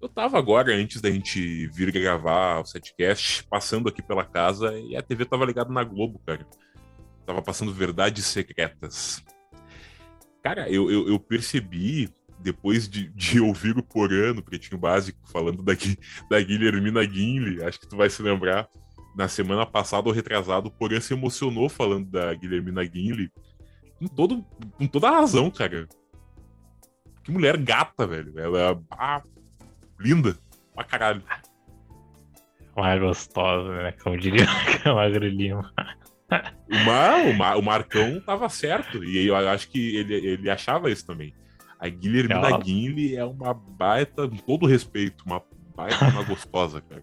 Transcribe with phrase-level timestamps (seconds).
[0.00, 4.94] Eu tava agora, antes da gente vir gravar o setcast, passando aqui pela casa e
[4.94, 6.46] a TV tava ligada na Globo, cara.
[7.24, 9.24] Tava passando Verdades Secretas.
[10.42, 15.62] Cara, eu, eu, eu percebi, depois de, de ouvir o Porã no Pretinho Básico, falando
[15.62, 15.72] da,
[16.30, 18.68] da Guilhermina Guinle, acho que tu vai se lembrar,
[19.16, 23.32] na semana passada ou retrasado, o Porã se emocionou falando da Guilhermina Guinle.
[23.98, 24.44] Com, todo,
[24.76, 25.88] com toda a razão, cara.
[27.24, 28.38] Que mulher gata, velho.
[28.38, 29.22] Ela ah,
[29.98, 30.36] linda
[30.74, 31.22] pra caralho.
[32.76, 33.92] Mais gostosa, né?
[33.92, 34.46] Como diria
[34.84, 35.72] o Magro Lima.
[36.68, 39.02] O, Mar, o, Marcão tava certo.
[39.02, 41.32] E eu acho que ele, ele achava isso também.
[41.78, 45.42] A Guilhermina é Guinle é uma baita, com todo respeito, uma
[45.74, 47.02] baita uma gostosa, cara.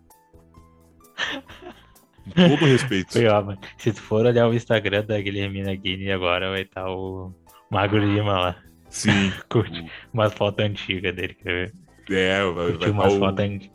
[2.25, 3.13] Com todo respeito.
[3.13, 6.91] Foi, ó, se tu for olhar o Instagram da Guilhermina Guinle agora, vai estar tá
[6.91, 7.33] o
[7.69, 8.55] Magro Lima lá.
[8.89, 9.31] Sim.
[9.49, 11.73] Curte umas fotos antigas dele, quer ver?
[12.09, 13.19] É, vai, Curte vai tá umas o...
[13.19, 13.69] fotos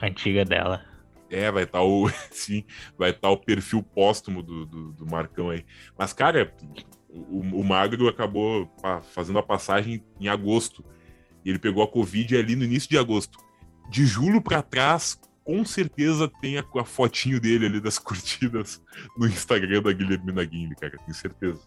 [0.00, 0.84] antigas dela.
[1.30, 2.08] É, vai estar tá o.
[2.30, 2.64] Sim,
[2.98, 5.64] vai estar tá o perfil póstumo do, do, do, Marcão aí.
[5.96, 6.52] Mas, cara,
[7.08, 8.70] o, o Magro acabou
[9.14, 10.84] fazendo a passagem em agosto.
[11.44, 13.38] E ele pegou a Covid ali no início de agosto.
[13.90, 18.82] De julho para trás, com certeza tem a, a, fotinho dele ali das curtidas
[19.16, 20.96] no Instagram da Guilhermina Guimbe, cara.
[20.98, 21.60] Tenho certeza.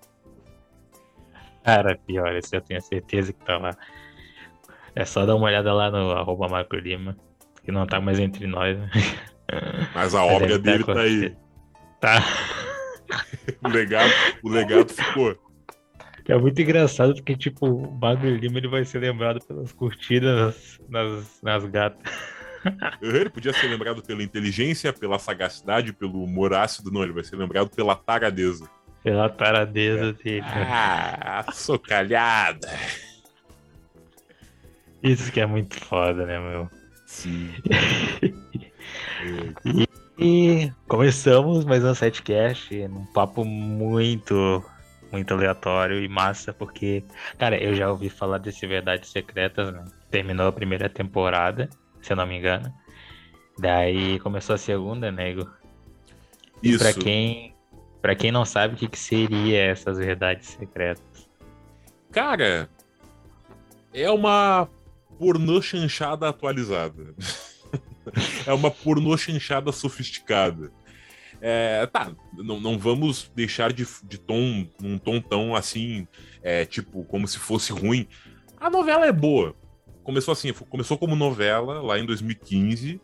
[1.63, 3.75] Cara, pior, isso eu tenho certeza que tá lá.
[4.95, 7.17] É só dar uma olhada lá no arroba Marco Lima,
[7.63, 8.89] que não tá mais entre nós, né?
[9.93, 11.35] Mas a obra dele tá aí.
[11.99, 12.23] Tá.
[13.63, 14.11] o, legado,
[14.43, 15.37] o legado ficou.
[16.27, 21.39] É muito engraçado porque, tipo, o Magro Lima ele vai ser lembrado pelas curtidas nas,
[21.43, 22.11] nas gatas.
[22.99, 27.35] Ele podia ser lembrado pela inteligência, pela sagacidade, pelo humor ácido, não, ele vai ser
[27.35, 28.67] lembrado pela taradeza.
[29.03, 30.13] Pela taradeza é.
[30.13, 30.45] dele.
[30.47, 32.67] Ah, socalhada.
[35.05, 36.67] Isso que é muito foda, né, meu?
[37.05, 37.53] Sim.
[40.17, 44.65] e, começamos mais um setcast, um papo muito,
[45.11, 47.03] muito aleatório e massa, porque,
[47.37, 49.85] cara, eu já ouvi falar desse Verdades Secretas, né?
[50.09, 51.69] Terminou a primeira temporada,
[52.01, 52.73] se eu não me engano.
[53.59, 55.43] Daí começou a segunda, nego.
[55.43, 55.51] Né,
[56.63, 56.77] Isso.
[56.77, 57.55] E pra quem,
[58.01, 61.29] pra quem não sabe o que, que seria essas Verdades Secretas.
[62.11, 62.67] Cara,
[63.93, 64.67] é uma
[65.17, 67.13] pornô chanchada atualizada.
[68.45, 70.71] é uma pornô chanchada sofisticada.
[71.41, 76.07] É, tá, não, não vamos deixar de, de tom, um tom tão assim,
[76.41, 78.07] é, tipo, como se fosse ruim.
[78.59, 79.55] A novela é boa.
[80.03, 83.01] Começou assim, começou como novela lá em 2015,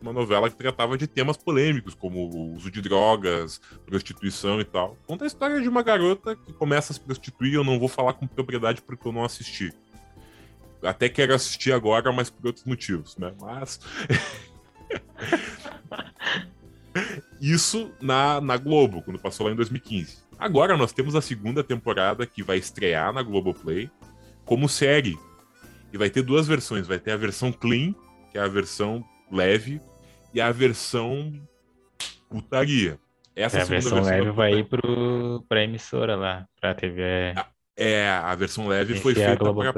[0.00, 4.96] uma novela que tratava de temas polêmicos, como o uso de drogas, prostituição e tal.
[5.06, 8.14] Conta a história de uma garota que começa a se prostituir, eu não vou falar
[8.14, 9.72] com propriedade porque eu não assisti
[10.82, 13.32] até quero assistir agora, mas por outros motivos, né?
[13.40, 13.80] Mas.
[17.40, 20.18] Isso na, na Globo, quando passou lá em 2015.
[20.38, 23.90] Agora nós temos a segunda temporada que vai estrear na Globoplay
[24.44, 25.18] como série.
[25.92, 26.86] E vai ter duas versões.
[26.86, 27.94] Vai ter a versão clean,
[28.30, 29.80] que é a versão leve,
[30.32, 31.32] e a versão
[32.28, 32.98] putaria.
[33.34, 37.34] Essa é, a versão, versão leve vai ir pro, pra emissora lá, pra TV.
[37.76, 39.72] É, a versão leve foi feita pra,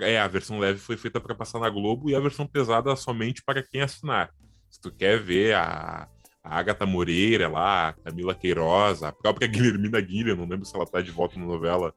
[0.00, 3.42] é, a versão leve foi feita para passar na Globo e a versão pesada somente
[3.42, 4.30] para quem assinar.
[4.70, 6.08] Se tu quer ver a,
[6.42, 10.86] a Agatha Moreira lá, a Camila Queiroz, a própria Guilhermina Guilherme, não lembro se ela
[10.86, 11.92] tá de volta na novela.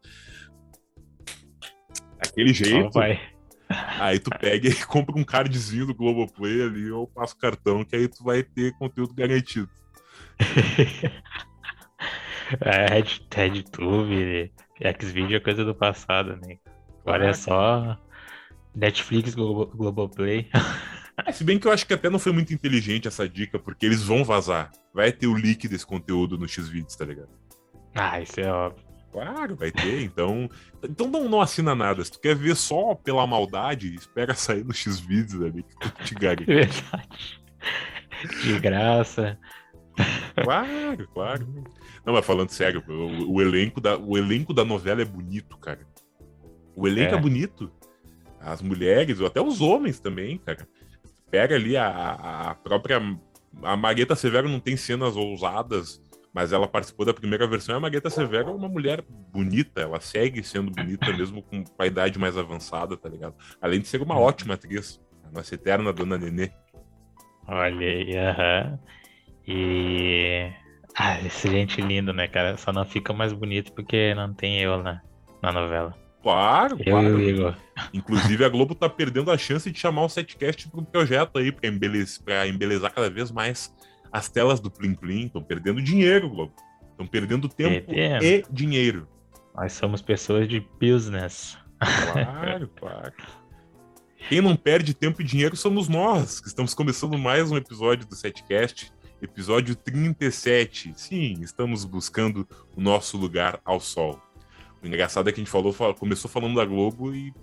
[2.18, 2.92] Daquele jeito.
[2.96, 3.00] Oh,
[4.00, 7.96] aí tu pega e compra um cardzinho do Globoplay ali ou passa o cartão, que
[7.96, 9.70] aí tu vai ter conteúdo garantido.
[12.60, 14.52] é, Red, RedTube,
[15.00, 16.58] Xvideo é coisa do passado, né?
[17.06, 17.98] Olha é só.
[18.76, 20.50] Netflix, Globoplay.
[21.26, 23.86] É, se bem que eu acho que até não foi muito inteligente essa dica, porque
[23.86, 24.72] eles vão vazar.
[24.94, 27.30] Vai ter o leak desse conteúdo no X-Videos, tá ligado?
[27.94, 28.84] Ah, isso é óbvio.
[29.12, 30.50] Claro, vai ter, então.
[30.84, 32.04] Então não, não assina nada.
[32.04, 36.16] Se tu quer ver só pela maldade, espera sair no X-Videos ali, que tu te
[36.16, 36.46] garante.
[36.50, 37.42] Verdade.
[38.42, 39.38] De graça.
[40.44, 41.64] Claro, claro.
[42.04, 45.86] Não, mas falando sério, o, o, elenco da, o elenco da novela é bonito, cara.
[46.76, 47.18] O elenco é.
[47.18, 47.72] é bonito.
[48.40, 50.68] As mulheres, ou até os homens também, cara.
[51.32, 53.02] Pega ali a, a própria.
[53.62, 56.02] A Marieta Severo não tem cenas ousadas,
[56.34, 57.76] mas ela participou da primeira versão.
[57.76, 61.88] E a Marieta Severo é uma mulher bonita, ela segue sendo bonita mesmo com a
[61.88, 63.36] idade mais avançada, tá ligado?
[63.62, 64.22] Além de ser uma uhum.
[64.22, 66.52] ótima atriz, a nossa eterna Dona Nenê.
[67.48, 68.80] Olha aí, aham.
[69.48, 70.52] E.
[70.96, 72.58] Ah, esse gente lindo, né, cara?
[72.58, 75.02] Só não fica mais bonito porque não tem eu na,
[75.42, 76.03] na novela.
[76.24, 77.58] Claro, eu claro.
[77.94, 81.52] Inclusive, a Globo tá perdendo a chance de chamar o Setcast para um projeto aí,
[81.52, 83.76] para embelezar, embelezar cada vez mais
[84.10, 85.26] as telas do Plim Plim.
[85.26, 86.54] Estão perdendo dinheiro, Globo.
[86.92, 89.06] Estão perdendo tempo e dinheiro.
[89.54, 91.58] Nós somos pessoas de business.
[92.14, 93.14] Claro, claro.
[94.30, 98.16] Quem não perde tempo e dinheiro somos nós, que estamos começando mais um episódio do
[98.16, 100.94] Setcast, episódio 37.
[100.96, 102.48] Sim, estamos buscando
[102.78, 104.22] o nosso lugar ao sol.
[104.84, 107.34] O engraçado é que a gente falou, começou falando da Globo e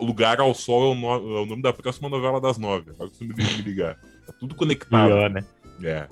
[0.00, 2.90] Lugar ao Sol é o, no, é o nome da próxima novela das nove.
[2.92, 3.96] Agora que você me ligar.
[4.26, 5.08] Tá tudo conectado.
[5.08, 5.44] Pior, né?
[5.82, 6.08] É.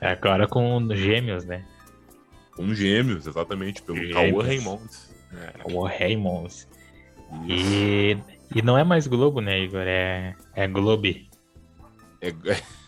[0.00, 0.10] é.
[0.10, 1.64] Agora com gêmeos, né?
[2.56, 5.14] Com gêmeos, exatamente, pelo Cauã Raimonds.
[5.32, 5.58] É.
[5.62, 6.68] Cauã Raimonds.
[7.46, 8.16] E,
[8.54, 9.84] e não é mais Globo, né, Igor?
[9.86, 11.28] É, é Globe.
[12.20, 12.32] É.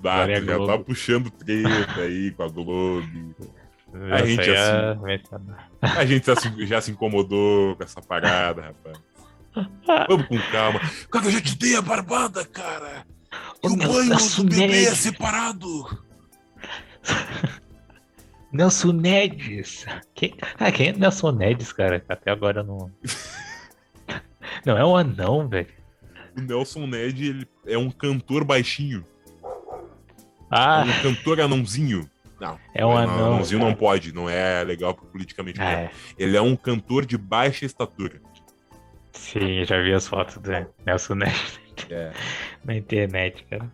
[0.00, 3.34] Bah, é já tá puxando treta aí com a Globo.
[4.12, 5.98] A gente, já se...
[5.98, 8.98] a gente já se, já se incomodou com essa parada, rapaz.
[10.08, 10.80] Vamos com calma.
[11.10, 13.04] Cara, eu já te dei a barbada, cara.
[13.62, 16.04] E o, o banho do bebê é separado.
[18.52, 19.86] Nelson Nedes.
[20.14, 22.04] Quem, ah, quem é Nelson Nedes, cara?
[22.08, 22.90] Até agora não.
[24.64, 25.68] não é um anão, velho.
[26.36, 29.04] O Nelson Ned ele é um cantor baixinho.
[30.50, 30.84] Ah.
[30.84, 32.08] É um cantor anãozinho.
[32.40, 32.58] Não.
[32.74, 33.34] É um anão.
[33.34, 35.60] Anãozinho não pode, não é legal politicamente.
[35.60, 35.90] É.
[36.18, 38.20] Ele é um cantor de baixa estatura.
[39.12, 40.50] Sim, já vi as fotos do
[40.86, 41.34] Nelson Ned
[41.90, 42.12] é.
[42.64, 43.70] na internet, cara.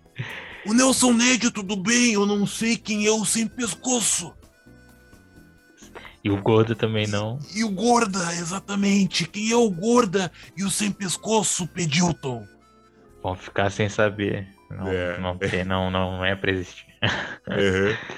[0.67, 2.15] O Nelson Ned, tudo bem?
[2.15, 4.35] Eu não sei quem é o sem pescoço.
[6.25, 7.39] E o Gorda também não.
[7.55, 9.29] E o Gorda, exatamente.
[9.29, 12.45] Quem é o Gorda e o sem pescoço, Pedilton?
[13.23, 14.56] Vão ficar sem saber.
[14.71, 15.65] Não, é.
[15.65, 16.87] não, não, não é pra existir.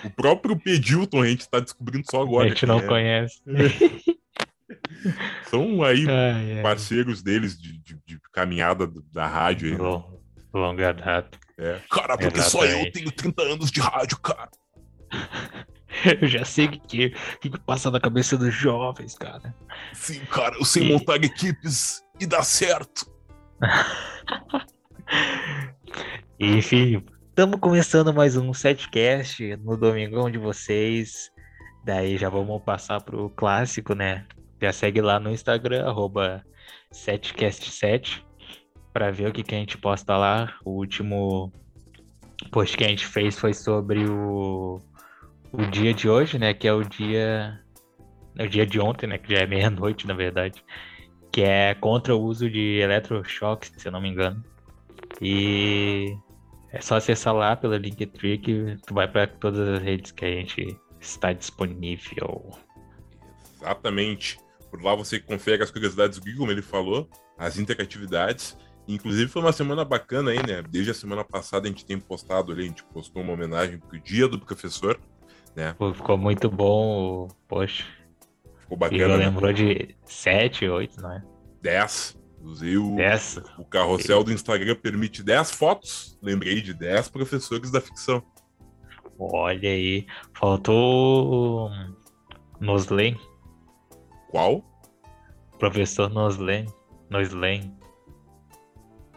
[0.05, 2.47] O próprio Pedilton a gente tá descobrindo só agora.
[2.47, 2.87] A gente não é.
[2.87, 3.41] conhece.
[5.51, 6.07] São aí
[6.63, 9.73] parceiros deles de, de, de, caminhada da rádio.
[9.73, 9.79] Aí,
[10.53, 11.39] Longa data.
[11.59, 11.79] É.
[11.91, 12.51] Cara, porque Exatamente.
[12.51, 14.51] só eu tenho 30 anos de rádio, cara.
[16.21, 17.11] Eu já sei o que, que,
[17.41, 19.55] que, passa na cabeça dos jovens, cara.
[19.95, 20.93] Sim, cara, eu sei e...
[20.93, 23.11] montar equipes e dá certo.
[26.39, 31.31] Enfim, estamos começando mais um setcast no domingão de vocês.
[31.85, 34.27] Daí já vamos passar pro clássico, né?
[34.61, 36.45] Já segue lá no Instagram, arroba
[36.93, 38.23] setcast7,
[38.93, 40.55] para ver o que, que a gente posta lá.
[40.65, 41.53] O último
[42.51, 44.81] post que a gente fez foi sobre o
[45.53, 46.53] o dia de hoje, né?
[46.55, 47.59] Que é o dia.
[48.37, 49.19] É o dia de ontem, né?
[49.19, 50.65] Que já é meia-noite, na verdade.
[51.33, 54.43] Que é contra o uso de eletrochoques, se eu não me engano.
[55.21, 56.17] E
[56.71, 60.31] é só acessar lá pela Linktree que tu vai para todas as redes que a
[60.31, 62.51] gente está disponível.
[63.57, 64.39] Exatamente.
[64.71, 67.09] Por lá você confere as curiosidades do como ele falou,
[67.39, 68.57] as interatividades.
[68.87, 70.63] Inclusive foi uma semana bacana aí, né?
[70.63, 74.01] Desde a semana passada a gente tem postado ali, a gente postou uma homenagem pro
[74.01, 74.99] Dia do Professor.
[75.55, 75.75] Né?
[75.95, 77.85] ficou muito bom, poxa.
[78.61, 79.03] Ficou bacana.
[79.03, 79.17] E né?
[79.17, 81.23] lembrou de 7, 8, não é?
[81.63, 82.18] 10.
[82.41, 83.41] Usei o, 10.
[83.59, 86.19] o carrossel do Instagram permite 10 fotos.
[86.23, 88.23] Lembrei de 10 professores da ficção.
[89.19, 90.07] Olha aí.
[90.33, 91.71] Faltou
[92.61, 93.19] Noslen.
[94.31, 94.65] Qual?
[95.59, 96.67] Professor Noslen.
[97.11, 97.77] Noslen.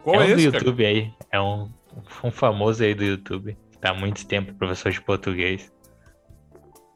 [0.02, 0.88] Qual é, é um esse, do YouTube cara?
[0.88, 1.14] aí.
[1.30, 1.70] É um,
[2.24, 3.56] um famoso aí do YouTube.
[3.80, 5.72] Tá há muito tempo professor de português.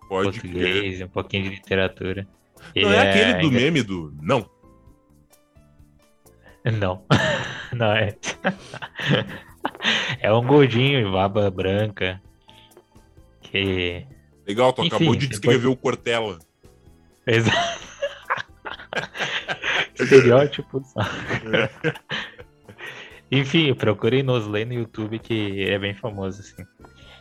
[0.08, 2.26] Pode português, um pouquinho de literatura.
[2.74, 4.48] Não é, é aquele do meme do não.
[6.72, 7.04] Não.
[7.72, 8.16] não é.
[10.20, 12.20] é um gordinho, barba branca.
[13.40, 14.06] Que.
[14.46, 15.74] Legal, tu Enfim, acabou de descrever depois...
[15.74, 16.38] o Cortella.
[17.26, 17.86] Exato.
[19.98, 20.82] Estereótipo.
[23.30, 26.64] Enfim, procurem Nosley no YouTube que é bem famoso, assim.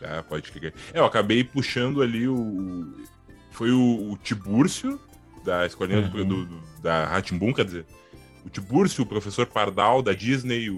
[0.02, 0.74] Ah, pode crer.
[0.92, 2.94] É, eu acabei puxando ali o.
[3.50, 5.00] Foi o, o Tibúrcio,
[5.42, 6.28] da escolinha uhum.
[6.28, 7.86] do, do, da Ratimbun, quer dizer.
[8.46, 10.76] O Tibúrcio, o professor Pardal da Disney, o,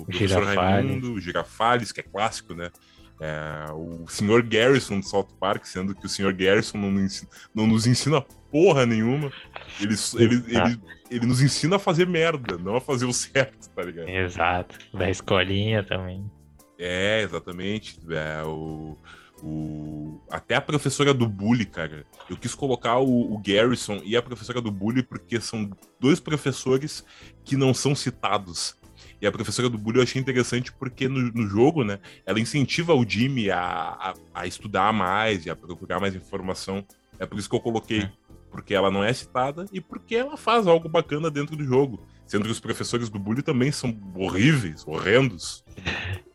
[0.00, 0.56] o professor Girafales.
[0.56, 2.70] Raimundo, o Girafales, que é clássico, né?
[3.18, 4.42] É, o Sr.
[4.42, 6.34] Garrison do South Park, sendo que o Sr.
[6.34, 8.20] Garrison não, ensina, não nos ensina
[8.52, 9.32] porra nenhuma.
[9.80, 10.68] Ele, ele, ah.
[10.68, 14.08] ele, ele, nos ensina a fazer merda, não a fazer o certo, tá ligado?
[14.08, 14.78] Exato.
[14.92, 16.30] Da escolinha também.
[16.78, 17.98] É, exatamente.
[18.10, 18.98] É, o,
[19.42, 22.04] o, até a professora do bully, cara.
[22.28, 27.04] Eu quis colocar o, o, Garrison e a professora do bully porque são dois professores
[27.44, 28.76] que não são citados.
[29.20, 32.94] E a professora do bully eu achei interessante porque no, no jogo, né, ela incentiva
[32.94, 36.84] o Jimmy a, a, a, estudar mais e a procurar mais informação.
[37.18, 38.08] É por isso que eu coloquei.
[38.50, 42.06] porque ela não é citada e porque ela faz algo bacana dentro do jogo.
[42.26, 45.64] Sendo que os professores do bullying também são horríveis, horrendos.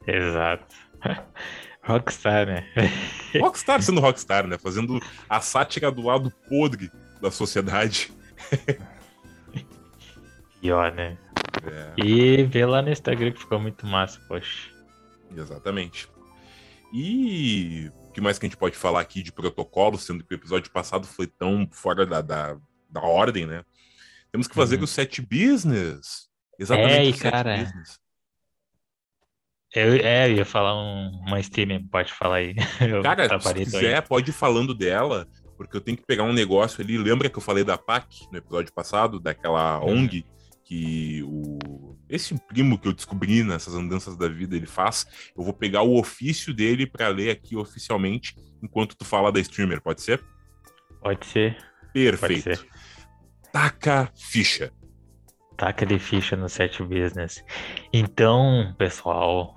[0.08, 0.76] Exato.
[1.84, 2.66] Rockstar, né?
[3.40, 4.58] Rockstar sendo Rockstar, né?
[4.58, 5.00] Fazendo
[5.30, 6.90] a sátira do lado podre
[7.22, 8.12] da sociedade.
[10.62, 11.18] Pior, né?
[11.66, 11.94] É.
[11.98, 14.70] E vê lá no Instagram que ficou muito massa, poxa.
[15.36, 16.08] Exatamente.
[16.94, 20.38] E o que mais que a gente pode falar aqui de protocolo, sendo que o
[20.38, 22.58] episódio passado foi tão fora da, da,
[22.90, 23.66] da ordem, né?
[24.32, 24.84] Temos que fazer uhum.
[24.84, 26.30] o set business.
[26.58, 28.00] Exatamente é, o set cara, business.
[29.74, 32.56] Eu, é, eu ia falar um, uma streamer, pode falar aí.
[32.80, 34.01] Eu cara, se quiser, aí.
[34.01, 35.27] pode ir falando dela,
[35.58, 36.98] porque eu tenho que pegar um negócio ali.
[36.98, 40.03] Lembra que eu falei da PAC no episódio passado, daquela uhum.
[40.03, 40.25] ONG
[40.63, 45.53] que o esse primo que eu descobri nessas andanças da vida ele faz, eu vou
[45.53, 50.24] pegar o ofício dele para ler aqui oficialmente enquanto tu fala da streamer, pode ser?
[51.01, 51.58] Pode ser.
[51.92, 52.44] Perfeito.
[52.44, 52.68] Pode ser.
[53.51, 54.72] Taca ficha.
[55.58, 57.44] Taca de ficha no set business.
[57.92, 59.56] Então, pessoal,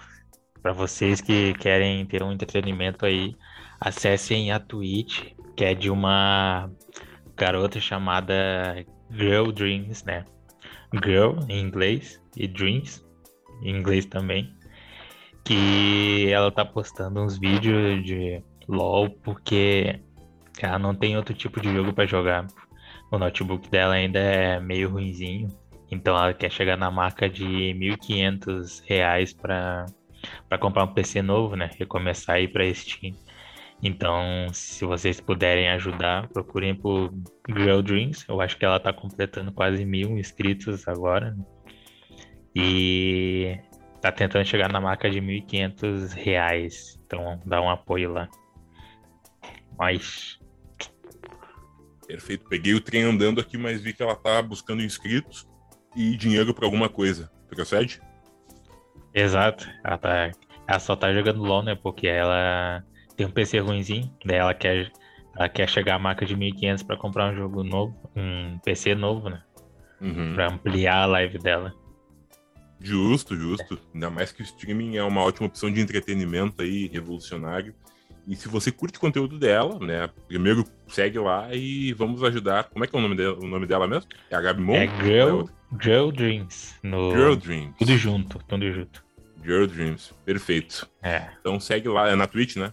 [0.63, 3.35] para vocês que querem ter um entretenimento aí,
[3.81, 6.71] acessem a Twitch, que é de uma
[7.37, 10.25] garota chamada Girl Dreams, né?
[11.05, 13.05] Girl em inglês e Dreams
[13.63, 14.53] em inglês também.
[15.45, 20.01] Que ela tá postando uns vídeos de LOL porque
[20.61, 22.47] ela não tem outro tipo de jogo para jogar.
[23.11, 25.49] O notebook dela ainda é meio ruinzinho.
[25.91, 29.37] Então ela quer chegar na marca de R$ 1.500
[30.49, 31.71] para comprar um PC novo, né?
[31.79, 33.15] Recomeçar aí para Steam.
[33.83, 37.13] Então, se vocês puderem ajudar, procurem por
[37.49, 38.25] Girl Dreams.
[38.29, 41.33] Eu acho que ela tá completando quase mil inscritos agora.
[41.33, 41.45] Né?
[42.55, 43.59] E
[44.01, 46.99] tá tentando chegar na marca de 1.500 reais.
[47.05, 48.29] Então, dá um apoio lá.
[49.79, 50.41] Mas.
[52.07, 52.49] Perfeito.
[52.49, 55.47] Peguei o trem andando aqui, mas vi que ela tá buscando inscritos
[55.97, 57.31] e dinheiro para alguma coisa.
[57.49, 58.01] Procede?
[59.15, 59.69] Exato.
[59.83, 60.31] Ela, tá...
[60.69, 61.75] ela só tá jogando LOL, né?
[61.75, 62.85] Porque ela
[63.17, 64.93] tem um PC ruimzinho, daí ela quer,
[65.35, 69.31] ela quer chegar à marca de 1.500 para comprar um jogo novo, um PC novo,
[69.31, 69.43] né?
[70.01, 70.35] Uhum.
[70.35, 71.75] Pra ampliar a live dela.
[72.79, 73.79] Justo, justo.
[73.95, 77.75] Ainda mais que o streaming é uma ótima opção de entretenimento aí, revolucionário.
[78.29, 80.11] E se você curte o conteúdo dela, né?
[80.27, 82.65] Primeiro segue lá e vamos ajudar.
[82.65, 84.11] Como é que é o nome dela, o nome dela mesmo?
[84.29, 84.75] É a Gabi Moon?
[84.75, 85.45] É Girl, é
[85.81, 86.75] Girl Dreams.
[86.83, 87.11] No...
[87.11, 87.75] Girl Dreams.
[87.79, 89.05] Tudo junto, tudo junto.
[89.45, 90.89] Girl Dreams, perfeito.
[91.03, 91.29] É.
[91.41, 92.73] Então segue lá, é na Twitch, né?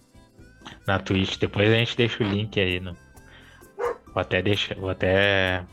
[0.86, 1.36] na Twitch.
[1.38, 2.80] Depois a gente deixa o link aí.
[2.80, 2.96] No...
[4.12, 4.76] Vou até deixar.
[4.76, 5.64] Vou até.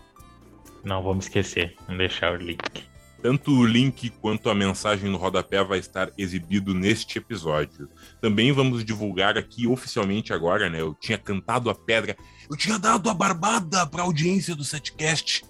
[0.84, 1.76] Não vou me esquecer.
[1.86, 2.90] Vamos deixar o link.
[3.22, 7.88] Tanto o link quanto a mensagem no rodapé vai estar exibido neste episódio.
[8.20, 10.82] Também vamos divulgar aqui oficialmente agora, né?
[10.82, 12.18] Eu tinha cantado a pedra,
[12.50, 15.46] eu tinha dado a barbada para a audiência do Setcast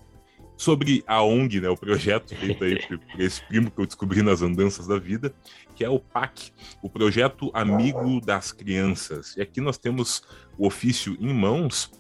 [0.62, 4.44] sobre a ONG, né, o projeto feito aí por esse primo que eu descobri nas
[4.44, 5.34] andanças da vida,
[5.76, 6.52] que é o PAC,
[6.84, 9.36] o Projeto Amigo das Crianças.
[9.36, 10.22] E aqui nós temos
[10.60, 11.92] o ofício em mãos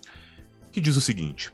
[0.71, 1.51] que diz o seguinte: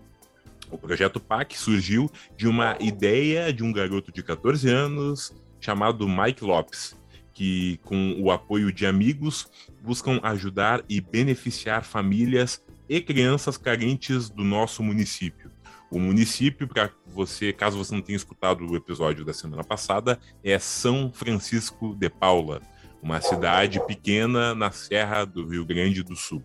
[0.69, 6.43] o projeto PAC surgiu de uma ideia de um garoto de 14 anos chamado Mike
[6.43, 6.93] Lopes,
[7.33, 9.49] que, com o apoio de amigos,
[9.81, 15.55] buscam ajudar e beneficiar famílias e crianças carentes do nosso município.
[15.89, 20.59] O município, para você, caso você não tenha escutado o episódio da semana passada, é
[20.59, 22.61] São Francisco de Paula,
[23.01, 26.43] uma cidade pequena na Serra do Rio Grande do Sul.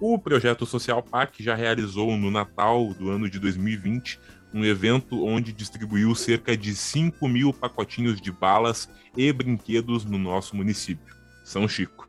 [0.00, 4.18] O projeto Social PAC já realizou no Natal do ano de 2020
[4.54, 10.56] um evento onde distribuiu cerca de 5 mil pacotinhos de balas e brinquedos no nosso
[10.56, 12.01] município, São Chico.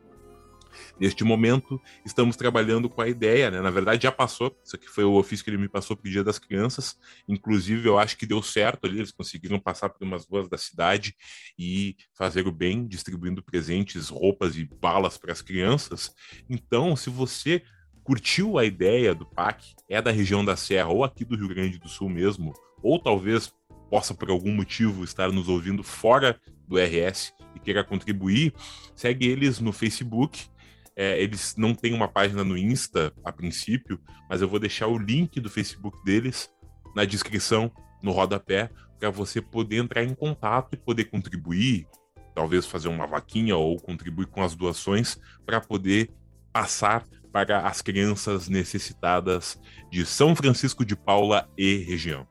[1.00, 3.62] Neste momento, estamos trabalhando com a ideia, né?
[3.62, 4.56] Na verdade, já passou.
[4.64, 6.98] Isso aqui foi o ofício que ele me passou para o Dia das Crianças.
[7.28, 8.98] Inclusive, eu acho que deu certo ali.
[8.98, 11.16] Eles conseguiram passar por umas ruas da cidade
[11.58, 16.14] e fazer o bem, distribuindo presentes, roupas e balas para as crianças.
[16.50, 17.64] Então, se você
[18.04, 21.80] curtiu a ideia do PAC, é da região da Serra ou aqui do Rio Grande
[21.80, 23.52] do Sul mesmo, ou talvez
[23.90, 28.54] possa por algum motivo estar nos ouvindo fora do RS e queira contribuir,
[28.96, 30.48] segue eles no Facebook
[30.96, 34.98] é, eles não têm uma página no Insta a princípio, mas eu vou deixar o
[34.98, 36.52] link do Facebook deles
[36.96, 37.72] na descrição,
[38.02, 38.70] no rodapé,
[39.00, 41.88] para você poder entrar em contato e poder contribuir,
[42.36, 46.12] talvez fazer uma vaquinha ou contribuir com as doações para poder
[46.52, 49.60] passar para as crianças necessitadas
[49.92, 52.28] de São Francisco de Paula e região.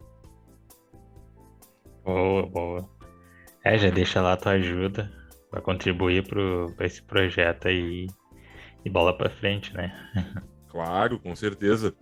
[2.05, 2.89] Boa, boa.
[3.65, 5.13] É, já deixa lá tua ajuda
[5.51, 8.07] para contribuir para esse projeto aí
[8.85, 9.93] e bola para frente, né?
[10.69, 11.95] claro, com certeza.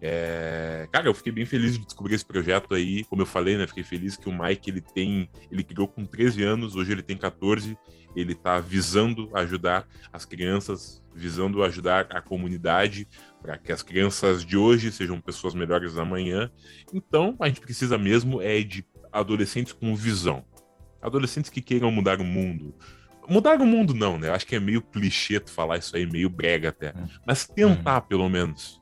[0.00, 0.88] É...
[0.92, 3.04] Cara, eu fiquei bem feliz de descobrir esse projeto aí.
[3.04, 3.66] Como eu falei, né?
[3.66, 5.28] Fiquei feliz que o Mike ele tem.
[5.50, 7.76] Ele criou com 13 anos, hoje ele tem 14.
[8.14, 13.06] Ele está visando ajudar as crianças, visando ajudar a comunidade,
[13.42, 16.50] para que as crianças de hoje sejam pessoas melhores amanhã.
[16.92, 20.44] Então, a gente precisa mesmo é de adolescentes com visão.
[21.00, 22.74] Adolescentes que queiram mudar o mundo.
[23.28, 24.28] Mudar o mundo não, né?
[24.28, 26.94] Eu acho que é meio clichê tu falar isso aí, meio brega até.
[26.96, 27.06] Hum.
[27.26, 28.06] Mas tentar, hum.
[28.08, 28.80] pelo menos.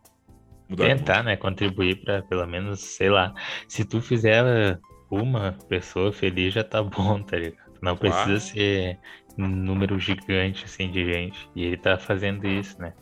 [0.76, 1.36] Tentar, né?
[1.36, 3.34] Contribuir para pelo menos, sei lá.
[3.68, 4.78] Se tu fizer
[5.10, 7.66] uma pessoa feliz, já tá bom, tá ligado?
[7.82, 8.40] Não precisa claro.
[8.40, 8.98] ser
[9.38, 11.48] um número gigante assim de gente.
[11.54, 12.94] E ele tá fazendo isso, né?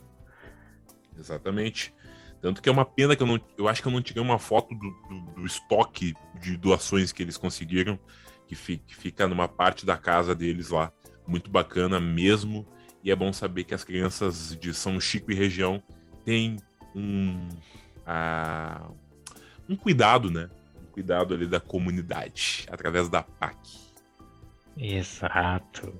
[1.17, 1.93] Exatamente.
[2.41, 3.39] Tanto que é uma pena que eu não.
[3.57, 7.23] Eu acho que eu não tirei uma foto do, do, do estoque de doações que
[7.23, 7.99] eles conseguiram,
[8.47, 10.91] que, fi, que fica numa parte da casa deles lá.
[11.27, 12.65] Muito bacana mesmo.
[13.03, 15.81] E é bom saber que as crianças de São Chico e região
[16.23, 16.57] têm
[16.95, 17.47] um,
[19.69, 20.49] um cuidado, né?
[20.81, 23.57] Um cuidado ali da comunidade, através da PAC.
[24.77, 25.93] Exato.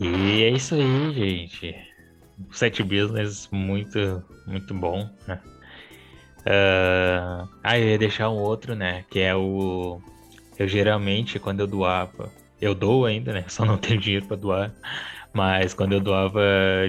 [0.00, 1.76] E é isso aí, gente.
[2.50, 5.40] Sete Business muito, muito bom, né?
[6.40, 9.04] Uh, ah, eu ia deixar um outro, né?
[9.10, 10.00] Que é o.
[10.58, 13.44] Eu geralmente, quando eu doava, eu dou ainda, né?
[13.48, 14.74] Só não tenho dinheiro para doar.
[15.32, 16.40] Mas quando eu doava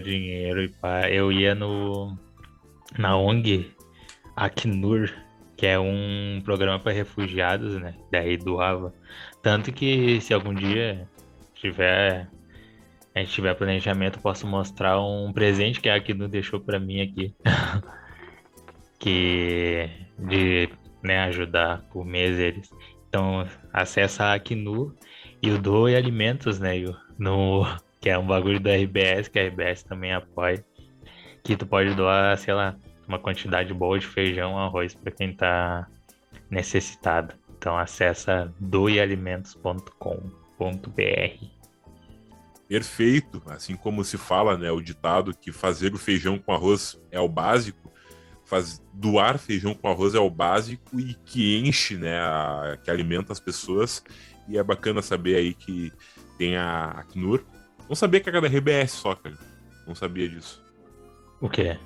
[0.03, 0.71] dinheiro,
[1.11, 2.17] eu ia no
[2.97, 3.69] na ONG
[4.35, 5.11] Acnur,
[5.57, 7.95] que é um programa para refugiados, né?
[8.11, 8.93] Daí doava.
[9.43, 11.07] Tanto que se algum dia
[11.55, 12.29] tiver
[13.13, 17.35] a gente tiver planejamento, posso mostrar um presente que a Acnur deixou para mim aqui.
[18.99, 20.69] que de
[21.03, 22.69] né, ajudar por mês eles.
[23.09, 24.93] Então, acessa a Acnur
[25.41, 26.73] e o Doe Alimentos, né?
[27.17, 27.65] No,
[27.99, 30.63] que é um bagulho da RBS, que a RBS também apoia.
[31.43, 32.75] Que tu pode doar, sei lá,
[33.07, 35.87] uma quantidade boa de feijão, arroz para quem está
[36.49, 37.33] necessitado.
[37.57, 41.45] Então acessa doealimentos.com.br.
[42.67, 47.19] Perfeito, assim como se fala, né, o ditado que fazer o feijão com arroz é
[47.19, 47.89] o básico,
[48.43, 53.31] faz, doar feijão com arroz é o básico e que enche, né, a, que alimenta
[53.31, 54.03] as pessoas.
[54.47, 55.91] E é bacana saber aí que
[56.37, 57.43] tem a Acnur.
[57.87, 59.37] Não sabia que era da RBS só, cara.
[59.85, 60.63] Não sabia disso.
[61.41, 61.77] O quê?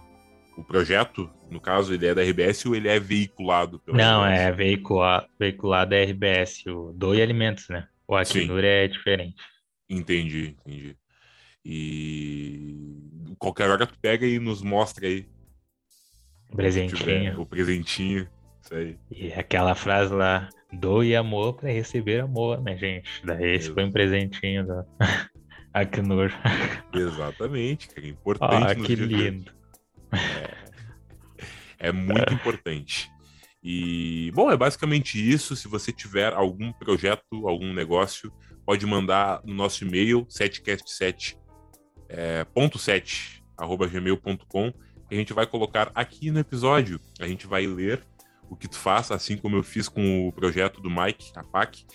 [0.57, 4.39] o projeto, no caso, ele é da RBS ou ele é veiculado pela Não, RBS?
[4.41, 7.87] é veiculado, veiculado da RBS, o Doi Alimentos, né?
[8.07, 9.41] O Acnur é diferente.
[9.89, 10.97] Entendi, entendi.
[11.65, 15.25] E qualquer hora tu pega e nos mostra aí.
[16.53, 17.39] Presentinho.
[17.41, 18.27] o presentinho,
[18.71, 18.97] aí.
[19.09, 23.09] E aquela frase lá, doe amor para receber amor, né, gente?
[23.25, 24.85] Daí esse foi um presentinho da
[25.73, 26.31] Acnur.
[26.93, 28.53] Exatamente, que é importante.
[28.53, 29.51] Ah, que lindo.
[31.79, 33.11] É, é muito importante.
[33.63, 35.55] E, bom, é basicamente isso.
[35.55, 38.33] Se você tiver algum projeto, algum negócio,
[38.65, 41.37] pode mandar no nosso e-mail, setcast7.7,
[42.09, 42.45] é,
[43.57, 46.99] arroba gmail.com, que a gente vai colocar aqui no episódio.
[47.19, 48.03] A gente vai ler
[48.51, 51.85] o que tu faz, assim como eu fiz com o projeto do Mike, a PAC.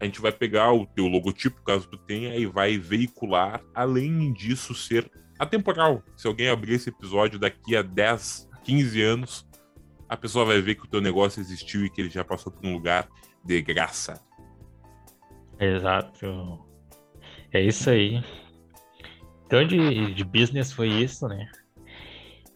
[0.00, 4.74] A gente vai pegar o teu logotipo, caso tu tenha, e vai veicular, além disso,
[4.74, 6.02] ser atemporal.
[6.16, 9.46] Se alguém abrir esse episódio daqui a 10, 15 anos,
[10.08, 12.64] a pessoa vai ver que o teu negócio existiu e que ele já passou por
[12.66, 13.06] um lugar
[13.44, 14.18] de graça.
[15.58, 16.64] Exato.
[17.52, 18.24] É isso aí.
[19.44, 21.46] Então de, de business foi isso, né?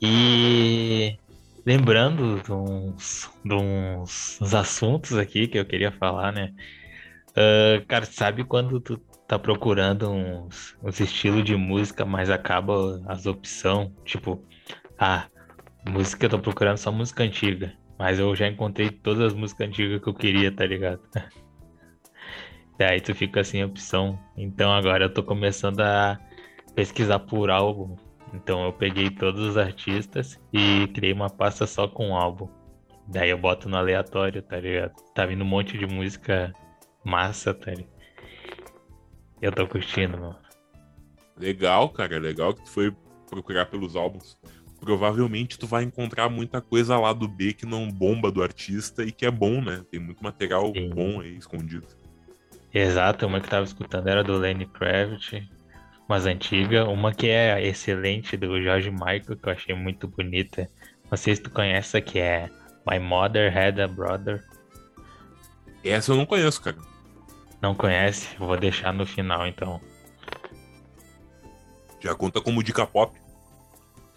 [0.01, 1.19] E
[1.65, 6.53] lembrando de uns, de uns, assuntos aqui que eu queria falar, né?
[7.31, 13.27] Uh, cara, sabe quando tu tá procurando uns, uns estilos de música, mas acaba as
[13.27, 14.45] opções, tipo,
[14.99, 15.27] ah,
[15.89, 19.69] música que eu tô procurando só música antiga, mas eu já encontrei todas as músicas
[19.69, 21.01] antigas que eu queria, tá ligado?
[22.79, 24.19] Daí tu fica sem opção.
[24.37, 26.19] Então agora eu tô começando a
[26.75, 27.97] pesquisar por álbum.
[28.35, 32.49] Então eu peguei todos os artistas e criei uma pasta só com álbum.
[33.07, 34.95] Daí eu boto no aleatório, tá ligado?
[35.15, 36.53] Tá vindo um monte de música
[37.05, 37.95] massa, tá ligado?
[39.41, 40.39] Eu tô curtindo, mano.
[41.37, 42.19] Legal, cara.
[42.19, 42.95] Legal que tu foi
[43.29, 44.37] procurar pelos álbuns.
[44.81, 49.13] Provavelmente tu vai encontrar muita coisa lá do B que não bomba do artista e
[49.13, 49.85] que é bom, né?
[49.91, 50.91] Tem muito material Sim.
[50.91, 51.87] bom aí escondido.
[52.73, 55.47] Exato, uma que tava escutando era do Lenny Kravitz,
[56.09, 56.85] mas antiga.
[56.89, 60.71] Uma que é excelente do George Michael, que eu achei muito bonita.
[61.11, 62.51] Não sei se tu conhece, que é
[62.91, 64.45] My Mother Had a Brother.
[65.85, 66.77] Essa eu não conheço, cara.
[67.61, 68.37] Não conhece?
[68.39, 69.81] Vou deixar no final então.
[72.01, 73.19] Já conta como dica pop.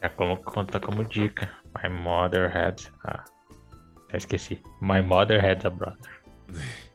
[0.01, 1.49] Já como, conta como dica.
[1.81, 2.81] My mother had.
[3.05, 3.23] Ah,
[4.13, 4.61] esqueci.
[4.81, 6.21] My mother had a brother.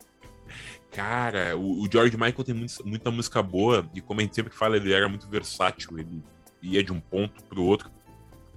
[0.92, 4.54] Cara, o, o George Michael tem muito, muita música boa, e como a gente sempre
[4.54, 6.22] fala, ele era muito versátil, ele
[6.62, 7.90] ia de um ponto pro outro.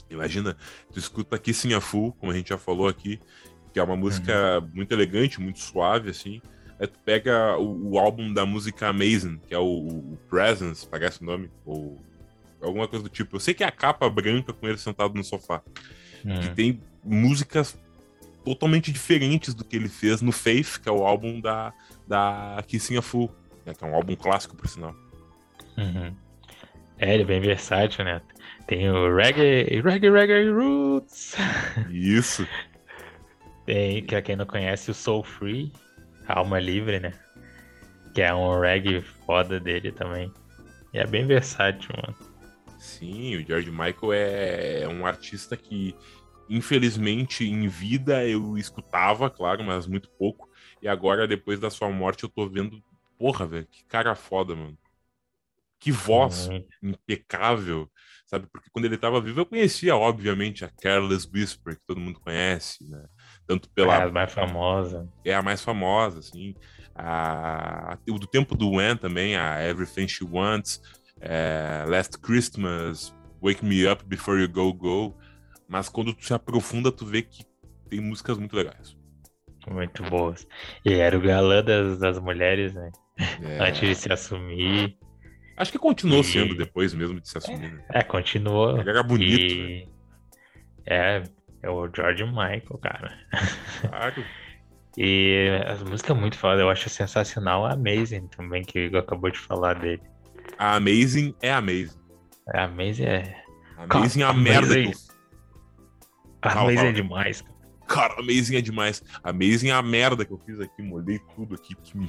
[0.10, 0.56] Imagina,
[0.92, 3.20] tu escuta Kissing a Fool, como a gente já falou aqui,
[3.74, 4.70] que é uma música uhum.
[4.74, 6.42] muito elegante, muito suave, assim.
[6.80, 11.22] Aí tu pega o, o álbum da música Amazing, que é o, o, Presence, parece
[11.22, 11.98] o nome, ou
[12.62, 13.38] alguma coisa do tipo.
[13.38, 15.62] Eu sei que é a capa branca com ele sentado no sofá.
[16.24, 16.40] Uhum.
[16.42, 17.78] Que tem músicas
[18.44, 21.74] totalmente diferentes do que ele fez no Faith, que é o álbum da,
[22.08, 23.32] da Kissing a Fool,
[23.66, 24.96] né, que é um álbum clássico, por sinal.
[25.78, 26.16] Uhum.
[26.98, 28.22] É, ele é bem versátil, né?
[28.68, 31.36] Tem o Reggae, Reggae, Reggae Roots.
[31.90, 32.48] Isso.
[33.66, 35.72] Tem, que quem não conhece, o Soul Free,
[36.28, 37.14] Alma Livre, né?
[38.14, 40.32] Que é um reggae foda dele também.
[40.94, 42.16] E é bem versátil, mano.
[42.80, 45.96] Sim, o George Michael é, é um artista que,
[46.50, 50.45] infelizmente, em vida eu escutava, claro, mas muito pouco.
[50.86, 52.80] E agora, depois da sua morte, eu tô vendo.
[53.18, 54.78] Porra, velho, que cara foda, mano.
[55.80, 56.64] Que voz uhum.
[56.84, 57.90] impecável,
[58.28, 58.46] sabe?
[58.46, 62.88] Porque quando ele tava vivo, eu conhecia, obviamente, a Careless Whisper, que todo mundo conhece,
[62.88, 63.04] né?
[63.48, 63.96] Tanto pela.
[63.96, 65.10] É a mais famosa.
[65.26, 66.54] É a mais famosa, assim.
[66.94, 67.98] A...
[68.08, 70.80] O do tempo do When também, a Everything She Wants,
[71.20, 71.84] é...
[71.88, 75.18] Last Christmas, Wake Me Up Before You Go Go.
[75.68, 77.44] Mas quando tu se aprofunda, tu vê que
[77.90, 78.96] tem músicas muito legais.
[79.68, 80.48] Muito boas.
[80.86, 82.92] E era o galã das, das mulheres, né?
[83.42, 83.68] É.
[83.68, 84.98] Antes de se assumir.
[85.58, 86.24] Acho que continuou e...
[86.24, 87.74] sendo depois mesmo de se assumir.
[87.74, 87.86] Né?
[87.90, 88.80] É, continuou.
[88.80, 89.42] Ele era bonito.
[89.42, 89.86] E...
[89.86, 89.96] Né?
[90.88, 91.24] É,
[91.64, 93.18] é o George Michael, cara.
[93.82, 94.24] Claro.
[94.98, 99.32] e as músicas muito foda, eu acho sensacional a Amazing também, que o Igor acabou
[99.32, 100.02] de falar dele.
[100.60, 102.00] A Amazing é Amazing.
[102.54, 103.44] A Amazing é.
[103.90, 104.76] Amazing é a merda.
[104.76, 104.92] Que...
[106.44, 107.55] A Amazing é demais, cara.
[107.88, 109.02] Cara, Amazing é demais.
[109.24, 111.76] Amazing é a merda que eu fiz aqui, molhei tudo aqui.
[111.76, 111.98] Que...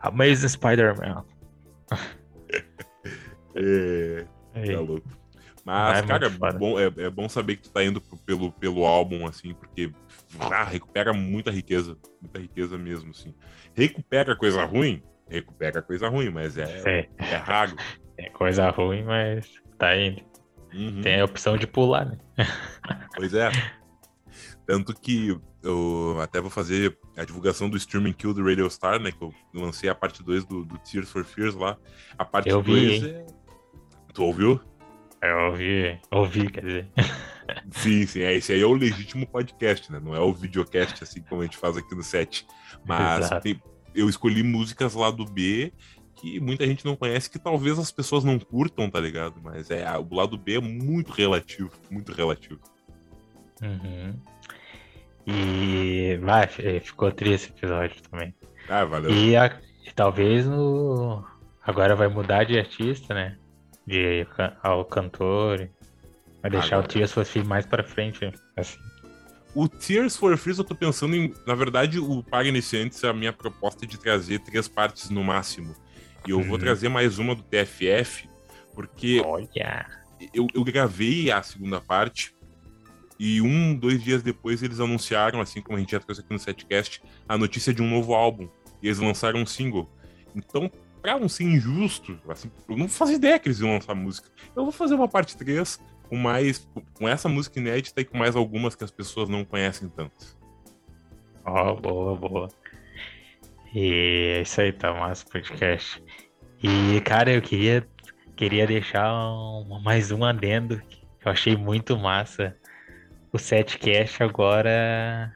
[0.00, 1.24] Amazing Spider-Man.
[3.54, 4.26] é.
[4.54, 5.08] Tá louco.
[5.64, 8.84] Mas, é cara, é bom, é, é, bom saber que tu tá indo pelo, pelo
[8.84, 9.90] álbum, assim, porque
[10.38, 11.96] ah, recupera muita riqueza.
[12.20, 13.34] Muita riqueza mesmo, assim.
[13.74, 15.02] Recupera coisa ruim?
[15.26, 17.08] Recupera coisa ruim, mas é, é.
[17.16, 17.74] é raro.
[18.18, 20.22] É coisa ruim, mas tá indo.
[20.74, 21.02] Uhum.
[21.02, 22.18] Tem a opção de pular, né?
[23.16, 23.50] Pois é.
[24.66, 29.12] Tanto que eu até vou fazer a divulgação do Streaming Kill do Radio Star, né?
[29.12, 31.76] Que eu lancei a parte 2 do, do Tears for Fears lá.
[32.18, 33.26] A parte 2 é...
[34.12, 34.60] Tu ouviu?
[35.22, 36.88] Eu ouvi, ouvi, quer dizer.
[37.70, 40.00] Sim, sim, é, esse aí é o legítimo podcast, né?
[40.02, 42.46] Não é o videocast assim como a gente faz aqui no set.
[42.86, 43.62] Mas tem,
[43.94, 45.72] eu escolhi músicas lá do B
[46.24, 49.34] que muita gente não conhece, que talvez as pessoas não curtam, tá ligado?
[49.42, 52.60] Mas é, o lado B é muito relativo, muito relativo.
[53.62, 54.14] Uhum.
[55.26, 56.46] E vai,
[56.80, 58.34] ficou triste esse episódio também.
[58.68, 59.10] Ah, valeu.
[59.10, 61.22] E, a, e talvez no...
[61.62, 63.36] agora vai mudar de artista, né?
[63.86, 64.26] de
[64.62, 65.68] ao cantor.
[66.40, 68.78] Vai deixar o Tears for Fears mais pra frente, assim.
[69.54, 71.32] O Tears for Fears eu tô pensando em.
[71.46, 75.74] Na verdade, o Paga Iniciantes, a minha proposta é de trazer três partes no máximo.
[76.26, 76.58] E eu vou uhum.
[76.58, 78.28] trazer mais uma do TFF,
[78.72, 79.20] porque.
[79.24, 79.86] Olha!
[80.32, 82.34] Eu, eu gravei a segunda parte.
[83.18, 86.38] E um, dois dias depois eles anunciaram, assim como a gente já trouxe aqui no
[86.38, 88.48] setcast, a notícia de um novo álbum.
[88.82, 89.88] E eles lançaram um single.
[90.34, 94.28] Então, pra não ser injusto, assim, eu não fazia ideia que eles iam lançar música.
[94.56, 96.66] Eu vou fazer uma parte 3 com mais.
[96.94, 100.36] com essa música inédita e com mais algumas que as pessoas não conhecem tanto.
[101.44, 102.48] Ó, oh, boa, boa.
[103.74, 106.02] E é isso aí, tá massa podcast.
[106.66, 107.86] E, cara, eu queria,
[108.34, 112.56] queria deixar um, mais um adendo que eu achei muito massa.
[113.30, 115.30] O setcast agora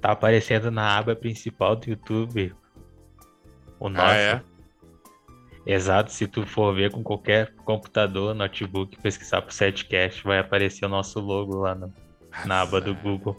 [0.00, 2.52] tá aparecendo na aba principal do YouTube.
[3.78, 4.04] O nosso.
[4.08, 4.42] Ah, é?
[5.64, 10.88] Exato, se tu for ver com qualquer computador, notebook, pesquisar pro Setcast, vai aparecer o
[10.88, 11.94] nosso logo lá no,
[12.44, 13.36] na aba do Google.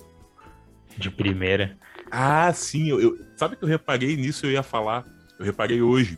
[0.97, 1.77] De primeira.
[2.09, 2.87] Ah, sim.
[2.87, 5.03] Eu, eu, sabe que eu reparei nisso, eu ia falar.
[5.37, 6.17] Eu reparei hoje.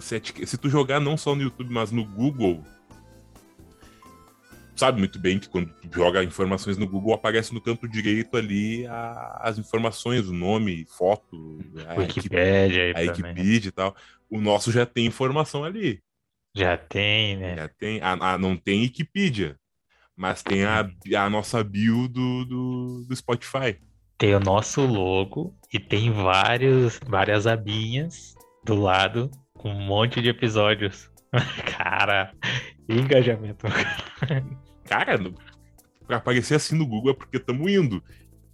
[0.00, 2.64] Set, se tu jogar não só no YouTube, mas no Google,
[4.78, 8.86] sabe muito bem que quando tu joga informações no Google, aparece no canto direito ali
[8.86, 13.96] a, as informações, o nome, foto, a Wikipedia, a Wikipedia e tal.
[14.30, 16.00] O nosso já tem informação ali.
[16.54, 17.56] Já tem, né?
[17.56, 18.00] Já tem.
[18.00, 19.56] A, a não tem Wikipedia,
[20.16, 23.78] mas tem a, a nossa bio do, do, do Spotify.
[24.16, 28.34] Tem o nosso logo e tem vários, várias abinhas
[28.64, 29.30] do lado
[29.64, 31.10] um monte de episódios.
[31.76, 32.32] Cara,
[32.88, 33.66] engajamento.
[34.84, 35.18] cara,
[36.06, 38.02] pra aparecer assim no Google é porque estamos indo.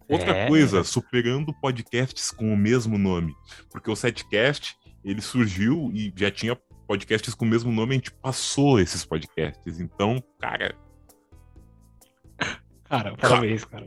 [0.08, 0.48] Outra É.
[0.48, 3.34] coisa, superando podcasts com o mesmo nome.
[3.70, 6.56] Porque o Setcast, ele surgiu e já tinha
[6.88, 9.80] podcasts com o mesmo nome, a gente passou esses podcasts.
[9.80, 10.74] Então, cara,
[12.84, 13.84] Cara, parabéns, cara.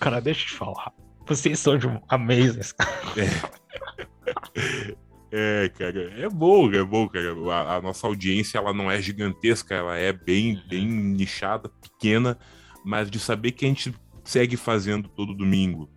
[0.00, 0.92] cara, deixa eu te falar.
[1.26, 2.60] Vocês são de amazing.
[5.36, 7.32] é, cara, é bom, é bom, cara.
[7.52, 12.38] A, a nossa audiência, ela não é gigantesca, ela é bem, bem nichada, pequena,
[12.84, 13.94] mas de saber que a gente
[14.24, 15.90] segue fazendo todo domingo,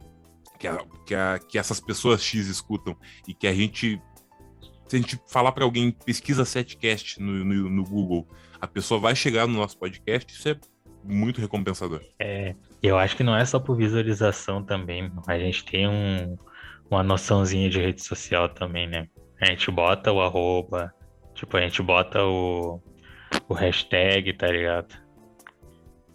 [0.59, 2.95] que, a- que, a- que essas pessoas X escutam
[3.27, 4.01] e que a gente,
[4.87, 8.27] se a gente falar pra alguém, pesquisa Setcast no, no, no Google,
[8.59, 10.57] a pessoa vai chegar no nosso podcast, isso é
[11.03, 12.01] muito recompensador.
[12.19, 15.09] É, eu acho que não é só por visualização também.
[15.27, 16.37] A gente tem um,
[16.91, 19.07] uma noçãozinha de rede social também, né?
[19.41, 20.93] A gente bota o arroba,
[21.33, 22.81] tipo, a gente bota o,
[23.47, 24.93] o hashtag, tá ligado?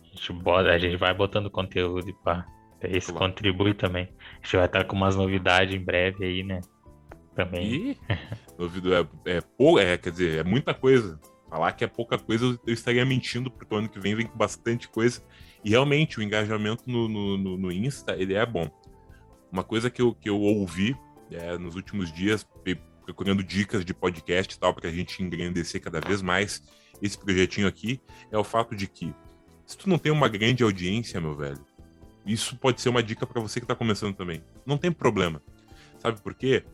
[0.03, 2.47] A gente, bota, a gente vai botando conteúdo e pá.
[2.87, 3.31] Isso Claro.
[3.33, 4.09] contribui também.
[4.41, 6.61] A gente vai estar com umas novidades em breve aí, né?
[7.35, 7.97] Também.
[8.59, 9.39] Novido é, é,
[9.93, 11.19] é, quer dizer, é muita coisa.
[11.49, 14.27] Falar que é pouca coisa, eu- eu estaria mentindo, porque o ano que vem vem
[14.27, 15.23] com bastante coisa.
[15.65, 18.69] E realmente, o engajamento no, no, no- no Insta, ele é bom.
[19.51, 20.95] Uma coisa que eu, que eu ouvi
[21.31, 22.45] é, nos últimos dias,
[23.05, 26.63] procurando dicas de podcast e tal, para a gente engrandecer cada vez mais
[27.03, 29.15] esse projetinho aqui, é o fato de que,
[29.67, 31.65] se tu não tem uma grande audiência, meu velho,
[32.25, 34.43] isso pode ser uma dica para você que tá começando também.
[34.65, 35.43] Não tem problema.
[35.99, 36.65] Sabe por quê?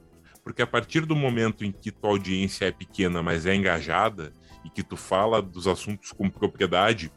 [0.44, 4.32] Porque a partir do momento em que tua audiência é pequena, mas é engajada,
[4.64, 7.12] e que tu fala dos assuntos com propriedade,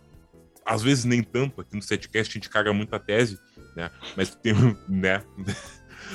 [0.66, 3.38] às vezes nem tanto, aqui no setcast a gente caga muita tese,
[3.76, 3.92] né?
[4.16, 4.54] Mas tu tem,
[4.88, 5.24] né?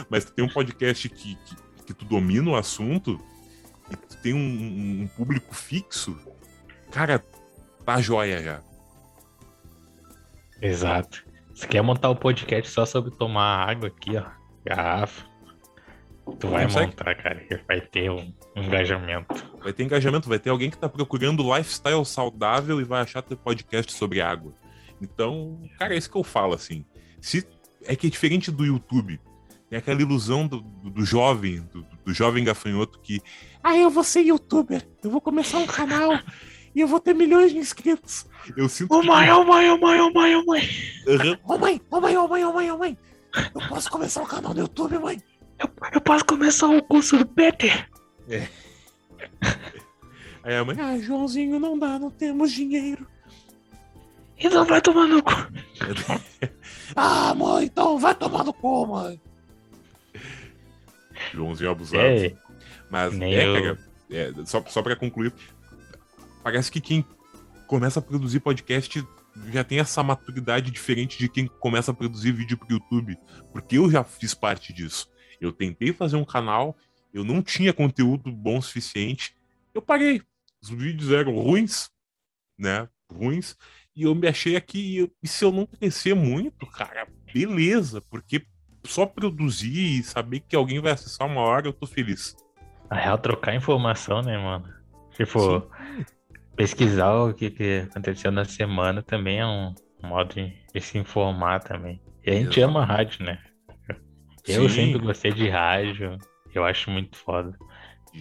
[0.08, 1.56] Mas tu tem um podcast que, que,
[1.88, 3.18] que tu domina o assunto
[3.90, 6.14] e tu tem um, um- um público fixo,
[6.90, 7.24] cara,
[7.84, 8.60] tá joia já.
[10.60, 11.24] Exato.
[11.54, 14.24] Você quer montar o podcast só sobre tomar água aqui, ó.
[14.64, 15.24] Garrafa.
[16.38, 16.86] Tu vai Consegue?
[16.88, 17.42] montar, cara.
[17.66, 19.34] Vai ter um um engajamento.
[19.62, 23.36] Vai ter engajamento, vai ter alguém que tá procurando lifestyle saudável e vai achar teu
[23.36, 24.52] podcast sobre água.
[25.00, 26.84] Então, cara, é isso que eu falo, assim.
[27.20, 27.46] Se,
[27.84, 29.18] é que é diferente do YouTube.
[29.70, 33.20] Tem aquela ilusão do, do- do jovem, do, do jovem gafanhoto que.
[33.62, 36.12] Ah, eu vou ser youtuber, eu vou começar um canal
[36.74, 38.26] e eu vou ter milhões de inscritos.
[38.56, 40.68] Eu sinto Ô que- mãe, ô mãe, ô mãe, ô mãe, ô mãe.
[41.06, 41.38] Aham.
[41.44, 42.98] Ô mãe, ô mãe, ô mãe, ô mãe, ô mãe.
[43.54, 45.20] Eu posso começar um canal no YouTube, mãe.
[45.58, 47.88] Eu, eu posso começar o curso do Peter?
[50.42, 53.06] Aí a mãe, ah, Joãozinho, não dá, não temos dinheiro.
[54.38, 55.32] Então vai tomar no cu.
[56.96, 59.20] Ah, mãe, então vai tomar no cu, mãe.
[61.32, 62.02] Joãozinho abusado.
[62.04, 62.34] É,
[62.90, 63.54] Mas, nem é, eu.
[63.54, 63.78] cara,
[64.10, 65.32] é, só, só pra concluir,
[66.42, 67.04] parece que quem
[67.66, 69.04] começa a produzir podcast
[69.52, 73.16] já tem essa maturidade diferente de quem começa a produzir vídeo pro YouTube.
[73.52, 75.08] Porque eu já fiz parte disso.
[75.40, 76.76] Eu tentei fazer um canal,
[77.14, 79.36] eu não tinha conteúdo bom o suficiente,
[79.74, 80.22] eu parei.
[80.60, 81.90] Os vídeos eram ruins,
[82.58, 82.88] né?
[83.12, 83.56] Ruins.
[83.94, 88.00] E eu me achei aqui, e eu- e se eu não crescer muito, cara, beleza,
[88.10, 88.44] porque
[88.84, 92.36] só produzir e saber que alguém vai acessar uma hora, eu tô feliz.
[92.90, 94.72] Na real, trocar informação, né, mano?
[95.12, 95.68] Tipo,
[96.56, 101.60] pesquisar o que, que aconteceu na semana também é um modo de, de se informar
[101.60, 102.00] também.
[102.24, 102.70] E a gente Exato.
[102.70, 103.38] ama rádio, né?
[104.46, 104.92] Eu Sim.
[104.92, 106.18] sempre gostei de rádio.
[106.54, 107.56] Eu acho muito foda.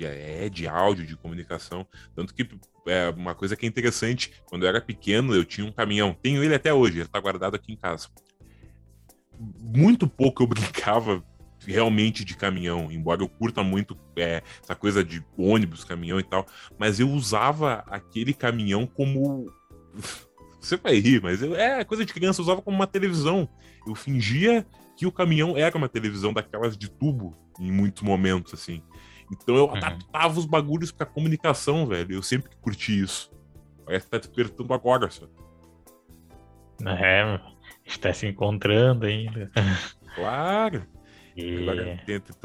[0.02, 1.88] é, de áudio, de comunicação.
[2.16, 2.48] Tanto que
[2.88, 6.14] é uma coisa que é interessante, quando eu era pequeno, eu tinha um caminhão.
[6.14, 8.10] Tenho ele até hoje, ele tá guardado aqui em casa.
[9.40, 11.24] Muito pouco eu brincava
[11.66, 16.46] realmente de caminhão, embora eu curta muito é, essa coisa de ônibus, caminhão e tal,
[16.78, 19.52] mas eu usava aquele caminhão como.
[20.62, 23.48] Você vai rir, mas eu, é coisa de criança, eu usava como uma televisão.
[23.86, 24.66] Eu fingia
[24.98, 28.82] que o caminhão era uma televisão daquelas de tubo em muitos momentos, assim.
[29.32, 29.76] Então eu Uhum.
[29.76, 32.16] adaptava os bagulhos pra comunicação, velho.
[32.16, 33.32] Eu sempre curti isso.
[33.86, 35.26] Parece que tá despertando agora, só.
[36.86, 37.40] É,
[37.88, 39.50] a gente tá se encontrando ainda.
[40.16, 40.86] Claro.
[41.36, 42.04] E Agora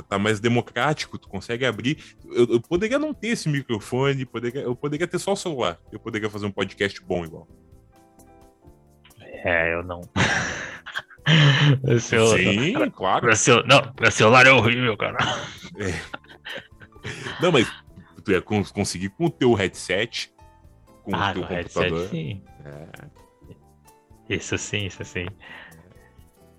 [0.09, 1.99] tá- mais democrático, tu consegue abrir.
[2.31, 5.79] Eu, eu poderia não ter esse microfone, poderia, eu poderia ter só o celular.
[5.91, 7.49] Eu poderia fazer um podcast bom igual.
[9.45, 10.03] é, eu não.
[12.01, 13.27] Sim, claro.
[13.27, 15.17] Meu celu- Não, meu celular é horrível, cara.
[17.41, 17.67] Não, mas
[18.25, 20.33] tu ia cons- conseguir com o teu headset,
[21.03, 22.09] com Ah, o teu no headset computador.
[22.11, 22.43] sim.
[22.65, 22.89] É,
[24.29, 25.27] Isso sim, isso sim.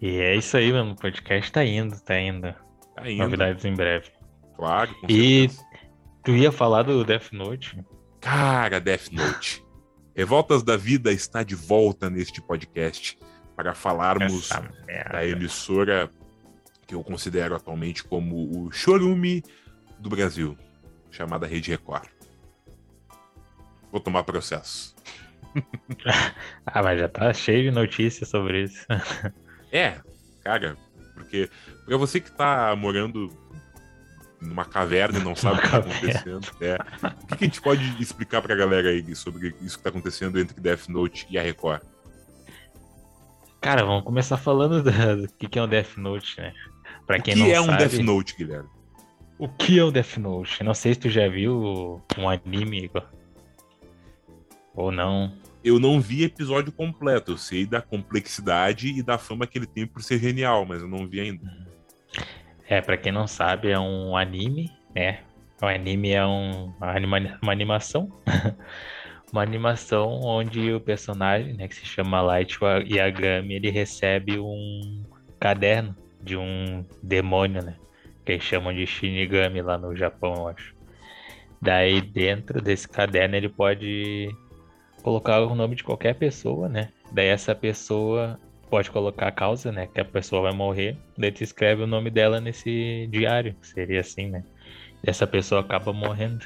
[0.01, 0.91] E é isso aí, mano.
[0.91, 2.53] O podcast tá indo, tá indo.
[2.95, 4.09] tá indo, Novidades em breve.
[4.55, 4.93] claro.
[4.95, 5.49] com E-.
[6.23, 7.77] Tu ia falar do Death Note?
[8.19, 9.63] Cara, Death Note.
[10.15, 13.17] Revoltas da Vida está de volta neste podcast
[13.55, 14.49] para falarmos
[15.11, 16.09] da emissora
[16.87, 19.43] que eu considero atualmente como o chorume
[19.99, 20.57] do Brasil,
[21.09, 22.09] chamada Rede Record.
[23.91, 24.95] Vou tomar processo.
[26.65, 28.85] Ah, mas já tá cheio de notícias sobre isso.
[29.71, 29.99] É,
[30.43, 30.77] cara,
[31.13, 31.49] porque
[31.85, 33.29] pra você que tá morando
[34.41, 37.61] numa caverna e não sabe o que tá acontecendo, é, o que, que a gente
[37.61, 41.41] pode explicar pra galera aí sobre isso que tá acontecendo entre Death Note e a
[41.43, 41.81] Record?
[43.61, 46.53] Cara, vamos começar falando do que que é um Death Note, né?
[47.07, 48.69] Pra O quem que não é um sabe, Death Note, Guilherme?
[49.39, 50.63] o que é um Death Note?
[50.63, 52.89] Não sei se tu já viu um anime
[54.73, 55.33] ou não.
[55.63, 59.87] Eu não vi episódio completo, eu sei da complexidade e da fama que ele tem
[59.87, 61.41] por ser genial, mas eu não vi ainda.
[62.67, 65.21] É, pra quem não sabe, é um anime, né?
[65.61, 66.73] O anime é um,
[67.41, 68.11] uma animação.
[69.31, 75.03] uma animação onde o personagem, né, que se chama Light Yagami, ele recebe um
[75.39, 77.75] caderno de um demônio, né?
[78.25, 80.75] Que eles chamam de Shinigami lá no Japão, eu acho.
[81.61, 84.29] Daí dentro desse caderno ele pode
[85.03, 86.89] colocar o nome de qualquer pessoa, né?
[87.11, 88.39] Daí essa pessoa
[88.69, 89.87] pode colocar a causa, né?
[89.87, 90.97] Que a pessoa vai morrer.
[91.15, 93.55] Daí tu escreve o nome dela nesse diário.
[93.61, 94.43] Seria assim, né?
[95.05, 96.45] E essa pessoa acaba morrendo.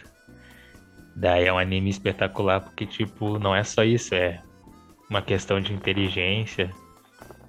[1.16, 4.42] Daí é um anime espetacular porque, tipo, não é só isso, é
[5.10, 6.70] uma questão de inteligência.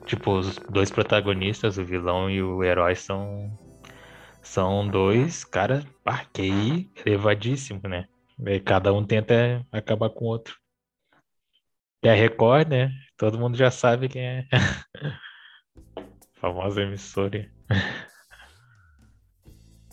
[0.07, 3.51] Tipo, os dois protagonistas, o vilão e o herói, são
[4.43, 8.07] são dois caras, pá, QI elevadíssimo, né?
[8.39, 10.57] Daí cada um tenta acabar com o outro.
[12.03, 12.93] E a Record, né?
[13.17, 14.47] Todo mundo já sabe quem é.
[16.41, 17.51] Famosa emissora.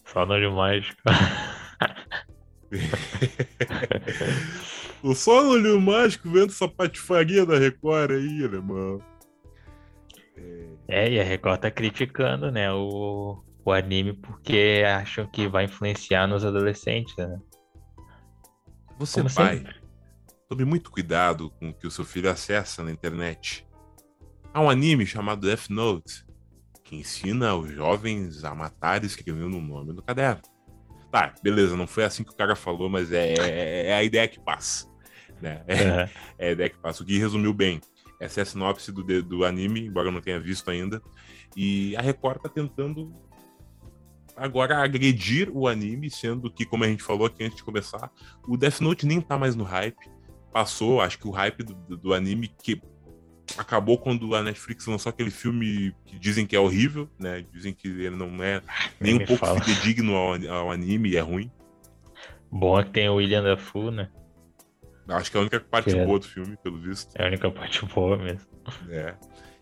[0.05, 1.01] Só no olho mágico.
[5.03, 9.01] o só no olho mágico vendo essa patifaria da Record aí, alemão.
[10.87, 16.27] É, e a Record tá criticando, né, o, o anime porque acham que vai influenciar
[16.27, 17.39] nos adolescentes, né?
[18.97, 19.84] Você, Como pai, sempre.
[20.47, 23.67] Tome muito cuidado com o que o seu filho acessa na internet.
[24.53, 26.25] Há um anime chamado Death Note
[26.83, 30.41] que ensina os jovens a matar escrevendo o nome no caderno.
[31.11, 34.27] Tá, beleza, não foi assim que o cara falou, mas é, é- é a ideia
[34.27, 34.87] que passa.
[35.41, 35.63] Né?
[35.67, 36.09] É, Aham.
[36.37, 37.01] é a ideia que passa.
[37.01, 37.81] O Gui resumiu bem.
[38.19, 41.01] Essa é a sinopse do, do anime, embora eu não tenha visto ainda.
[41.55, 43.13] E a Record tá tentando
[44.37, 48.09] agora agredir o anime, sendo que, como a gente falou aqui antes de começar,
[48.47, 50.09] o Death Note nem tá mais no hype.
[50.55, 52.81] Passou, acho que o hype do, do- anime que
[53.57, 57.43] acabou quando a Netflix lançou aquele filme que dizem que é horrível, né?
[57.51, 58.61] Dizem que ele não é
[58.97, 59.59] nem Nem um pouco fala.
[59.61, 61.51] fidedigno ao, ao anime e é ruim.
[62.49, 64.09] Bom é que tem o William Dafoe, né?
[65.09, 66.05] Acho que é a única parte Que é.
[66.05, 67.13] boa do filme, pelo visto.
[67.15, 68.47] É a única parte boa mesmo.
[68.89, 69.13] É.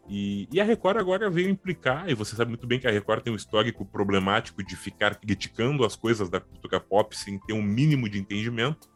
[0.07, 3.23] E, e a Record agora veio implicar, e você sabe muito bem que a Record
[3.23, 7.63] tem um histórico problemático de ficar criticando as coisas da cultura pop sem ter um
[7.63, 8.92] mínimo de entendimento.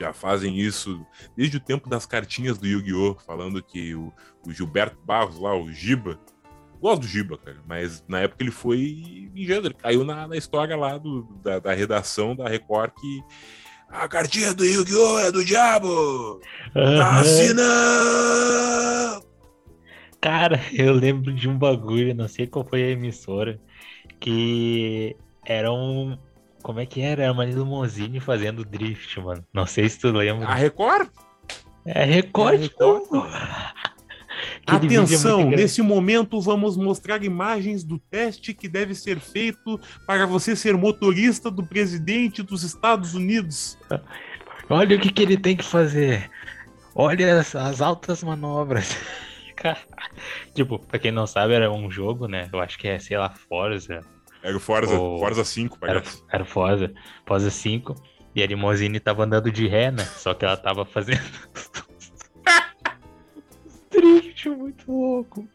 [0.00, 1.04] Já fazem isso
[1.36, 3.16] desde o tempo das cartinhas do Yu-Gi-Oh!
[3.26, 4.12] falando que o,
[4.46, 6.18] o Gilberto Barros lá, o Giba,
[6.80, 10.96] gosto do Giba, cara, mas na época ele foi ele caiu na, na história lá
[10.96, 13.22] do, da, da redação da Record que
[13.90, 15.18] a cartinha do Yu-Gi-Oh!
[15.18, 16.40] é do diabo!
[16.72, 17.62] Tá Assina!
[20.20, 23.60] Cara, eu lembro de um bagulho, não sei qual foi a emissora,
[24.20, 26.16] que era um.
[26.62, 27.24] Como é que era?
[27.24, 29.44] Era uma limousine fazendo drift, mano.
[29.52, 30.46] Não sei se tu lembra.
[30.46, 31.08] A Record?
[31.84, 32.76] É Record, É vídeo
[35.00, 40.26] é Atenção, engra- nesse momento vamos mostrar imagens do teste que deve ser feito para
[40.26, 43.76] você ser motorista do presidente dos Estados Unidos.
[44.68, 46.30] Olha o que, que ele tem que fazer.
[46.94, 48.96] Olha as, as altas manobras.
[50.54, 52.48] Tipo, pra quem não sabe, era um jogo, né?
[52.50, 54.00] Eu acho que é, sei lá, Forza.
[54.42, 56.22] Era o Forza, O- Forza 5, Era, parece.
[56.32, 56.92] era Forza.
[57.26, 57.94] Forza 5.
[58.34, 60.04] E a limousine tava andando de ré, né?
[60.04, 61.20] Só que ela tava fazendo.
[63.90, 65.48] Drift muito louco.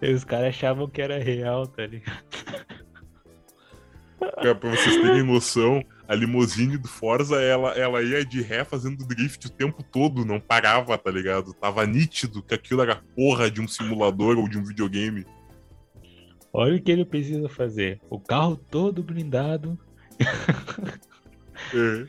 [0.00, 2.22] E os caras achavam que era real, tá ligado?
[4.18, 9.04] Pra, pra vocês terem noção, a limusine do Forza, ela, ela ia de ré fazendo
[9.04, 11.52] drift o tempo todo, não parava, tá ligado?
[11.54, 15.26] Tava nítido que aquilo era porra de um simulador ou de um videogame.
[16.52, 18.00] Olha o que ele precisa fazer.
[18.10, 19.78] O carro todo blindado.
[21.74, 22.06] É,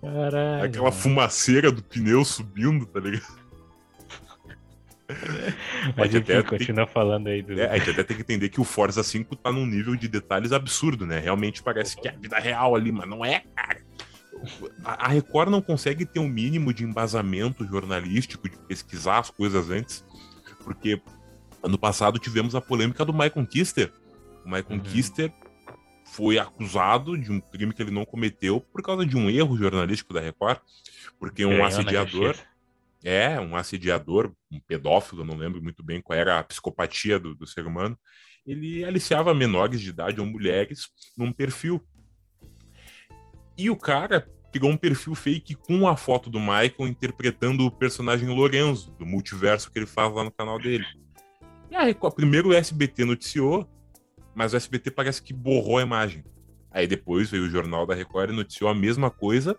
[0.00, 0.64] Caralho.
[0.64, 3.44] aquela fumaceira do pneu subindo, tá ligado?
[5.94, 7.52] Pode enfim, até- continua falando aí do.
[7.60, 10.08] É, a gente até tem que entender que o Forza 5 tá num nível de
[10.08, 11.18] detalhes absurdo, né?
[11.18, 13.80] Realmente parece que é a vida real ali, mas não é, cara.
[14.84, 20.04] a Record não consegue ter um mínimo de embasamento jornalístico, de pesquisar as coisas antes,
[20.64, 21.00] porque
[21.64, 23.92] ano passado tivemos a polêmica do Michael Kister.
[24.44, 24.80] O Michael uhum.
[24.80, 25.32] Kister
[26.04, 30.12] foi acusado de um crime que ele não cometeu por causa de um erro jornalístico
[30.12, 30.60] da Record,
[31.18, 32.36] porque um assediador,
[33.02, 37.46] é, um assediador, um pedófilo, não lembro muito bem qual era a psicopatia do, do
[37.46, 37.98] ser humano,
[38.46, 41.82] ele aliciava menores de idade ou mulheres num perfil.
[43.56, 48.28] E o cara pegou um perfil fake com a foto do Michael interpretando o personagem
[48.28, 50.84] Lorenzo, do multiverso que ele faz lá no canal dele.
[51.74, 53.68] E aí, primeiro o SBT noticiou,
[54.32, 56.24] mas o SBT parece que borrou a imagem.
[56.70, 59.58] Aí depois veio o Jornal da Record e noticiou a mesma coisa,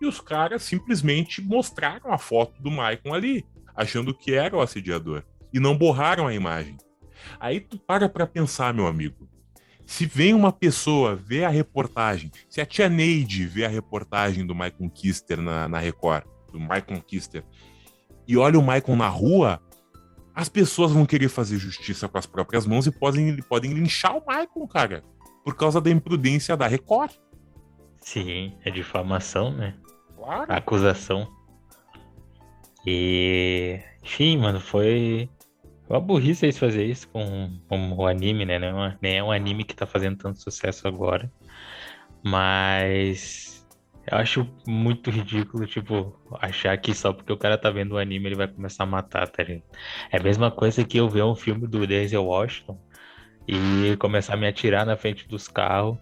[0.00, 3.44] e os caras simplesmente mostraram a foto do Michael ali,
[3.74, 6.76] achando que era o assediador, e não borraram a imagem.
[7.40, 9.28] Aí tu para pra pensar, meu amigo.
[9.84, 14.54] Se vem uma pessoa ver a reportagem, se a tia Neide vê a reportagem do
[14.54, 17.44] Michael Kister na, na Record, do Michael Kister,
[18.24, 19.60] e olha o Michael na rua,
[20.36, 24.20] as pessoas vão querer fazer justiça com as próprias mãos e podem, podem linchar o
[24.20, 25.04] Michael, cara,
[25.42, 27.12] por causa da imprudência da Record.
[28.00, 29.74] Sim, é difamação, né?
[30.14, 30.52] Claro.
[30.52, 31.26] Acusação.
[32.86, 33.80] E.
[34.02, 35.28] Enfim, mano, foi
[35.88, 38.58] uma burrice eles fazer isso com, com o anime, né?
[38.58, 41.32] Não é, nem é um anime que tá fazendo tanto sucesso agora.
[42.22, 43.45] Mas
[44.10, 48.26] eu acho muito ridículo, tipo, achar que só porque o cara tá vendo o anime
[48.26, 49.64] ele vai começar a matar, tá ligado?
[50.10, 52.80] É a mesma coisa que eu ver um filme do Denzel Washington
[53.48, 55.98] e começar a me atirar na frente dos carros,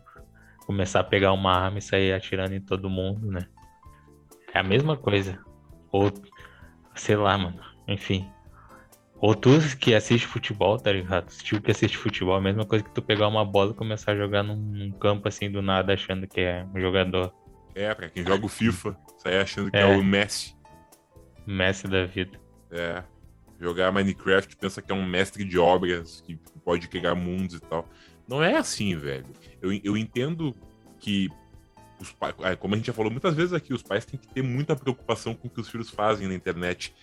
[0.66, 3.46] começar a pegar uma arma e sair atirando em todo mundo, né?
[4.52, 5.38] É a mesma coisa.
[5.90, 6.12] Ou,
[6.94, 7.61] sei lá, mano.
[7.86, 8.26] Enfim,
[9.24, 11.30] ou tu que assiste futebol, tá ligado?
[11.42, 14.16] Tipo que assiste futebol, a mesma coisa que tu pegar uma bola e começar a
[14.16, 17.32] jogar num campo assim do nada achando que é um jogador.
[17.74, 20.54] É, pra quem joga o FIFA, sai achando que é, é o Messi.
[21.46, 22.40] Messi da vida.
[22.70, 23.02] É.
[23.60, 27.88] Jogar Minecraft pensa que é um mestre de obras, que pode criar mundos e tal.
[28.28, 29.26] Não é assim, velho.
[29.60, 30.54] Eu, eu entendo
[30.98, 31.30] que
[32.00, 34.28] os pais, é, como a gente já falou muitas vezes aqui, os pais têm que
[34.28, 36.94] ter muita preocupação com o que os filhos fazem na internet.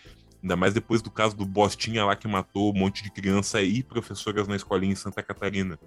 [0.41, 3.83] Ainda mais depois do caso do Bostinha lá que matou um monte de criança e
[3.83, 5.79] professoras na escolinha em Santa Catarina.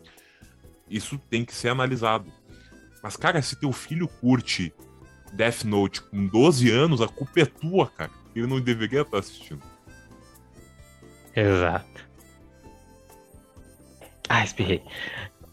[0.88, 2.32] Isso tem que ser analisado.
[3.04, 4.74] Mas, cara, se teu filho curte
[5.32, 8.10] Death Note com 12 anos, a culpa é tua, cara.
[8.34, 9.62] Ele não deveria estar assistindo.
[11.36, 12.08] Exato.
[14.28, 14.82] Ah, espirrei.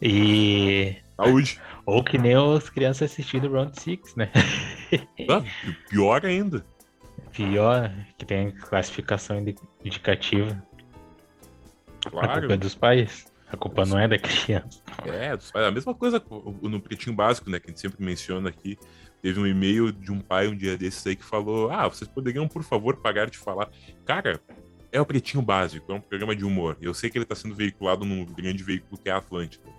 [0.01, 0.95] E.
[1.15, 1.61] Saúde.
[1.85, 4.31] Ou que nem as crianças assistindo Round 6, né?
[5.29, 5.43] Ah,
[5.89, 6.65] pior ainda
[7.31, 9.43] pior, que tem classificação
[9.83, 10.61] indicativa.
[12.09, 12.29] Claro.
[12.29, 13.30] A culpa é dos pais.
[13.51, 14.81] A culpa não é da criança.
[15.05, 16.23] É, a mesma coisa
[16.61, 17.59] no pretinho básico, né?
[17.59, 18.77] Que a gente sempre menciona aqui.
[19.21, 22.47] Teve um e-mail de um pai um dia desses aí que falou: Ah, vocês poderiam,
[22.47, 23.69] por favor, pagar de falar.
[24.05, 24.39] Cara,
[24.91, 26.77] é o pretinho básico, é um programa de humor.
[26.81, 29.69] Eu sei que ele está sendo veiculado num grande veículo que é a Atlântida.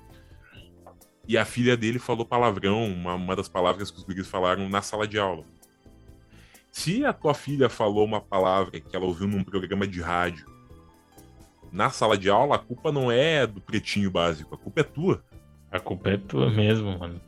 [1.26, 4.82] E a filha dele falou palavrão, uma, uma das palavras que os guris falaram na
[4.82, 5.44] sala de aula.
[6.70, 10.51] Se a tua filha falou uma palavra que ela ouviu num programa de rádio
[11.72, 15.24] na sala de aula, a culpa não é do pretinho básico, a culpa é tua.
[15.70, 17.20] A culpa é tua mesmo, mano.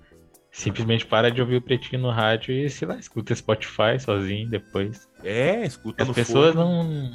[0.53, 5.09] Simplesmente para de ouvir o pretinho no rádio e, sei lá, escuta Spotify sozinho depois.
[5.25, 7.11] É, escuta As no pessoas não.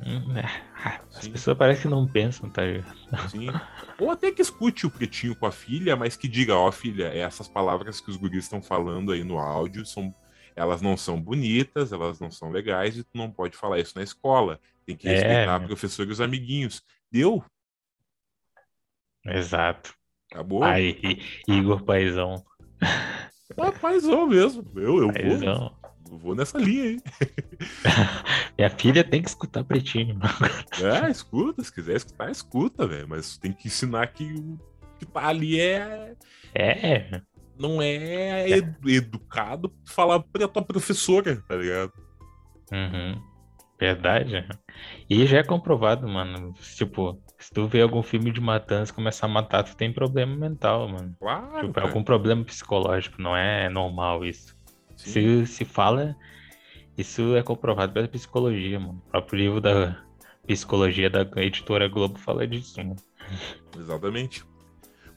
[1.14, 1.30] As Sim.
[1.30, 3.28] pessoas parecem que não pensam, tá ligado?
[3.28, 3.48] Sim.
[3.98, 7.08] Ou até que escute o pretinho com a filha, mas que diga, ó, oh, filha,
[7.08, 10.12] essas palavras que os guris estão falando aí no áudio são
[10.56, 14.02] elas não são bonitas, elas não são legais e tu não pode falar isso na
[14.02, 14.60] escola.
[14.90, 16.82] Tem que é, respeitar é, professor e os amiguinhos.
[17.10, 17.44] Deu?
[19.24, 19.94] Exato.
[20.30, 20.64] Acabou?
[20.64, 22.44] Aí, Igor Paizão.
[23.56, 24.64] Ah, paizão mesmo.
[24.76, 25.58] Eu, eu paizão.
[25.58, 25.80] vou.
[26.10, 27.00] Eu vou nessa linha aí.
[28.58, 30.18] Minha filha tem que escutar pretinho.
[30.82, 31.62] É, escuta.
[31.62, 33.08] Se quiser escutar, escuta, velho.
[33.08, 34.58] Mas tem que ensinar que o
[34.98, 36.16] que tá ali é.
[36.54, 37.22] É
[37.60, 38.48] não é
[38.86, 41.92] educado falar pra tua professora, tá ligado?
[42.72, 43.29] Uhum.
[43.80, 44.46] Verdade.
[45.08, 46.52] E já é comprovado, mano.
[46.76, 50.86] Tipo, se tu vê algum filme de matança começar a matar, tu tem problema mental,
[50.86, 51.16] mano.
[51.18, 51.66] Claro.
[51.66, 54.54] Tipo, é algum problema psicológico, não é normal isso.
[54.94, 56.14] Se, se fala,
[56.98, 59.02] isso é comprovado pela psicologia, mano.
[59.06, 60.04] O próprio livro da
[60.46, 62.96] psicologia da editora Globo fala disso, mano.
[63.78, 64.44] Exatamente.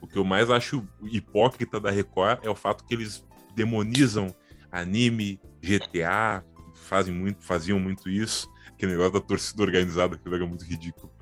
[0.00, 4.34] O que eu mais acho hipócrita da Record é o fato que eles demonizam
[4.72, 6.42] anime, GTA,
[6.74, 8.53] fazem muito, faziam muito isso.
[8.74, 11.12] Aquele negócio da torcida organizada que era muito ridículo.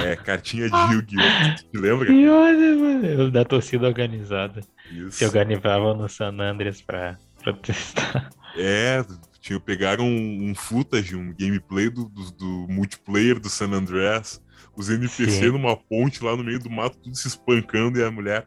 [0.00, 1.70] É, cartinha de Yu-Gi-Oh!
[1.70, 2.06] Te lembra?
[2.06, 3.30] Pior?
[3.30, 4.60] Da torcida organizada.
[4.90, 5.12] Isso.
[5.12, 8.30] Se organizavam no San Andreas pra Protestar.
[8.56, 9.04] É,
[9.40, 14.42] tinha, pegaram um, um footage, um gameplay do, do, do multiplayer do San Andreas,
[14.76, 15.52] os NPC Sim.
[15.52, 18.44] numa ponte lá no meio do mato, tudo se espancando e a mulher.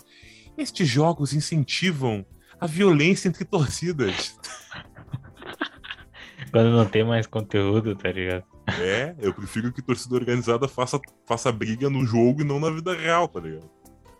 [0.57, 2.25] Estes jogos incentivam
[2.59, 4.37] a violência entre torcidas.
[6.51, 8.43] Quando não tem mais conteúdo, tá ligado?
[8.79, 12.93] É, eu prefiro que torcida organizada faça, faça briga no jogo e não na vida
[12.95, 13.69] real, tá ligado?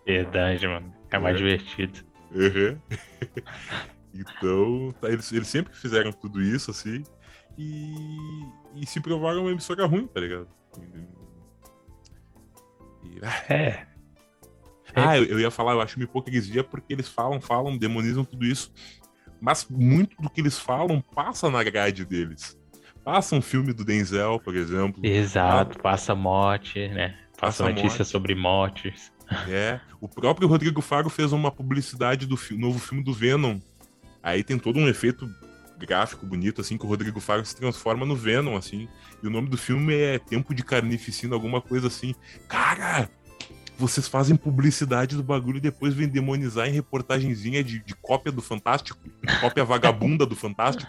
[0.06, 0.92] Verdade, mano.
[1.10, 1.38] É mais É.
[1.38, 2.00] divertido.
[2.32, 2.78] Uhum.
[4.14, 7.02] então, tá, eles, eles sempre fizeram tudo isso, assim,
[7.56, 7.94] e,
[8.74, 10.48] e se provaram uma emissora ruim, tá ligado?
[13.04, 13.86] E- ah, É.
[14.94, 18.44] Ah, eu, eu ia falar, eu acho uma hipocrisia porque eles falam, falam, demonizam tudo
[18.44, 18.70] isso,
[19.40, 22.58] mas muito do que eles falam passa na grade deles.
[23.04, 25.04] Passa um filme do Denzel, por exemplo.
[25.04, 25.78] Exato.
[25.80, 27.16] Passa morte, né?
[27.38, 28.04] Passa Passa notícia morte.
[28.04, 29.12] sobre mortes.
[29.48, 33.58] É, o próprio Rodrigo Faro fez uma publicidade do fi- novo filme do Venom.
[34.22, 35.28] Aí tem todo um efeito
[35.78, 38.88] gráfico bonito, assim, que o Rodrigo Faro se transforma no Venom, assim.
[39.22, 42.14] E o nome do filme é Tempo de Carnificina, alguma coisa assim.
[42.46, 43.08] Cara,
[43.76, 48.42] vocês fazem publicidade do bagulho e depois vêm demonizar em reportagenzinha de, de cópia do
[48.42, 49.00] Fantástico,
[49.40, 50.88] cópia vagabunda do Fantástico.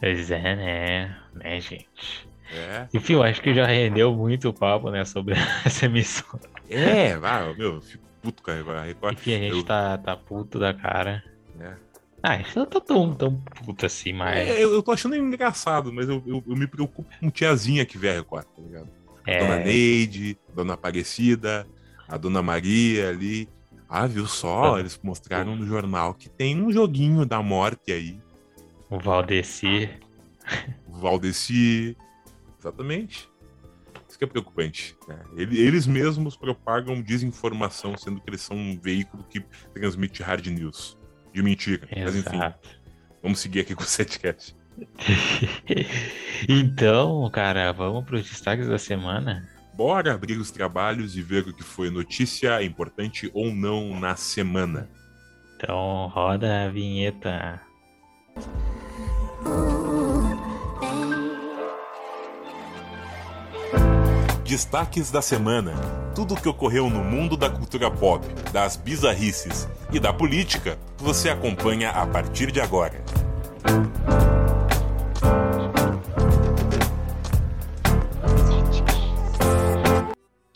[0.00, 1.16] Pois é, né?
[1.34, 2.28] Né, gente?
[2.52, 5.34] É, Enfim, eu acho que já rendeu muito o papo, né, sobre
[5.64, 6.42] essa emissora.
[6.68, 8.80] é, vai, meu, eu fico puto, cara.
[8.80, 11.22] A Record, Enfim, a gente eu- tá, tá puto da cara.
[11.54, 11.76] né?
[12.22, 14.36] Ah, a gente não tá tão, tão puto assim, mas.
[14.36, 17.96] É, eu, eu tô achando engraçado, mas eu, eu, eu me preocupo com tiazinha que
[17.96, 18.88] vê a Record, tá ligado?
[19.26, 21.66] A Dona É, Neide, Dona Aparecida,
[22.08, 23.48] a Dona Maria ali.
[23.88, 24.78] Ah, viu só?
[24.78, 28.18] Eles mostraram no jornal que tem um joguinho da morte aí.
[28.90, 29.88] O Valdeci.
[30.88, 31.96] O Valdeci.
[32.58, 33.28] Exatamente.
[34.08, 34.96] Isso que é preocupante.
[35.08, 35.18] né?
[35.36, 39.40] Ele- Eles mesmos propagam desinformação, sendo que eles são um veículo que
[39.72, 40.98] transmite hard news.
[41.32, 41.86] De mentira.
[41.96, 42.68] Mas enfim, Exato.
[43.22, 44.56] vamos seguir aqui com o setcast.
[46.48, 49.48] então, cara, vamos pros destaques da semana.
[49.74, 54.88] Bora abrir os trabalhos e ver o que foi notícia importante ou não na semana.
[55.56, 57.60] Então, roda a vinheta.
[64.44, 65.72] Destaques da semana.
[66.12, 71.30] Tudo o que ocorreu no mundo da cultura pop, das bizarrices e da política, você
[71.30, 73.00] acompanha a partir de agora.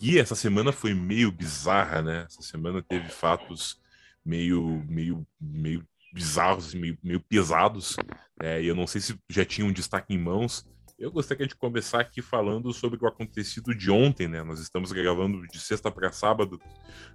[0.00, 2.26] E essa semana foi meio bizarra, né?
[2.28, 3.80] Essa semana teve fatos
[4.24, 7.96] meio, meio, meio bizarros, meio, meio pesados.
[8.40, 8.62] né?
[8.62, 10.64] e eu não sei se já tinha um destaque em mãos.
[10.96, 14.44] Eu gostaria de começar aqui falando sobre o acontecido de ontem, né?
[14.44, 16.60] Nós estamos gravando de sexta para sábado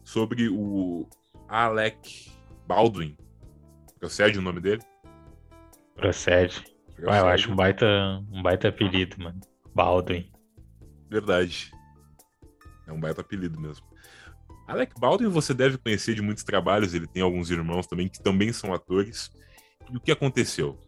[0.04, 1.08] sobre o
[1.48, 2.30] Alec
[2.68, 3.16] Baldwin.
[3.98, 4.82] Procede o nome dele?
[5.96, 6.62] Procede.
[7.02, 7.86] Ué, eu acho um baita,
[8.30, 9.40] um baita apelido, mano.
[9.74, 10.30] Baldwin.
[11.10, 11.72] Verdade.
[12.86, 13.88] É um baita apelido mesmo.
[14.70, 18.54] Alec Baldwin você deve conhecer de muitos trabalhos, ele tem alguns irmãos também que também
[18.54, 19.32] são atores.
[19.92, 20.80] E o que aconteceu?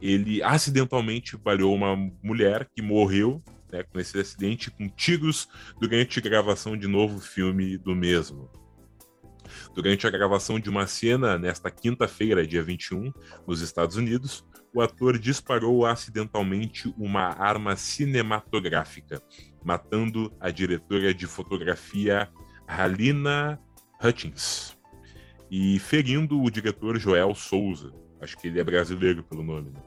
[0.00, 5.46] Ele acidentalmente baleou uma mulher que morreu né, com esse acidente com tiros
[5.78, 8.50] durante a gravação de novo filme do mesmo.
[9.74, 13.12] Durante a gravação de uma cena nesta quinta-feira, dia 21,
[13.46, 19.22] nos Estados Unidos, o ator disparou acidentalmente uma arma cinematográfica,
[19.62, 22.30] matando a diretora de fotografia
[22.74, 23.60] Halina
[24.02, 24.76] Hutchins
[25.50, 27.92] e ferindo o diretor Joel Souza.
[28.20, 29.70] Acho que ele é brasileiro pelo nome.
[29.70, 29.80] Né?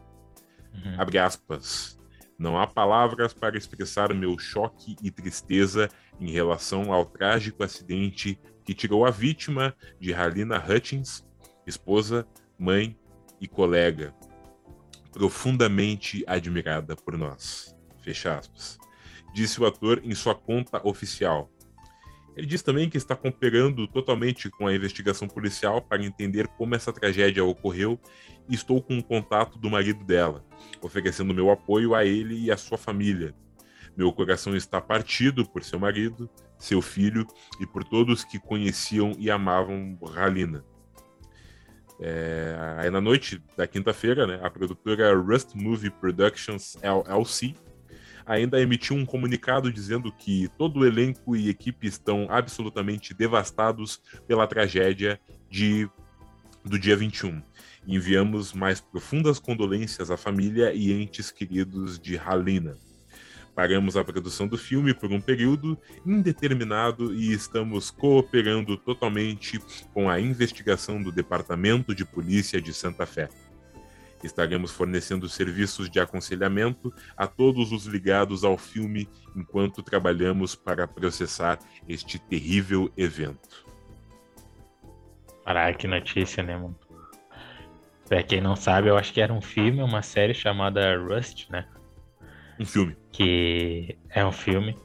[0.73, 1.01] Uhum.
[1.01, 1.99] Abre aspas.
[2.38, 8.73] Não há palavras para expressar meu choque e tristeza em relação ao trágico acidente que
[8.73, 11.25] tirou a vítima de Halina Hutchins,
[11.65, 12.27] esposa,
[12.59, 12.97] mãe
[13.41, 14.13] e colega,
[15.11, 17.75] profundamente admirada por nós.
[18.03, 18.77] Fecha aspas.
[19.33, 21.51] Disse o ator em sua conta oficial.
[22.38, 26.93] Ele diz também que está cooperando totalmente com a investigação policial para entender como essa
[26.93, 27.99] tragédia ocorreu
[28.47, 30.45] e estou com o contato do marido dela,
[30.79, 33.33] oferecendo meu apoio a ele e à sua família.
[33.97, 36.29] Meu coração está partido por seu marido,
[36.59, 37.25] seu filho
[37.59, 40.63] e por todos que conheciam e amavam Halina.
[41.99, 47.55] É, aí na noite da quinta-feira, né, a produtora Rust Movie Productions LLC
[48.28, 54.45] ainda emitiu um comunicado dizendo que todo o elenco e equipe estão absolutamente devastados pela
[54.45, 55.19] tragédia
[55.49, 55.89] de,
[56.63, 57.41] do dia 21.
[57.88, 62.75] Enviamos mais profundas condolências à família e entes queridos de Halina.
[63.55, 65.75] Paramos a produção do filme por um período
[66.05, 69.59] indeterminado e estamos cooperando totalmente
[69.93, 73.30] com a investigação do Departamento de Polícia de Santa Fé.
[74.24, 81.59] Estaremos fornecendo serviços de aconselhamento a todos os ligados ao filme enquanto trabalhamos para processar
[81.88, 83.65] este terrível evento.
[85.45, 86.78] Caraca, que notícia, né, mano?
[88.07, 91.65] Pra quem não sabe, eu acho que era um filme, uma série chamada Rust, né?
[92.59, 92.95] Um filme.
[93.11, 94.78] Que é um filme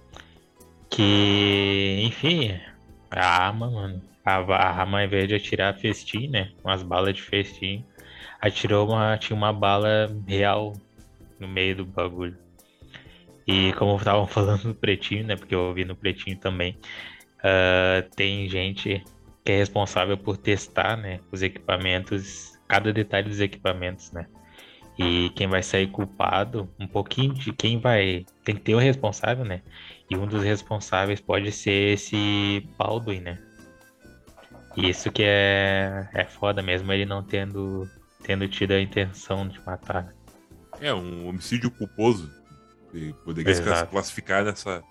[0.90, 2.60] que, enfim,
[3.10, 4.02] a arma, mano.
[4.24, 6.52] A, a arma, ao invés de atirar festim, né?
[6.62, 7.84] Umas balas de festim,
[8.42, 9.16] atirou uma.
[9.16, 10.74] Tinha uma bala real
[11.38, 12.36] no meio do bagulho.
[13.46, 15.36] E como estavam falando no pretinho, né?
[15.36, 16.76] Porque eu ouvi no pretinho também.
[17.38, 19.02] Uh, tem gente
[19.44, 21.20] que é responsável por testar, né?
[21.30, 24.26] Os equipamentos, cada detalhe dos equipamentos, né?
[24.98, 28.26] E quem vai sair culpado, um pouquinho de quem vai.
[28.44, 29.62] Tem que ter o um responsável, né?
[30.10, 33.38] E um dos responsáveis pode ser esse Baldwin, né?
[34.76, 37.88] Isso que é, é foda mesmo, ele não tendo,
[38.22, 40.14] tendo tido a intenção de matar.
[40.80, 42.30] É, um homicídio culposo.
[42.92, 43.80] E poderia Exato.
[43.80, 44.82] se classificar nessa,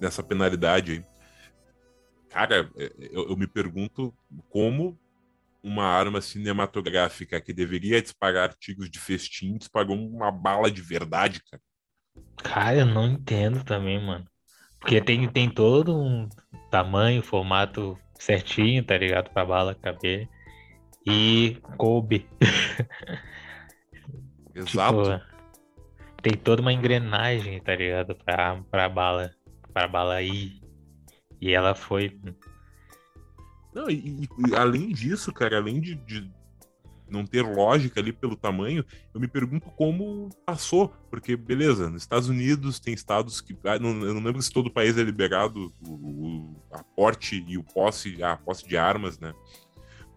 [0.00, 1.04] nessa penalidade aí.
[2.30, 4.14] Cara, é, eu, eu me pergunto
[4.48, 4.98] como
[5.62, 11.62] uma arma cinematográfica que deveria disparar tiros de festim disparou uma bala de verdade, cara.
[12.36, 14.24] Cara, eu não entendo também, mano.
[14.78, 16.28] Porque tem, tem todo um
[16.70, 19.30] tamanho, formato certinho, tá ligado?
[19.30, 20.28] Pra bala caber.
[21.06, 22.28] E coube.
[24.54, 25.02] Exato.
[25.02, 25.20] tipo,
[26.22, 28.14] tem toda uma engrenagem, tá ligado?
[28.14, 29.30] Pra, pra bala.
[29.72, 30.60] Pra bala ir.
[31.40, 32.10] E ela foi
[33.74, 36.30] não, e, e, além disso, cara, além de, de,
[37.08, 38.84] não ter lógica ali pelo tamanho,
[39.14, 40.88] eu me pergunto como passou.
[41.08, 43.56] Porque, beleza, nos Estados Unidos tem estados que.
[43.64, 47.44] Ah, não, eu não lembro se todo o país é liberado o, o, a porte
[47.46, 49.32] e o posse, a posse de armas, né?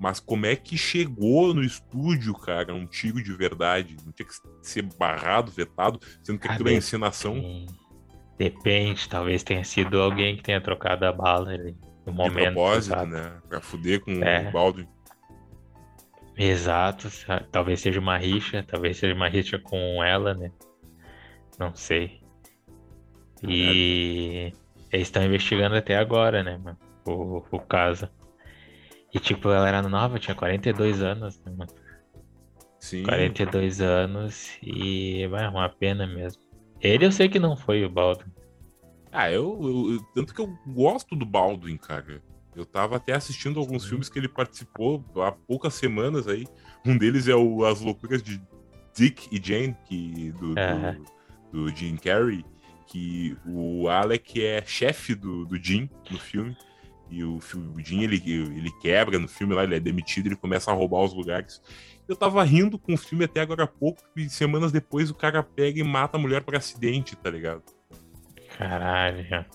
[0.03, 3.95] Mas como é que chegou no estúdio, cara, um tiro de verdade?
[4.05, 7.65] Não tinha que ser barrado, vetado, sendo que aquilo é encenação.
[8.37, 12.35] Depende, talvez tenha sido alguém que tenha trocado a bala ali no momento.
[12.35, 13.11] De propósito, sabe?
[13.11, 13.31] né?
[13.47, 14.49] Pra fuder com é.
[14.49, 14.89] o Baldwin.
[16.35, 17.07] Exato,
[17.49, 20.51] talvez seja uma rixa, talvez seja uma rixa com ela, né?
[21.57, 22.19] Não sei.
[23.41, 24.51] E
[24.91, 24.97] é.
[24.97, 26.77] eles estão investigando até agora, né, mano?
[27.05, 28.09] O, o caso.
[29.13, 31.71] E tipo, ela era nova, tinha 42 anos, né, mano?
[32.79, 33.03] Sim.
[33.03, 36.41] 42 anos e vai, uma pena mesmo.
[36.81, 38.31] Ele eu sei que não foi o Baldwin.
[39.11, 42.21] Ah, eu, eu, Tanto que eu gosto do Baldwin, cara.
[42.55, 46.45] Eu tava até assistindo alguns filmes que ele participou há poucas semanas aí.
[46.85, 48.41] Um deles é o As Loucuras de
[48.95, 51.05] Dick e Jane, que, do, do,
[51.51, 52.43] do Jim Carrey,
[52.87, 56.55] que o Alec é chefe do, do Jim no filme.
[57.09, 60.71] E o, o Jim, ele, ele quebra no filme lá, ele é demitido, ele começa
[60.71, 61.61] a roubar os lugares.
[62.07, 65.43] Eu tava rindo com o filme até agora há pouco, e semanas depois o cara
[65.43, 67.63] pega e mata a mulher por acidente, tá ligado?
[68.57, 69.45] Caralho.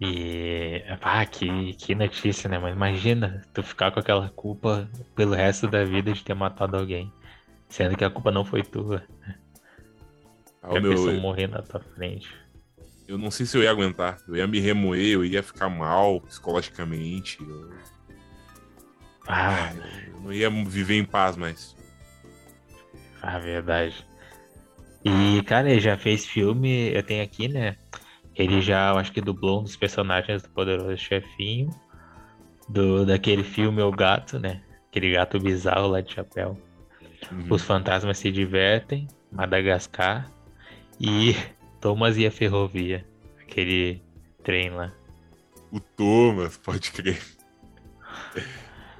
[0.00, 0.82] E.
[1.00, 2.58] Ah, que, que notícia, né?
[2.58, 7.12] Mas imagina tu ficar com aquela culpa pelo resto da vida de ter matado alguém.
[7.68, 9.02] Sendo que a culpa não foi tua.
[10.62, 10.90] Ah, a meu...
[10.92, 12.28] pessoa morrer na tua frente.
[13.08, 14.18] Eu não sei se eu ia aguentar.
[14.28, 17.38] Eu ia me remoer, eu ia ficar mal psicologicamente.
[17.40, 17.72] Eu...
[19.26, 19.72] Ah,
[20.06, 21.74] eu não ia viver em paz mais.
[23.22, 24.06] Ah, verdade.
[25.02, 27.76] E, cara, ele já fez filme, eu tenho aqui, né?
[28.36, 31.70] Ele já, eu acho que dublou um dos personagens do Poderoso Chefinho,
[32.68, 34.62] do, daquele filme O Gato, né?
[34.90, 36.56] Aquele gato bizarro lá de chapéu.
[37.32, 37.46] Uhum.
[37.50, 40.30] Os Fantasmas Se Divertem, Madagascar
[41.00, 41.34] e
[41.80, 43.06] Thomas e a Ferrovia,
[43.40, 44.02] aquele
[44.42, 44.92] trem lá.
[45.70, 47.20] O Thomas, pode crer.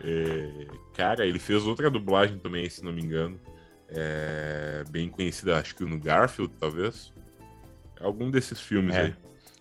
[0.05, 3.41] É, cara, ele fez outra dublagem também, se não me engano
[3.89, 7.13] é, bem conhecida, acho que no Garfield, talvez.
[8.01, 9.01] Algum desses filmes é.
[9.01, 9.15] aí.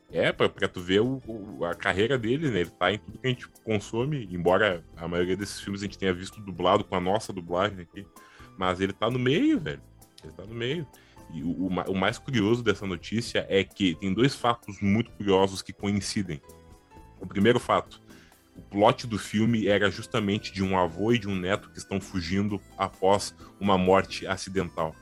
[0.09, 2.61] É, pra, pra tu ver o, o, a carreira dele, né?
[2.61, 5.97] Ele tá em tudo que a gente consome, embora a maioria desses filmes a gente
[5.97, 8.05] tenha visto dublado com a nossa dublagem aqui.
[8.57, 9.81] Mas ele tá no meio, velho.
[10.23, 10.87] Ele tá no meio.
[11.33, 15.73] E o, o, mais curioso dessa notícia é que tem dois fatos muito curiosos que
[15.73, 16.41] coincidem.
[17.19, 18.01] O primeiro fato
[18.57, 22.01] o plot do filme era justamente de um avô e de um neto que estão
[22.01, 24.95] fugindo após uma morte acidental.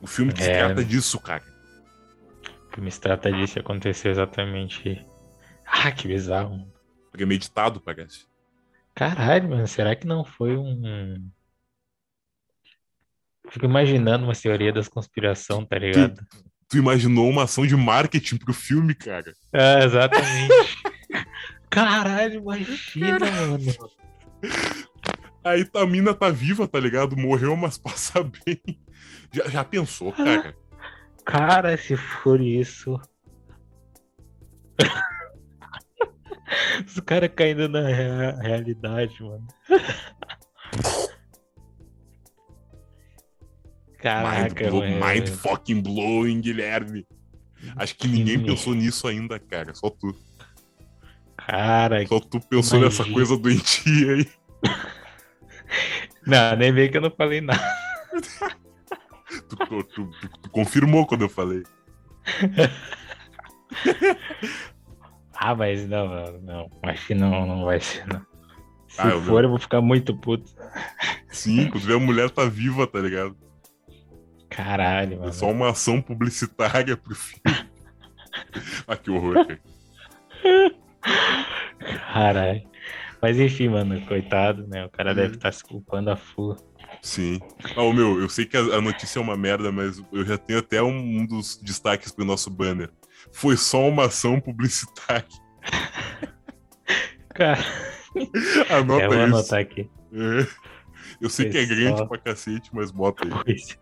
[0.00, 0.44] O filme que é...
[0.44, 1.44] se trata disso, cara.
[2.68, 5.06] O filme se trata disso aconteceu exatamente.
[5.64, 6.66] Ah, que bizarro.
[7.12, 8.26] Premeditado, parece.
[8.94, 11.30] Caralho, mano, será que não foi um.
[13.52, 16.20] Fico imaginando uma teoria das conspiração, tá ligado?
[16.68, 19.34] tu imaginou uma ação de marketing pro filme, cara.
[19.52, 20.82] É, exatamente.
[21.68, 23.58] Caralho, imagina, mano.
[25.44, 27.14] Aí a mina tá viva, tá ligado?
[27.14, 28.58] Morreu, mas passa bem.
[29.30, 30.56] Já, já pensou, cara?
[31.26, 32.98] Cara, se for isso.
[36.86, 39.46] Os caras caindo na rea- realidade, mano.
[44.04, 45.06] Mind, Caraca, blow- mano.
[45.06, 47.06] mind fucking blowing, Guilherme.
[47.76, 49.72] Acho que ninguém pensou nisso ainda, cara.
[49.74, 50.14] Só tu.
[51.36, 53.14] Cara, Só tu pensou nessa Imagina.
[53.14, 54.28] coisa doentia aí.
[56.26, 57.62] não, nem vem que eu não falei nada.
[59.48, 60.10] Tu, tu- tu-
[60.42, 61.62] tu- confirmou quando eu falei.
[65.34, 66.70] Ah, mas não, não, não.
[66.84, 68.20] Acho que não, não vai ser, não.
[68.88, 70.52] Se Ah, eu- for, eu vou ficar muito puto.
[71.30, 73.36] Sim, inclusive a mulher tá viva, tá ligado?
[74.54, 75.32] Caralho, É mano.
[75.32, 77.42] só uma ação publicitária pro filme.
[78.86, 79.60] ah, que horror, cara.
[82.12, 82.62] Caralho.
[83.20, 84.84] Mas enfim, mano, coitado, né?
[84.84, 85.16] O cara Uhum.
[85.16, 86.56] deve estar se culpando a full.
[87.00, 87.40] Sim.
[87.76, 90.36] Ah, ô, meu, eu sei que a, a notícia é uma merda, mas eu já
[90.36, 92.90] tenho até um, um dos destaques pro nosso banner.
[93.32, 95.24] Foi só uma ação publicitária.
[97.34, 97.60] Cara,
[98.70, 99.36] Anota eu vou isso.
[99.36, 99.88] anotar aqui.
[100.12, 100.46] É.
[101.20, 103.30] Eu sei Foi que é grande só- pra cacete, mas bota aí.
[103.44, 103.78] Pois.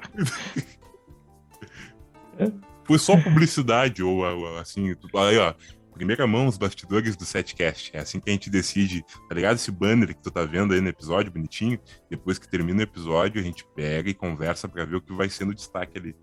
[2.84, 4.24] Foi só publicidade, ou,
[4.58, 5.54] assim, aí, ó.
[5.92, 7.90] Primeira mão, os bastidores do setcast.
[7.94, 9.56] É assim que a gente decide, tá ligado?
[9.56, 11.78] Esse banner que tu tá vendo aí no episódio, bonitinho.
[12.08, 15.28] Depois que termina o episódio, a gente pega e conversa pra ver o que vai
[15.28, 16.16] ser no destaque ali.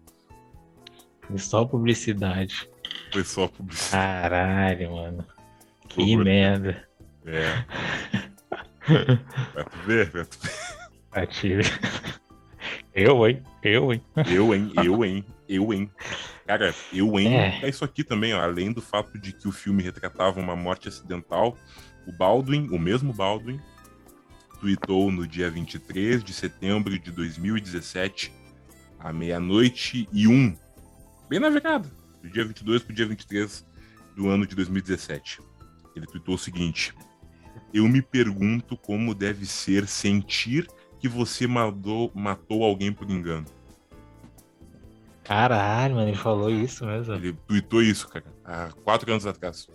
[1.21, 2.67] Foi só publicidade.
[3.13, 3.91] Foi só publicidade.
[3.91, 5.25] Caralho, mano.
[5.89, 6.25] Que Horror.
[6.25, 6.87] merda.
[7.25, 7.63] É.
[9.53, 10.51] Pra tu ver, pra tu ver.
[11.11, 11.63] Atire.
[12.97, 13.43] Eu, hein?
[13.61, 14.01] Eu, hein?
[14.27, 14.71] Eu, hein?
[14.75, 15.25] Eu, hein?
[15.47, 15.91] Eu, hein?
[16.47, 17.35] Cara, eu, hein?
[17.37, 17.59] É.
[17.61, 18.41] É isso aqui também, ó.
[18.41, 21.55] Além do fato de que o filme retratava uma morte acidental,
[22.07, 23.61] o Baldwin, o mesmo Baldwin,
[24.59, 28.33] tweetou no dia 23 de setembro de 2017,
[28.97, 30.57] à meia-noite e um.
[31.29, 31.87] Bem na virada.
[32.23, 33.63] Do dia 22 pro dia 23
[34.15, 35.39] do ano de 2017.
[35.95, 36.95] Ele tweetou o seguinte:
[37.71, 40.67] Eu me pergunto como deve ser sentir
[40.99, 43.45] que você matou, matou alguém por engano.
[45.23, 47.13] Caralho, mano, ele falou isso mesmo.
[47.15, 49.67] Ele tweetou isso, cara, há quatro anos atrás.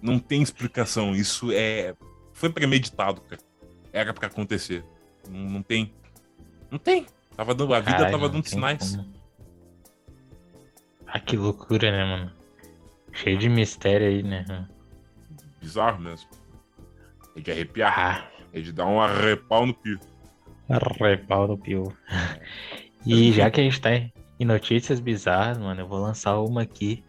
[0.00, 1.14] Não tem explicação.
[1.14, 1.94] Isso é.
[2.32, 3.42] Foi premeditado, cara.
[3.92, 4.84] Era pra acontecer.
[5.28, 5.92] Não, não tem.
[6.70, 7.06] Não tem.
[7.36, 7.74] Tava dando...
[7.74, 8.94] A vida Caralho, tava dando sinais.
[8.94, 9.12] como.
[11.06, 12.32] Ah, que loucura, né, mano?
[13.12, 14.68] Cheio de mistério aí, né?
[15.60, 16.28] Bizarro mesmo.
[17.38, 18.30] É de arrepiar.
[18.52, 20.00] É de dar um arrepau no pio.
[21.00, 21.96] repau no pio.
[23.06, 27.04] E já que a gente tá em notícias bizarras, mano, eu vou lançar uma aqui.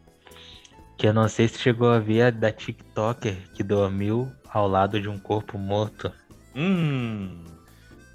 [0.97, 5.01] Que eu não sei se chegou a ver a da TikToker que dormiu ao lado
[5.01, 6.11] de um corpo morto.
[6.55, 7.43] Hum.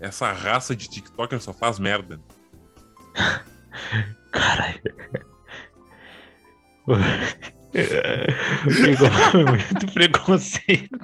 [0.00, 2.20] Essa raça de TikToker só faz merda.
[4.30, 4.80] Caralho.
[7.74, 9.10] Pegou
[9.50, 10.98] muito preconceito.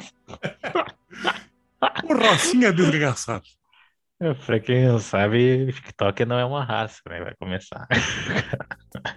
[2.05, 3.45] O Rocinha desgraçado.
[4.47, 7.21] Pra quem não sabe, TikTok não é uma raça, né?
[7.25, 7.89] Vai começar.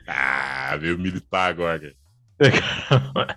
[0.08, 1.94] Ah, veio militar agora.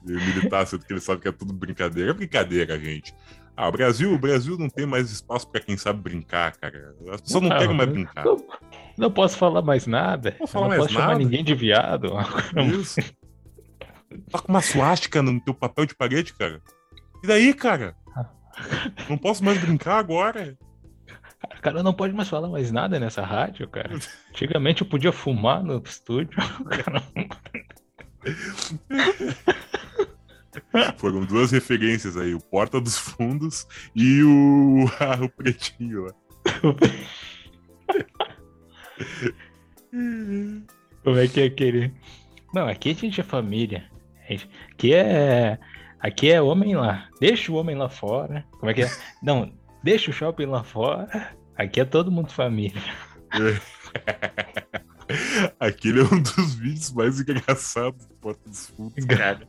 [0.04, 2.10] Veio militar, sendo que ele sabe que é tudo brincadeira.
[2.10, 3.12] É brincadeira, gente.
[3.56, 6.94] Ah, o Brasil, o Brasil não tem mais espaço pra quem sabe brincar, cara.
[7.10, 8.24] As pessoas não, Não, querem mais não- brincar.
[8.24, 8.46] Não,
[8.98, 10.32] não posso falar mais nada.
[10.32, 11.18] Posso falar não mais posso chamar nada?
[11.18, 12.12] ninguém de viado.
[12.80, 13.00] Isso.
[14.30, 16.60] Tá com uma suástica no teu papel de parede, cara.
[17.22, 17.96] E daí, cara?
[19.08, 20.56] Não posso mais brincar agora.
[21.60, 23.98] Cara, não pode mais falar mais nada nessa rádio, cara.
[24.30, 26.36] Antigamente eu podia fumar no estúdio.
[26.68, 27.02] Cara,
[30.96, 36.14] Foram duas referências aí, o Porta dos Fundos e o, ah, o Pretinho lá.
[41.04, 41.92] Como é que é aquele.
[42.52, 43.88] Não, aqui a gente é família.
[44.72, 45.58] Aqui é.
[46.00, 47.08] Aqui é homem lá.
[47.20, 48.44] Deixa o homem lá fora.
[48.58, 48.90] Como é que é?
[49.22, 49.52] Não,
[49.82, 51.36] deixa o shopping lá fora.
[51.56, 52.80] Aqui é todo mundo família.
[55.60, 59.48] Aquele é um dos vídeos mais engraçados do Porta dos Fundos, cara.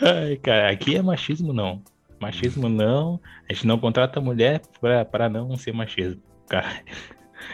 [0.00, 1.82] Ai, cara, aqui é machismo não.
[2.20, 3.20] Machismo não.
[3.48, 6.22] A gente não contrata mulher pra, pra não ser machismo.
[6.48, 6.82] Cara.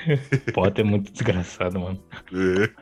[0.52, 2.02] Potter é muito desgraçado, mano.
[2.32, 2.81] É,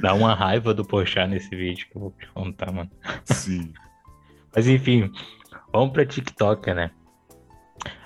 [0.00, 2.90] Dá uma raiva do Porchat nesse vídeo que eu vou te contar, mano.
[3.24, 3.72] sim.
[4.54, 5.12] Mas enfim,
[5.72, 6.90] vamos pra TikTok, né?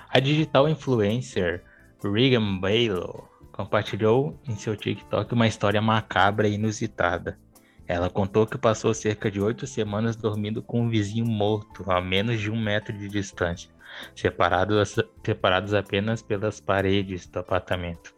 [0.09, 1.63] A digital influencer
[2.03, 7.39] Regan Balo compartilhou em seu TikTok uma história macabra e inusitada.
[7.87, 12.39] Ela contou que passou cerca de oito semanas dormindo com um vizinho morto a menos
[12.39, 13.69] de um metro de distância,
[14.15, 18.12] separados, separados apenas pelas paredes do apartamento.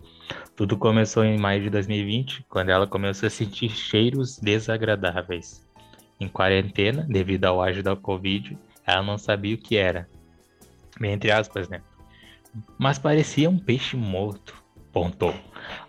[0.56, 5.66] Tudo começou em maio de 2020, quando ela começou a sentir cheiros desagradáveis.
[6.20, 10.08] Em quarentena, devido ao ágio da Covid, ela não sabia o que era.
[11.02, 11.82] Entre aspas, né?
[12.78, 14.56] Mas parecia um peixe morto,
[14.94, 15.34] pontou.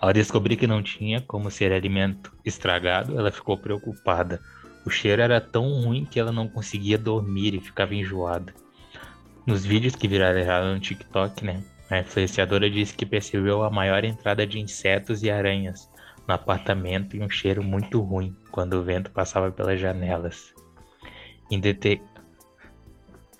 [0.00, 4.40] Ao descobrir que não tinha como ser alimento estragado, ela ficou preocupada.
[4.84, 8.52] O cheiro era tão ruim que ela não conseguia dormir e ficava enjoada.
[9.46, 11.62] Nos vídeos que viralizaram no TikTok, né?
[11.88, 15.88] A influenciadora disse que percebeu a maior entrada de insetos e aranhas
[16.26, 20.52] no apartamento e um cheiro muito ruim quando o vento passava pelas janelas.
[21.50, 22.02] Em dete...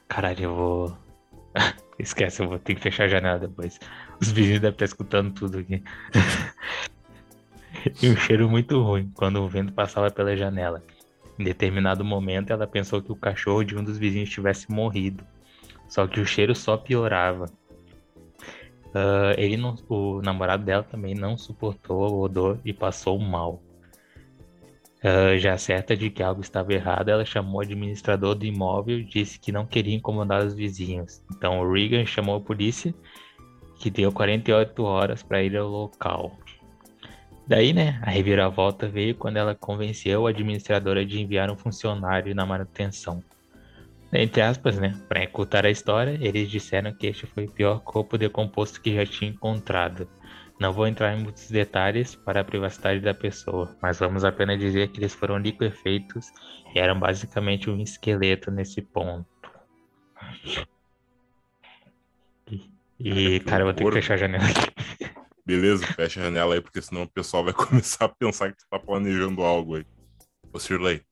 [0.09, 0.99] Caralho, eu vou.
[1.99, 3.81] Esquece, eu vou ter que fechar a janela depois.
[4.21, 5.83] Os vizinhos devem estar escutando tudo aqui.
[8.01, 10.85] e um cheiro muito ruim quando o vento passava pela janela.
[11.39, 15.25] Em determinado momento, ela pensou que o cachorro de um dos vizinhos tivesse morrido.
[15.89, 17.47] Só que o cheiro só piorava.
[18.97, 23.63] Uh, ele não, o namorado dela também não suportou o odor e passou mal.
[25.05, 29.05] Uh, já certa de que algo estava errado, ela chamou o administrador do imóvel e
[29.05, 31.23] disse que não queria incomodar os vizinhos.
[31.31, 32.95] Então o Regan chamou a polícia,
[33.79, 36.33] que deu 48 horas para ir ao local.
[37.47, 42.47] Daí, né, a reviravolta veio quando ela convenceu a administradora de enviar um funcionário na
[42.47, 43.23] manutenção.
[44.13, 44.99] Entre aspas, né?
[45.09, 49.05] Para encurtar a história, eles disseram que este foi o pior corpo decomposto que já
[49.05, 50.09] tinha encontrado.
[50.59, 54.89] Não vou entrar em muitos detalhes para a privacidade da pessoa, mas vamos apenas dizer
[54.89, 56.29] que eles foram liquefeitos
[56.75, 59.27] e eram basicamente um esqueleto nesse ponto.
[62.99, 65.15] E, cara, eu vou ter que fechar a janela aqui.
[65.45, 68.67] Beleza, fecha a janela aí, porque senão o pessoal vai começar a pensar que tu
[68.71, 69.87] tá planejando algo aí.
[70.53, 71.03] Ô, Sirley.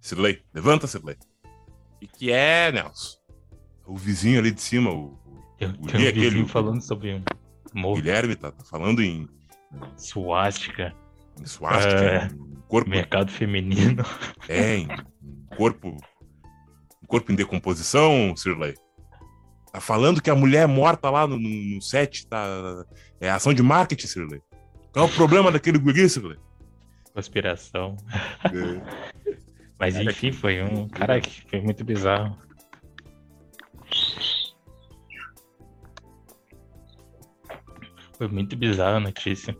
[0.00, 1.16] Sirley, levanta, Sirley.
[2.00, 3.18] E que é, Nelson?
[3.86, 5.18] O vizinho ali de cima, o.
[5.58, 7.22] Eu o tenho um vizinho falando sobre
[7.74, 7.96] morro.
[7.96, 9.28] Guilherme tá, tá falando em.
[9.96, 10.94] Suástica.
[11.40, 12.26] Em suástica, é...
[12.26, 12.90] em corpo.
[12.90, 14.04] Mercado feminino.
[14.48, 14.88] É, em
[15.56, 15.96] corpo.
[17.02, 18.74] Em corpo em decomposição, Sirley.
[19.72, 22.84] Tá falando que a mulher é morta lá no, no set, tá.
[23.20, 24.42] É ação de marketing, Sirley.
[24.92, 26.38] Qual é o problema daquele guri, Sirley?
[27.14, 27.96] Conspiração.
[28.44, 29.30] É.
[29.80, 30.86] Mas enfim, foi um.
[30.88, 32.36] Cara, que foi muito bizarro.
[38.18, 39.56] Foi muito bizarra a notícia.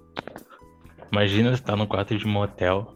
[1.11, 2.95] Imagina você tá no quarto de motel,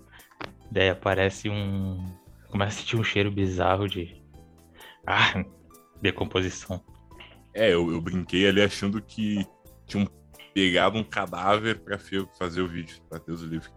[0.70, 2.14] daí aparece um.
[2.50, 4.22] Começa a sentir um cheiro bizarro de.
[5.06, 5.42] Ah,
[6.02, 6.84] decomposição.
[7.54, 9.46] É, eu, eu brinquei ali achando que
[9.86, 10.06] tinham
[10.52, 11.98] pegado um cadáver pra
[12.38, 13.70] fazer o vídeo, pra Deus o livre.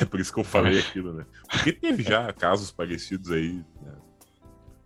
[0.00, 1.24] É por isso que eu falei aquilo, né?
[1.50, 3.64] Porque teve já casos parecidos aí.
[3.82, 3.92] Né?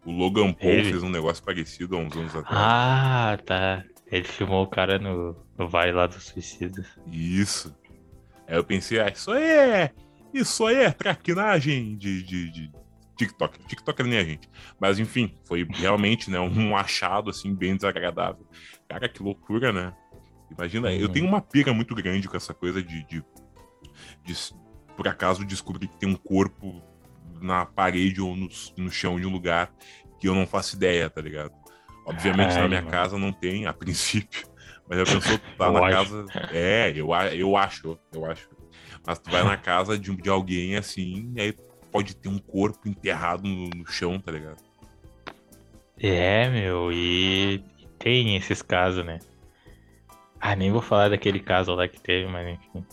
[0.04, 0.90] O Logan Paul Ele...
[0.90, 2.56] fez um negócio parecido há uns anos atrás.
[2.56, 3.84] Ah, tá.
[4.06, 6.86] Ele filmou o cara no, no Vale lá dos Suicidas.
[7.10, 7.74] Isso.
[8.46, 9.90] Aí eu pensei, ah, isso aí é.
[10.32, 12.72] Isso aí é traquinagem de, de, de
[13.16, 13.58] TikTok.
[13.66, 14.48] TikTok nem a gente.
[14.78, 18.46] Mas enfim, foi realmente né, um achado assim bem desagradável.
[18.88, 19.94] Cara, que loucura, né?
[20.50, 23.24] Imagina, eu tenho uma pira muito grande com essa coisa de, de,
[24.24, 24.34] de
[24.96, 26.82] por acaso descobrir que tem um corpo
[27.40, 29.72] na parede ou no, no chão de um lugar
[30.18, 31.52] que eu não faço ideia, tá ligado?
[32.06, 32.90] Obviamente Ai, na minha mano.
[32.90, 34.46] casa não tem, a princípio.
[34.88, 35.90] Mas eu penso, tá na acho.
[35.90, 36.26] casa.
[36.52, 38.48] É, eu, eu acho, eu acho.
[39.06, 41.54] Mas tu vai na casa de, de alguém assim, e aí
[41.90, 44.62] pode ter um corpo enterrado no, no chão, tá ligado?
[45.98, 47.62] É, meu, e
[47.98, 49.18] tem esses casos, né?
[50.40, 52.84] Ah, nem vou falar daquele caso lá que teve, mas enfim.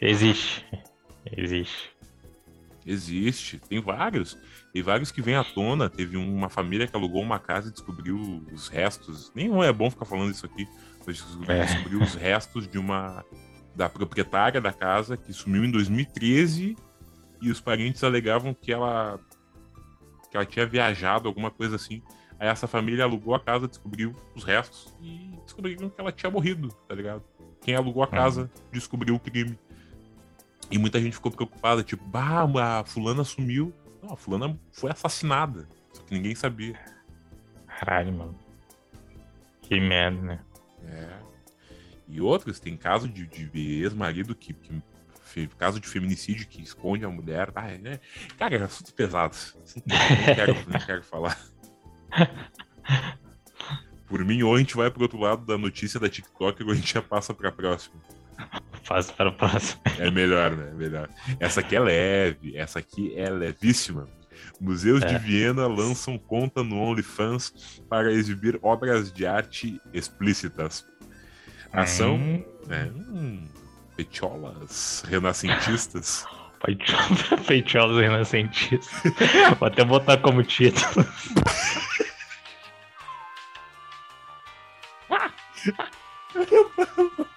[0.00, 0.64] Existe.
[1.34, 1.90] Existe.
[2.86, 3.58] Existe.
[3.58, 4.38] Tem vários.
[4.72, 5.90] Tem vários que vêm à tona.
[5.90, 9.32] Teve uma família que alugou uma casa e descobriu os restos.
[9.34, 10.68] Nenhum é bom ficar falando isso aqui.
[11.06, 11.64] Mas é.
[11.64, 13.24] descobriu os restos de uma.
[13.74, 16.76] da proprietária da casa que sumiu em 2013
[17.40, 19.18] e os parentes alegavam que ela.
[20.30, 22.02] que ela tinha viajado, alguma coisa assim.
[22.38, 26.68] Aí essa família alugou a casa, descobriu os restos e descobriram que ela tinha morrido,
[26.86, 27.24] tá ligado?
[27.62, 28.62] Quem alugou a casa uhum.
[28.70, 29.58] descobriu o crime.
[30.70, 32.46] E muita gente ficou preocupada, tipo, bah,
[32.80, 33.72] a fulana sumiu.
[34.02, 35.68] Não, a fulana foi assassinada.
[35.92, 36.78] Só que ninguém sabia.
[37.66, 38.38] Caralho, mano.
[39.62, 40.40] Que merda, né?
[40.84, 41.26] É.
[42.08, 44.80] E outros, tem caso de, de ex-marido que, que,
[45.58, 47.52] Caso de feminicídio que esconde a mulher.
[47.54, 48.00] Ah, é,
[48.38, 49.54] cara, é assuntos pesados.
[49.84, 51.38] Não quero, não quero falar.
[54.08, 56.74] Por mim, ou a gente vai pro outro lado da notícia da TikTok ou a
[56.74, 57.96] gente já passa pra próxima.
[58.86, 59.80] Passa para a próxima.
[59.98, 60.68] É melhor, né?
[60.70, 61.08] É melhor.
[61.40, 64.08] Essa aqui é leve, essa aqui é levíssima.
[64.60, 65.06] Museus É.
[65.06, 70.86] de Viena lançam conta no OnlyFans para exibir obras de arte explícitas.
[71.72, 72.90] Ação, Hum, né?
[72.94, 73.44] Hum,
[73.96, 76.24] petiolas renascentistas.
[77.44, 78.88] Feitiolas renascentistas.
[79.58, 81.04] Vou até botar como título.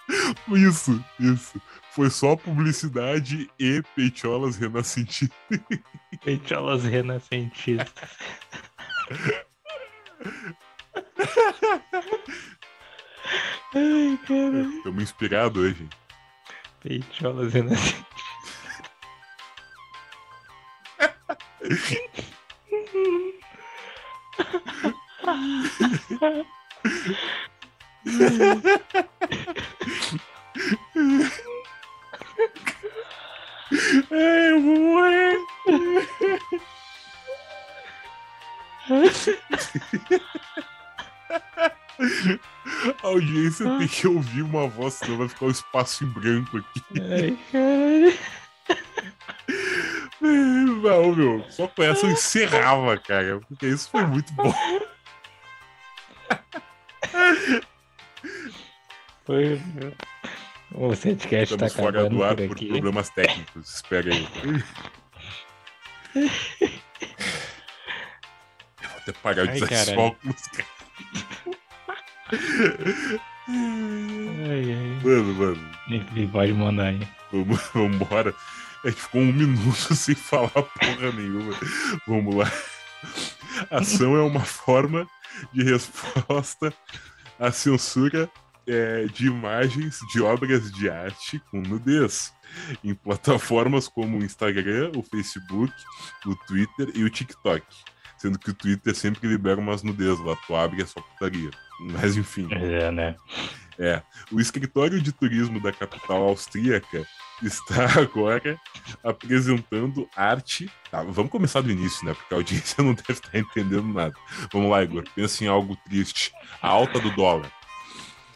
[0.56, 1.62] Isso, isso.
[1.92, 5.30] Foi só publicidade e petiolas renascentistas.
[6.24, 7.94] Feitiolas renascentistas.
[13.76, 14.62] Ai, cara.
[14.78, 15.88] Estamos inspirados hoje.
[16.82, 18.10] Feitiolas renascentistas.
[34.12, 35.38] É, eu vou morrer.
[43.04, 46.82] A audiência tem que ouvir uma voz, senão vai ficar um espaço em branco aqui.
[47.00, 48.18] Ai, caralho.
[50.22, 54.54] Não, meu, só com essa eu encerrava, cara, porque isso foi muito bom.
[59.30, 59.62] Foi.
[60.74, 64.28] O Setcast tá fora acabando do ar por por problemas técnicos, espera aí.
[66.16, 66.30] Eu
[68.90, 70.00] vou até parar de Ai, caralho.
[70.00, 70.68] óculos, cara.
[74.48, 75.00] Ai, ai.
[75.04, 77.08] Mano, mano, Enfim, pode mandar aí.
[77.32, 78.34] vamos, vambora.
[78.84, 81.54] A gente ficou um minuto sem falar porra nenhuma.
[82.08, 82.52] Vamos lá.
[83.70, 85.08] Ação é uma forma
[85.54, 86.74] de resposta
[87.40, 88.28] à censura
[88.70, 92.32] é, de imagens de obras de arte com nudez
[92.84, 95.74] em plataformas como o Instagram, o Facebook,
[96.26, 97.66] o Twitter e o TikTok.
[98.18, 101.50] Sendo que o Twitter sempre libera umas nudez lá, tu abre e é só putaria.
[101.80, 102.48] Mas enfim.
[102.52, 103.16] É, né?
[103.78, 104.02] É,
[104.32, 107.06] o escritório de turismo da capital austríaca
[107.42, 108.60] está agora
[109.04, 110.70] apresentando arte.
[110.92, 112.14] Tá, vamos começar do início, né?
[112.14, 114.14] Porque a audiência não deve estar entendendo nada.
[114.52, 115.06] Vamos lá, Igor.
[115.16, 116.34] Pensa em algo triste.
[116.62, 117.50] A alta do dólar.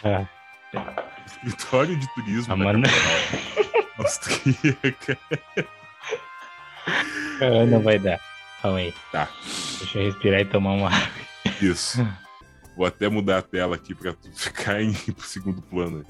[0.03, 2.89] O escritório de turismo a capital
[3.97, 5.17] austríaca.
[7.41, 8.19] Ah, não vai dar.
[8.61, 8.93] Calma aí.
[9.11, 9.29] Tá,
[9.79, 11.09] Deixa eu respirar e tomar uma água.
[11.61, 12.05] isso.
[12.75, 14.93] Vou até mudar a tela aqui para ficar em
[15.23, 16.05] segundo plano.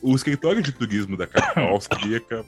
[0.00, 2.44] O escritório de turismo da capital austríaca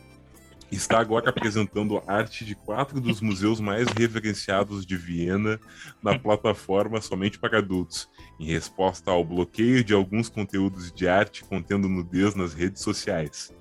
[0.70, 5.60] está agora apresentando arte de quatro dos museus mais reverenciados de Viena
[6.02, 8.08] na plataforma somente para adultos,
[8.42, 13.54] em resposta ao bloqueio de alguns conteúdos de arte contendo nudez nas redes sociais.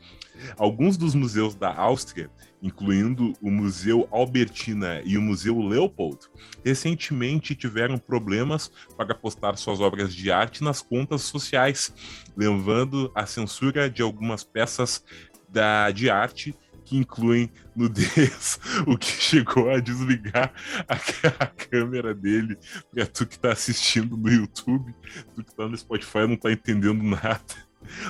[0.57, 2.31] Alguns dos museus da Áustria,
[2.63, 6.17] incluindo o Museu Albertina e o Museu Leopold,
[6.65, 11.93] recentemente tiveram problemas para postar suas obras de arte nas contas sociais,
[12.35, 15.03] levando à censura de algumas peças
[15.47, 16.55] da, de arte
[16.91, 20.51] que incluem nudez, o que chegou a desligar
[20.89, 20.95] a,
[21.41, 22.57] a câmera dele
[22.93, 24.93] para tu que tá assistindo no YouTube,
[25.33, 27.39] tu que tá no Spotify não tá entendendo nada,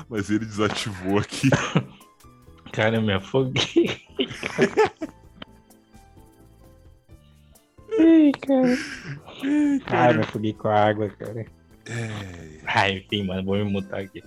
[0.09, 1.51] mas ele desativou aqui.
[2.73, 4.01] Cara, eu me afoguei.
[7.99, 8.77] Ai, cara.
[9.91, 11.45] Ai, me afoguei com a água, cara.
[11.86, 14.23] É, Ai, enfim, mano, vou me mutar aqui.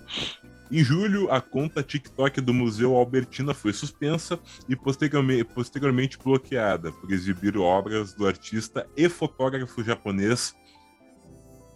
[0.76, 7.12] Em julho, a conta TikTok do Museu Albertina foi suspensa e posteriormente, posteriormente bloqueada por
[7.12, 10.52] exibir obras do artista e fotógrafo japonês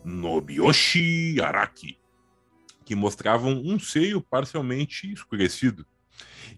[0.05, 1.97] Nobuyoshi Araki,
[2.85, 5.87] que mostravam um seio parcialmente escurecido.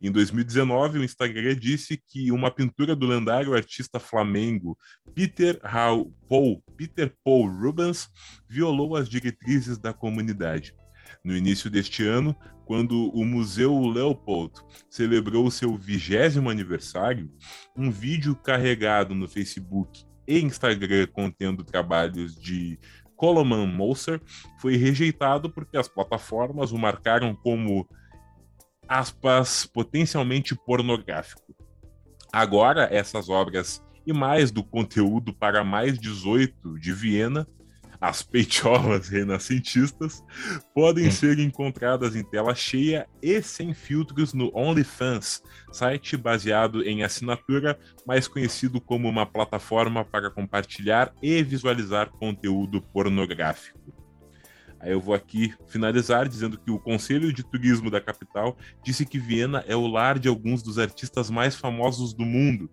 [0.00, 4.78] Em 2019, o Instagram disse que uma pintura do lendário artista flamengo
[5.14, 5.60] Peter
[6.26, 8.08] Paul, Peter Paul Rubens
[8.48, 10.74] violou as diretrizes da comunidade.
[11.24, 12.34] No início deste ano,
[12.64, 14.52] quando o Museu Leopold
[14.88, 17.30] celebrou seu vigésimo aniversário,
[17.76, 22.78] um vídeo carregado no Facebook e Instagram contendo trabalhos de
[23.16, 24.20] Coleman Moser
[24.58, 27.86] foi rejeitado porque as plataformas o marcaram como
[28.88, 31.54] aspas potencialmente pornográfico.
[32.32, 37.46] Agora essas obras e mais do conteúdo para mais 18 de Viena,
[38.00, 40.24] as peitiolas renascentistas,
[40.74, 47.78] podem ser encontradas em tela cheia e sem filtros no OnlyFans, site baseado em assinatura,
[48.06, 53.78] mais conhecido como uma plataforma para compartilhar e visualizar conteúdo pornográfico.
[54.80, 59.18] Aí eu vou aqui finalizar dizendo que o Conselho de Turismo da capital disse que
[59.18, 62.70] Viena é o lar de alguns dos artistas mais famosos do mundo,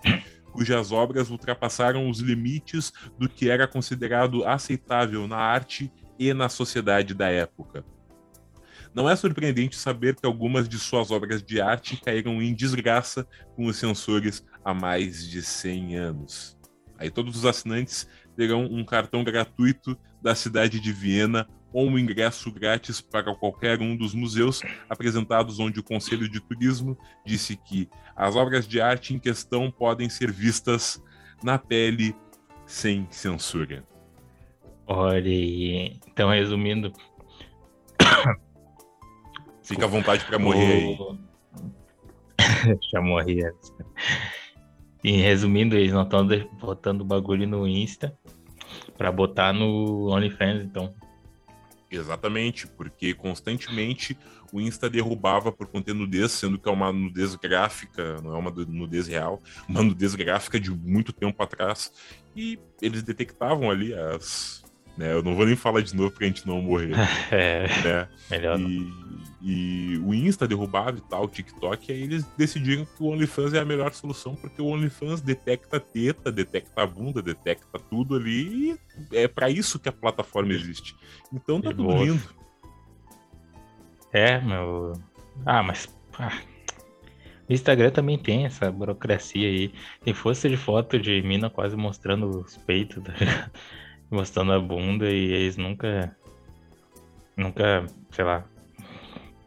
[0.58, 7.14] cujas obras ultrapassaram os limites do que era considerado aceitável na arte e na sociedade
[7.14, 7.86] da época.
[8.92, 13.68] Não é surpreendente saber que algumas de suas obras de arte caíram em desgraça com
[13.68, 16.58] os censores há mais de 100 anos.
[16.98, 22.52] Aí todos os assinantes terão um cartão gratuito da cidade de Viena ou um ingresso
[22.52, 28.36] grátis para qualquer um dos museus apresentados onde o Conselho de Turismo disse que as
[28.36, 31.02] obras de arte em questão podem ser vistas
[31.44, 32.16] na pele
[32.66, 33.84] sem censura.
[34.86, 36.94] Olha, então resumindo.
[39.62, 41.12] Fica à vontade para morrer o...
[41.12, 42.80] aí.
[42.92, 43.74] Já morri antes.
[45.04, 46.28] E resumindo, eles não estão
[46.60, 48.18] botando bagulho no Insta
[48.98, 50.94] para botar no OnlyFans, então.
[51.90, 54.18] Exatamente, porque constantemente
[54.52, 58.52] o Insta derrubava por conter nudez, sendo que é uma nudez gráfica, não é uma
[58.52, 61.92] nudez real, uma nudez gráfica de muito tempo atrás.
[62.36, 64.64] E eles detectavam ali as.
[64.98, 66.92] Né, eu não vou nem falar de novo pra gente não morrer.
[67.32, 68.08] é, né?
[68.32, 68.60] melhor.
[68.60, 68.92] E,
[69.42, 73.60] e o Insta derrubava e tal, o TikTok, aí eles decidiram que o OnlyFans é
[73.60, 78.72] a melhor solução, porque o OnlyFans detecta teta, detecta bunda, detecta tudo ali,
[79.12, 80.96] e é para isso que a plataforma existe.
[81.32, 82.04] Então tá E tudo boa.
[82.04, 82.24] lindo.
[84.12, 84.94] É, meu.
[85.46, 85.88] Ah, mas.
[86.18, 86.42] ah,
[87.48, 89.72] O Instagram também tem essa burocracia aí.
[90.04, 93.52] Tem força de foto de mina quase mostrando os peitos, tá ligado?
[94.10, 96.16] mostrando a bunda e eles nunca.
[97.36, 98.46] Nunca, sei lá.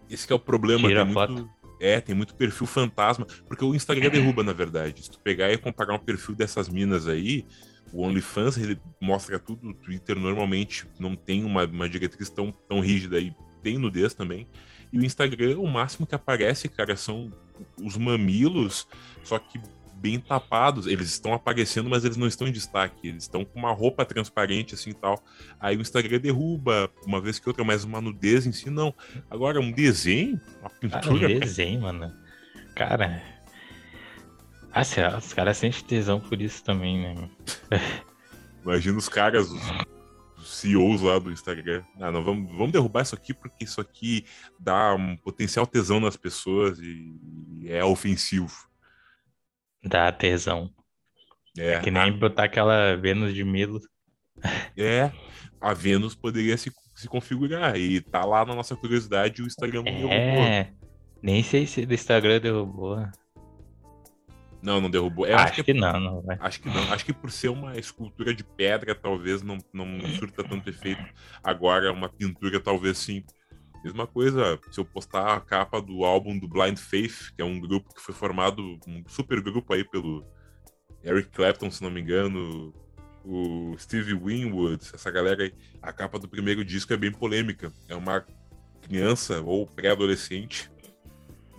[0.08, 0.88] Esse que é o problema.
[0.88, 1.50] Tira tem a muito,
[1.80, 5.02] é, tem muito perfil fantasma, porque o Instagram derruba, na verdade.
[5.02, 7.44] Se tu pegar e comparar um perfil dessas minas aí,
[7.92, 12.80] o OnlyFans ele mostra tudo, o Twitter normalmente não tem uma, uma diretriz tão, tão
[12.80, 14.46] rígida e tem nudez também.
[14.92, 17.32] E o Instagram, o máximo que aparece, cara, são
[17.82, 18.88] os mamilos,
[19.22, 19.60] só que
[20.00, 20.86] bem tapados.
[20.86, 23.08] Eles estão aparecendo, mas eles não estão em destaque.
[23.08, 25.22] Eles estão com uma roupa transparente, assim tal.
[25.60, 28.94] Aí o Instagram derruba, uma vez que outra, mas uma nudez em si, não.
[29.28, 31.40] Agora, um desenho, uma Cara, pintura.
[31.40, 32.12] desenho, mano.
[32.74, 33.22] Cara.
[34.72, 37.30] Ah, sei lá, os caras sentem tesão por isso também, né?
[38.64, 39.60] Imagina os caras, os,
[40.38, 41.82] os CEOs lá do Instagram.
[42.00, 44.24] Ah, não, vamos, vamos derrubar isso aqui porque isso aqui
[44.58, 47.12] dá um potencial tesão nas pessoas e,
[47.60, 48.69] e é ofensivo.
[49.82, 50.70] Dá tesão.
[51.58, 53.80] É, Que nem botar aquela Vênus de Milo.
[54.76, 55.10] é,
[55.60, 59.92] a Vênus poderia se, se configurar e tá lá na nossa curiosidade o Instagram não
[59.92, 60.10] derrubou.
[60.10, 60.72] É.
[61.22, 63.06] Nem sei se do Instagram derrubou.
[64.62, 65.26] Não, não derrubou.
[65.26, 66.36] É, acho, acho que, que não, não vai.
[66.40, 66.92] acho que não.
[66.92, 71.02] Acho que por ser uma escultura de pedra, talvez não, não surta tanto efeito.
[71.42, 73.24] Agora, uma pintura, talvez sim.
[73.82, 77.58] Mesma coisa, se eu postar a capa do álbum do Blind Faith, que é um
[77.58, 80.24] grupo que foi formado, um super grupo aí pelo
[81.02, 82.74] Eric Clapton, se não me engano,
[83.24, 85.54] o Steve Winwood, essa galera aí.
[85.80, 87.72] A capa do primeiro disco é bem polêmica.
[87.88, 88.24] É uma
[88.82, 90.70] criança ou pré-adolescente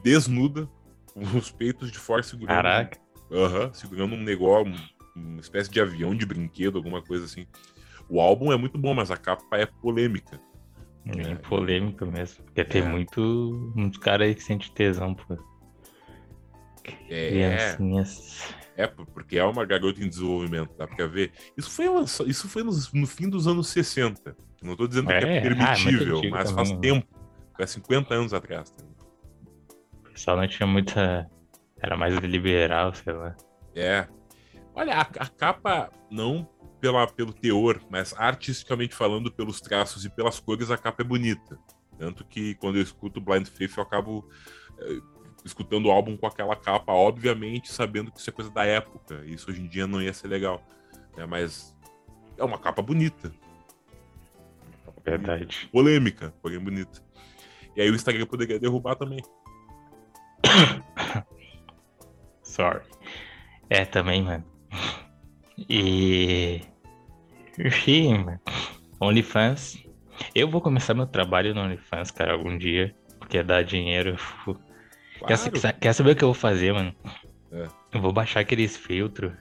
[0.04, 0.70] desnuda,
[1.14, 2.56] com os peitos de fora segurando.
[2.56, 3.00] Caraca.
[3.32, 4.72] Aham, segurando um negócio,
[5.16, 7.48] um- uma espécie de avião de brinquedo, alguma coisa assim.
[8.10, 10.40] O álbum é muito bom, mas a capa é polêmica.
[11.06, 12.44] Bem polêmico mesmo.
[12.46, 12.86] Porque tem É.
[12.88, 15.40] muito, muito cara aí que sente tesão por
[17.10, 18.54] É, criancinhas.
[18.78, 21.32] é porque é uma garota em desenvolvimento, dá pra ver.
[21.58, 22.72] Isso foi, lança- isso foi no,
[23.08, 24.36] fim dos anos 60.
[24.62, 27.00] Não tô dizendo que É, é ah, permitível, antigo mas faz também, né?
[27.02, 27.08] tempo.
[27.56, 28.74] Foi há 50 anos atrás.
[29.94, 31.30] O pessoal não tinha muita.
[31.82, 33.36] Era mais liberal, sei lá.
[33.76, 34.08] É.
[34.76, 36.48] Olha, a, a capa, não
[36.82, 41.58] pela, pelo teor, mas artisticamente falando, pelos traços e pelas cores, a capa é bonita.
[41.98, 44.28] Tanto que quando eu escuto Blind Faith, eu acabo
[44.80, 45.00] eh,
[45.46, 49.24] escutando o álbum com aquela capa, obviamente, sabendo que isso é coisa da época.
[49.26, 50.66] Isso hoje em dia não ia ser legal.
[51.16, 51.28] né?
[51.28, 51.78] Mas
[52.38, 53.28] é uma capa bonita.
[53.28, 55.12] Uma capa bonita.
[55.12, 55.70] Verdade.
[55.72, 57.00] Polêmica, porém bonita.
[57.76, 59.24] E aí o Instagram poderia derrubar também.
[62.42, 62.82] Sorry.
[63.70, 64.44] É, também, mano.
[65.70, 66.62] E.
[67.60, 68.26] Enfim.
[69.00, 69.84] OnlyFans.
[70.36, 72.96] Eu vou começar meu trabalho no OnlyFans, cara, algum dia.
[73.20, 74.16] Porque dá dinheiro.
[75.28, 75.78] Quer, Claro.
[75.80, 76.94] quer saber o que eu vou fazer, mano?
[77.52, 77.68] É.
[77.94, 79.32] Eu vou baixar aqueles filtros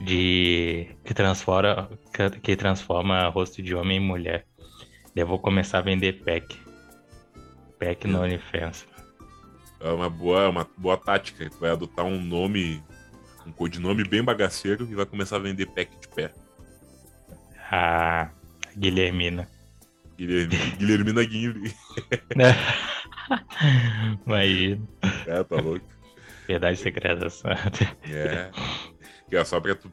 [0.00, 0.88] de.
[1.04, 1.90] que transforma.
[2.42, 4.46] que, transforma rosto de homem em mulher.
[5.14, 6.56] Daí eu vou começar a vender pack.
[7.78, 8.22] Pack no Hum.
[8.22, 8.86] OnlyFans.
[9.80, 11.48] É uma boa, uma boa tática.
[11.48, 12.82] Tu vai adotar um nome,
[13.46, 16.32] um codinome bem bagaceiro e vai começar a vender pack de pé.
[17.70, 18.30] A
[18.76, 19.48] Guilhermina.
[20.16, 21.74] Guilherme, Guilhermina Guimbe.
[24.26, 24.88] Imagina.
[25.26, 25.86] É, tá louco.
[26.46, 27.28] Verdade secreta.
[27.28, 27.48] só.
[28.04, 28.50] É.
[29.30, 29.90] É só pra tu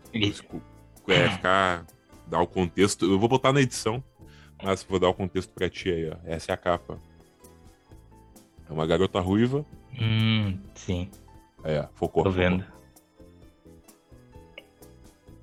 [1.07, 1.85] é, ficar.
[2.27, 3.05] dar o contexto.
[3.05, 4.03] Eu vou botar na edição,
[4.63, 6.15] mas vou dar o contexto pra ti aí, ó.
[6.23, 6.97] Essa é a capa.
[8.69, 9.65] É uma garota ruiva.
[9.99, 11.11] Hum, sim.
[11.63, 12.23] É, focou.
[12.23, 12.31] Tô focou.
[12.31, 12.65] vendo.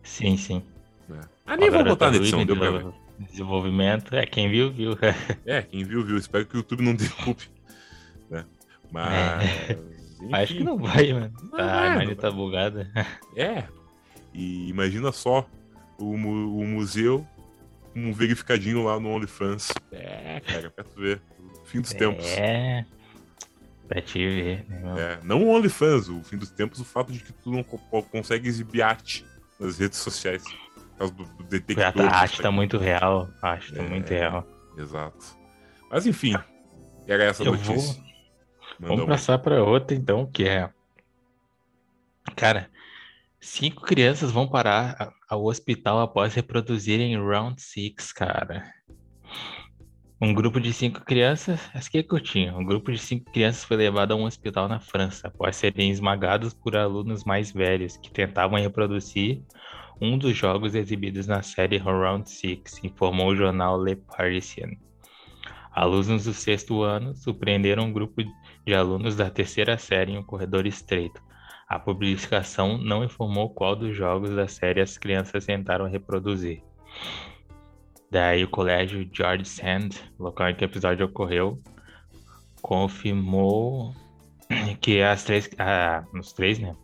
[0.02, 0.62] Sim, sim.
[1.46, 1.52] É.
[1.52, 2.78] Ah, nem vou botar tá na edição, deu pra ver.
[2.78, 4.14] desenvol- Desenvolvimento.
[4.16, 4.96] É, quem viu, viu.
[5.46, 6.16] É, quem viu, viu.
[6.16, 7.48] Espero que o YouTube não derrube.
[8.30, 8.44] Né?
[8.90, 9.70] Mas.
[10.20, 11.32] enfim, Acho que não vai, mano.
[11.42, 12.90] Não Tá, vai, a imagem tá bugada.
[13.36, 13.64] É.
[14.34, 15.46] E imagina só
[15.98, 17.26] o, o museu
[17.94, 19.72] um verificadinho lá no OnlyFans.
[19.92, 21.20] É, cara, pra tu ver.
[21.66, 22.24] Fim dos tempos.
[22.26, 22.84] É.
[23.86, 24.94] Pra te ver, né?
[24.98, 27.76] É, não o OnlyFans, o fim dos tempos, o fato de que tu não co-
[27.90, 29.24] co- consegue exibir arte
[29.60, 30.42] nas redes sociais.
[31.02, 31.84] Causa do, do detector.
[31.84, 33.28] A do arte tá muito real.
[33.42, 33.88] A arte tá É.
[33.88, 34.46] muito real.
[34.78, 35.36] Exato.
[35.90, 36.34] Mas enfim,
[37.08, 37.74] era essa Eu notícia.
[37.74, 38.02] vou.
[38.78, 40.70] Manda Vamos passar pra outra então, que é.
[42.36, 42.70] Cara,
[43.40, 48.64] cinco crianças vão parar ao hospital após reproduzirem Round Six, cara.
[50.20, 52.56] Um grupo de cinco crianças, essa aqui é curtinha.
[52.56, 56.54] Um grupo de cinco crianças foi levado a um hospital na França após serem esmagados
[56.54, 59.42] por alunos mais velhos que tentavam reproduzir
[60.02, 64.76] um dos jogos exibidos na série Round Six, informou o jornal Le Parisien.
[65.70, 68.20] Alunos do sexto ano surpreenderam um grupo
[68.66, 71.22] de alunos da terceira série em um corredor estreito.
[71.68, 76.64] A publicação não informou qual dos jogos da série as crianças tentaram reproduzir.
[78.10, 81.62] Daí o colégio George Sand, local em que o episódio ocorreu,
[82.60, 83.94] confirmou
[84.82, 86.74] que as três, ah, os três, né,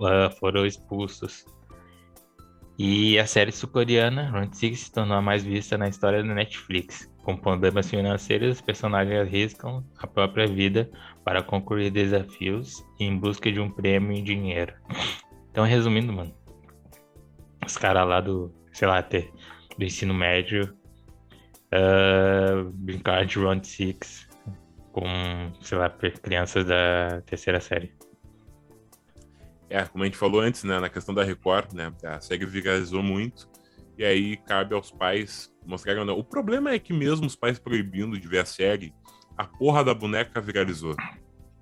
[0.00, 1.44] ah, foram expulsos.
[2.78, 7.10] E a série sul-coreana, Round Six, se tornou a mais vista na história da Netflix.
[7.22, 10.90] Com problemas financeiros, os personagens arriscam a própria vida
[11.24, 14.74] para concluir desafios em busca de um prêmio em dinheiro.
[15.50, 16.34] Então, resumindo, mano,
[17.64, 19.30] os caras lá do, sei lá, ter,
[19.78, 20.74] do ensino médio
[21.72, 24.28] ah, brincaram de Round Six
[24.92, 25.06] com,
[25.62, 27.94] sei lá, crianças da terceira série.
[29.72, 33.02] É, como a gente falou antes, né, na questão da Record, né, a série viralizou
[33.02, 33.48] muito,
[33.96, 36.18] e aí cabe aos pais mostrarem ou não.
[36.18, 38.92] O problema é que mesmo os pais proibindo de ver a série,
[39.34, 40.94] a porra da boneca viralizou.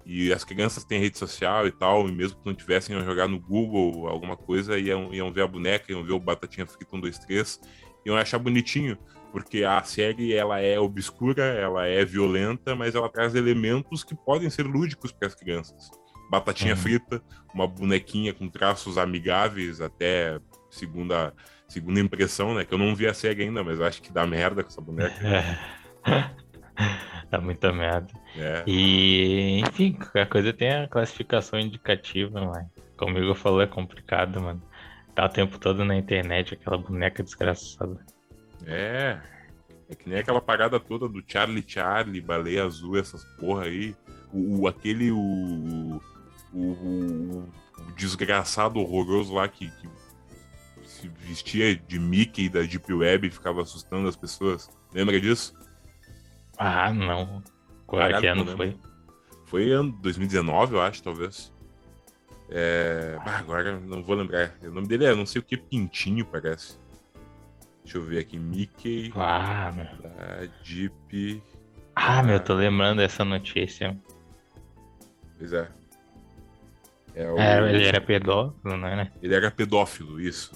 [0.04, 3.28] E as crianças têm rede social e tal, e mesmo que não tivessem a jogar
[3.28, 7.00] no Google alguma coisa, iam, iam ver a boneca, iam ver o Batatinha Frita 1,
[7.00, 7.60] 2, 3,
[8.04, 8.98] iam achar bonitinho,
[9.30, 14.50] porque a série ela é obscura, ela é violenta, mas ela traz elementos que podem
[14.50, 15.99] ser lúdicos para as crianças.
[16.30, 16.80] Batatinha Uhum.
[16.80, 20.38] frita, uma bonequinha com traços amigáveis, até
[20.70, 21.34] segunda,
[21.66, 22.64] segunda impressão, né?
[22.64, 24.80] Que eu não vi a série ainda, mas eu acho que dá merda com essa
[24.80, 25.14] boneca.
[25.26, 26.30] É.
[27.30, 28.08] Dá muita merda.
[28.36, 32.68] É, E, enfim, qualquer coisa tem a classificação indicativa, mano.
[32.96, 34.60] Como o Igor falou, é complicado, mano.
[35.14, 37.98] Tá o tempo todo na internet, aquela boneca desgraçada.
[38.66, 39.18] é.
[39.88, 43.94] É que nem aquela parada toda do Charlie Charlie, baleia azul, essas porra aí.
[44.32, 45.10] O, o- aquele.
[45.10, 46.00] O,
[46.52, 47.48] o, o-
[47.88, 49.88] o desgraçado horroroso lá que, que
[50.84, 54.68] se vestia de Mickey da Deep Web e ficava assustando as pessoas.
[54.92, 55.54] Lembra disso?
[56.58, 57.42] Ah, não.
[57.86, 58.76] Qual Caralho, que ano foi?
[59.46, 61.52] Foi ano 2019, eu acho, talvez.
[62.50, 63.16] É...
[63.24, 64.54] bah, agora não vou lembrar.
[64.62, 66.78] O nome dele é não sei o que, Pintinho, parece.
[67.84, 68.38] Deixa eu ver aqui.
[68.38, 69.84] Mickey Ah, meu.
[70.02, 71.42] da Deep.
[71.94, 73.96] Ah, meu, tô lembrando dessa notícia.
[75.38, 75.68] Pois é.
[77.14, 79.10] É o- É, ele era pedófilo, né?
[79.22, 80.52] Ele era pedófilo, isso.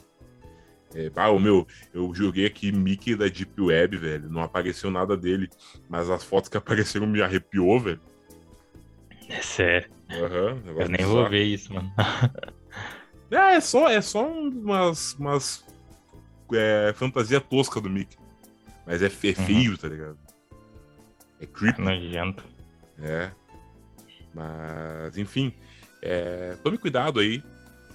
[0.94, 4.28] É, ah, o meu, eu joguei aqui Mickey da Deep Web, velho.
[4.30, 5.50] Não apareceu nada dele.
[5.88, 8.00] Mas as fotos que apareceram me arrepiou, velho.
[9.28, 9.90] É sério.
[10.10, 11.90] Aham, Eu nem vou ver isso, mano.
[13.30, 15.64] É, é só, é só umas, umas
[16.52, 18.16] é, fantasia tosca do Mickey.
[18.86, 19.34] Mas é, é Uhum.
[19.46, 20.18] feio, tá ligado?
[21.40, 22.44] É creepy, Nojento.
[23.02, 23.32] é.
[24.32, 25.52] Mas, enfim,
[26.04, 27.42] é, tome cuidado aí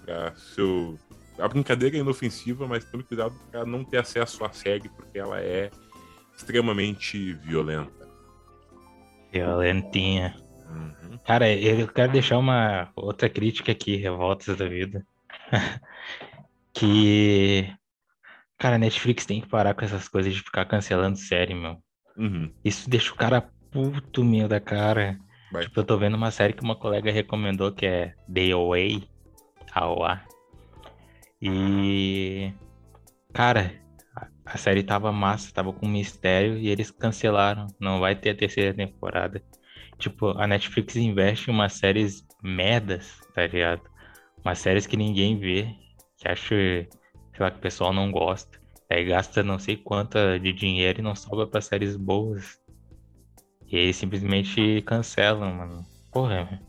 [0.04, 0.98] pra seu.
[1.38, 5.40] A brincadeira é inofensiva, mas tome cuidado pra não ter acesso à série, porque ela
[5.40, 5.70] é
[6.36, 8.10] extremamente violenta.
[9.32, 10.36] Violentinha.
[10.70, 11.18] Uhum.
[11.26, 15.06] Cara, eu quero deixar uma outra crítica aqui, revoltas da vida.
[16.74, 17.72] que.
[18.58, 21.82] Cara, a Netflix tem que parar com essas coisas de ficar cancelando série, meu.
[22.18, 22.52] Uhum.
[22.66, 25.18] Isso deixa o cara puto, meu, da cara.
[25.52, 25.64] Vai.
[25.64, 29.04] Tipo, eu tô vendo uma série que uma colega recomendou que é The Away.
[29.72, 30.22] AOA.
[31.42, 32.52] E.
[33.34, 33.80] Cara,
[34.46, 37.68] a- série tava massa, tava com mistério e eles cancelaram.
[37.80, 39.44] Não vai ter a terceira temporada.
[39.98, 43.82] Tipo, a Netflix investe em umas séries merdas, tá ligado?
[44.44, 45.68] Umas séries que ninguém vê,
[46.18, 46.88] que acho, sei
[47.40, 48.60] lá, que o pessoal não gosta.
[48.90, 52.59] Aí gasta não sei quanta de dinheiro e não sobra pra séries boas.
[53.72, 55.86] E aí simplesmente cancelam, mano.
[56.12, 56.60] Porra,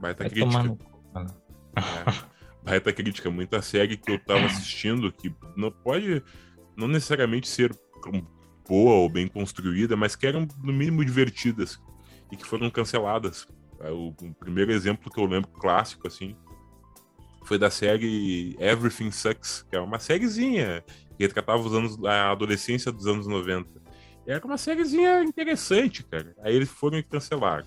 [0.00, 0.62] Baita vai crítica.
[0.62, 0.78] No...
[1.76, 2.34] É.
[2.62, 3.30] Baita crítica.
[3.30, 6.22] Muita série que eu tava assistindo que não pode
[6.76, 7.74] não necessariamente ser
[8.68, 11.80] boa ou bem construída, mas que eram no mínimo divertidas
[12.30, 13.46] e que foram canceladas.
[13.80, 16.36] É, o, o primeiro exemplo que eu lembro clássico assim
[17.44, 20.82] foi da série Everything Sucks, que é uma sériezinha
[21.16, 23.83] que retratava os anos, a adolescência dos anos 90.
[24.26, 26.34] Era uma sériezinha interessante, cara.
[26.40, 27.66] Aí eles foram e cancelaram.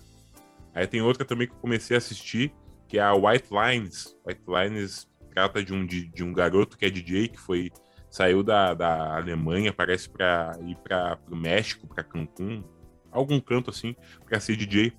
[0.73, 2.53] Aí tem outra também que eu comecei a assistir,
[2.87, 4.15] que é a White Lines.
[4.25, 7.71] White Lines trata de um, de, de um garoto que é DJ, que foi
[8.09, 12.63] saiu da, da Alemanha, parece para ir para o México, para Cancún,
[13.11, 14.93] algum canto assim, para ser DJ.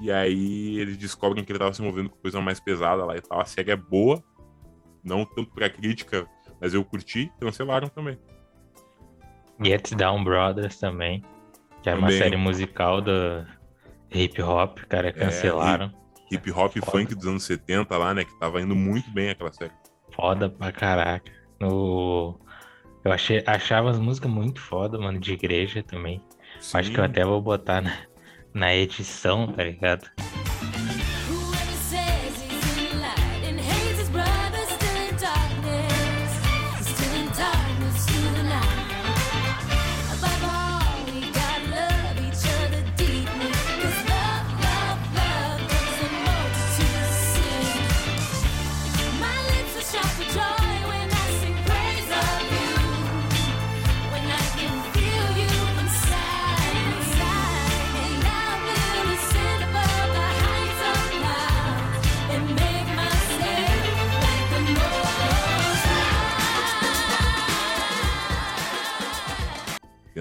[0.00, 3.20] E aí eles descobrem que ele estava se movendo com coisa mais pesada lá e
[3.20, 3.40] tal.
[3.40, 4.22] A série é boa,
[5.02, 6.26] não tanto pra crítica,
[6.60, 8.18] mas eu curti, cancelaram também.
[9.62, 11.24] Get Down Brothers também,
[11.82, 12.14] que era também.
[12.14, 13.46] uma série musical do
[14.10, 15.92] hip hop, cara, é, cancelaram.
[16.30, 19.30] É, hip hop e funk dos anos 70 lá, né, que tava indo muito bem
[19.30, 19.72] aquela série.
[20.14, 21.30] Foda pra caraca.
[21.60, 22.38] No...
[23.04, 26.22] Eu achei, achava as músicas muito foda, mano, de igreja também.
[26.60, 26.78] Sim.
[26.78, 27.92] Acho que eu até vou botar na,
[28.52, 30.10] na edição, tá ligado?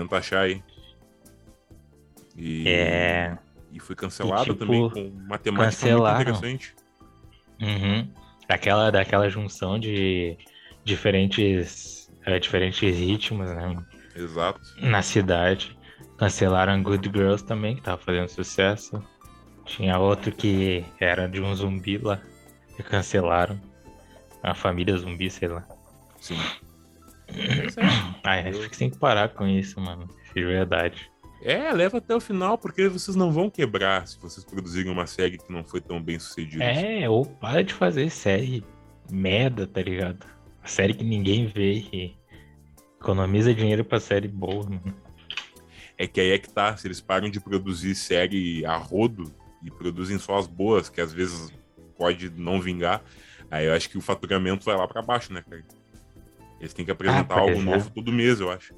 [0.07, 0.63] Tenta achar aí.
[2.35, 3.37] E, é.
[3.73, 6.75] E foi cancelado e, tipo, também com matemática muito interessante.
[7.61, 8.09] Uhum.
[8.47, 10.37] Aquela, daquela junção de
[10.85, 13.83] diferentes, é, diferentes ritmos, né?
[14.15, 14.61] Exato.
[14.81, 15.77] Na cidade.
[16.17, 19.03] Cancelaram Good Girls também, que tava fazendo sucesso.
[19.65, 22.21] Tinha outro que era de um zumbi lá.
[22.75, 23.59] Que cancelaram.
[24.41, 25.67] A família zumbi, sei lá.
[26.19, 26.39] Sim.
[28.23, 30.07] Ai, acho que tem que parar com isso, mano.
[30.33, 31.11] De verdade.
[31.41, 35.37] É, leva até o final, porque vocês não vão quebrar se vocês produzirem uma série
[35.37, 36.63] que não foi tão bem sucedida.
[36.63, 38.63] É, ou para de fazer série
[39.11, 40.25] merda, tá ligado?
[40.63, 42.17] A série que ninguém vê e
[42.99, 44.95] economiza dinheiro pra série boa, mano.
[45.97, 49.33] É que aí é que tá, se eles param de produzir série a rodo
[49.63, 51.51] e produzem só as boas, que às vezes
[51.97, 53.03] pode não vingar,
[53.49, 55.63] aí eu acho que o faturamento vai lá para baixo, né, cara?
[56.59, 57.63] Eles têm que apresentar ah, algo é.
[57.63, 58.73] novo todo mês, eu acho.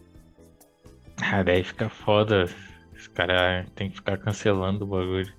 [1.18, 2.45] Ah, daí fica foda.
[2.93, 5.34] Os caras tem que ficar cancelando o bagulho.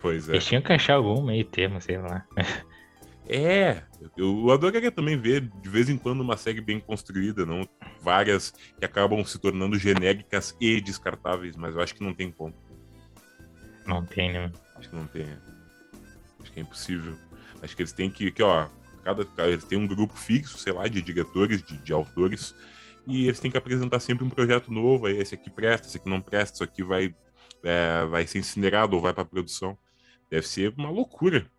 [0.00, 0.32] Pois é.
[0.32, 2.26] Eles tinham que achar algum meio termo, sei lá.
[3.30, 3.82] É,
[4.16, 7.68] eu adoraria também ver de vez em quando uma série bem construída, não
[8.00, 12.54] várias que acabam se tornando genéricas e descartáveis, mas eu acho que não tem como.
[13.86, 14.50] Não tem, né?
[14.76, 15.26] Acho que não tem.
[16.40, 17.16] Acho que é impossível.
[17.62, 18.68] Acho que eles têm que, que ó,
[19.08, 22.54] cada, eles têm um grupo fixo, sei lá, de diretores, de, de autores,
[23.06, 25.06] e eles têm que apresentar sempre um projeto novo.
[25.06, 27.14] Aí esse aqui presta, esse aqui não presta, isso aqui vai,
[27.62, 29.78] é, vai ser incinerado ou vai para produção.
[30.30, 31.50] Deve ser uma loucura.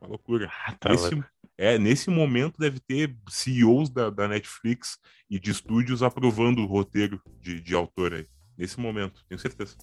[0.00, 0.50] Uma loucura.
[0.66, 1.24] Ah, tá nesse,
[1.56, 4.98] é, nesse momento deve ter CEOs da, da Netflix
[5.30, 8.26] e de estúdios aprovando o roteiro de, de autor aí.
[8.56, 9.76] Nesse momento, tenho certeza.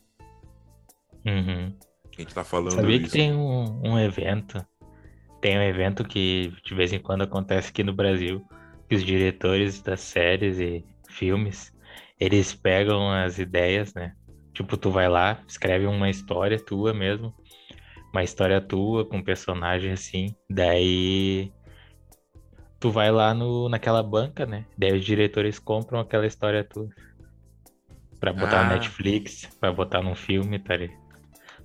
[1.26, 1.74] Uhum.
[2.18, 2.76] A gente tá falando.
[2.76, 3.06] Sabia isso.
[3.06, 4.66] que tem um, um evento
[5.42, 8.46] tem um evento que de vez em quando acontece aqui no Brasil,
[8.90, 11.74] que os diretores das séries e filmes,
[12.20, 14.14] eles pegam as ideias, né?
[14.54, 17.34] Tipo, tu vai lá, escreve uma história tua mesmo,
[18.14, 21.52] uma história tua com personagem assim, daí
[22.80, 24.66] tu vai lá no, naquela banca, né?
[24.78, 26.88] Daí os diretores compram aquela história tua
[28.20, 28.64] pra botar ah.
[28.64, 30.90] no Netflix, pra botar num filme, tá ali.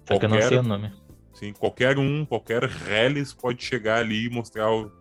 [0.05, 0.19] Só Qualquer...
[0.19, 0.93] que eu não sei o nome.
[1.41, 4.93] Sim, qualquer um, qualquer reles pode chegar ali e mostrar o.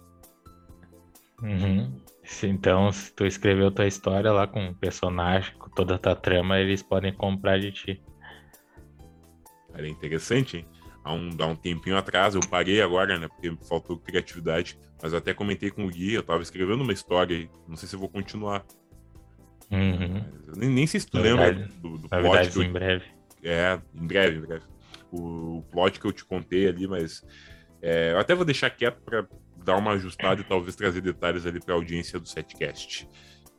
[1.43, 1.99] Uhum.
[2.43, 6.57] Então, se tu escreveu tua história lá com o personagem, com toda a tua trama,
[6.57, 8.01] eles podem comprar de ti.
[9.73, 10.65] Era interessante, hein?
[11.03, 13.27] Há um, há um tempinho atrás, eu parei agora, né?
[13.27, 14.79] Porque faltou criatividade.
[15.03, 17.49] Mas eu até comentei com o Gui, eu tava escrevendo uma história aí.
[17.67, 18.63] Não sei se eu vou continuar.
[19.69, 20.23] Uhum.
[20.55, 22.23] Nem, nem sei se tu lembra do, do plot.
[22.23, 22.63] Novidades eu...
[22.63, 23.05] em breve.
[23.43, 24.78] É, em breve, em breve.
[25.11, 27.23] O, o plot que eu te contei ali, mas
[27.81, 29.27] é, eu até vou deixar quieto para
[29.63, 33.09] dar uma ajustada e talvez trazer detalhes ali para a audiência do setcast.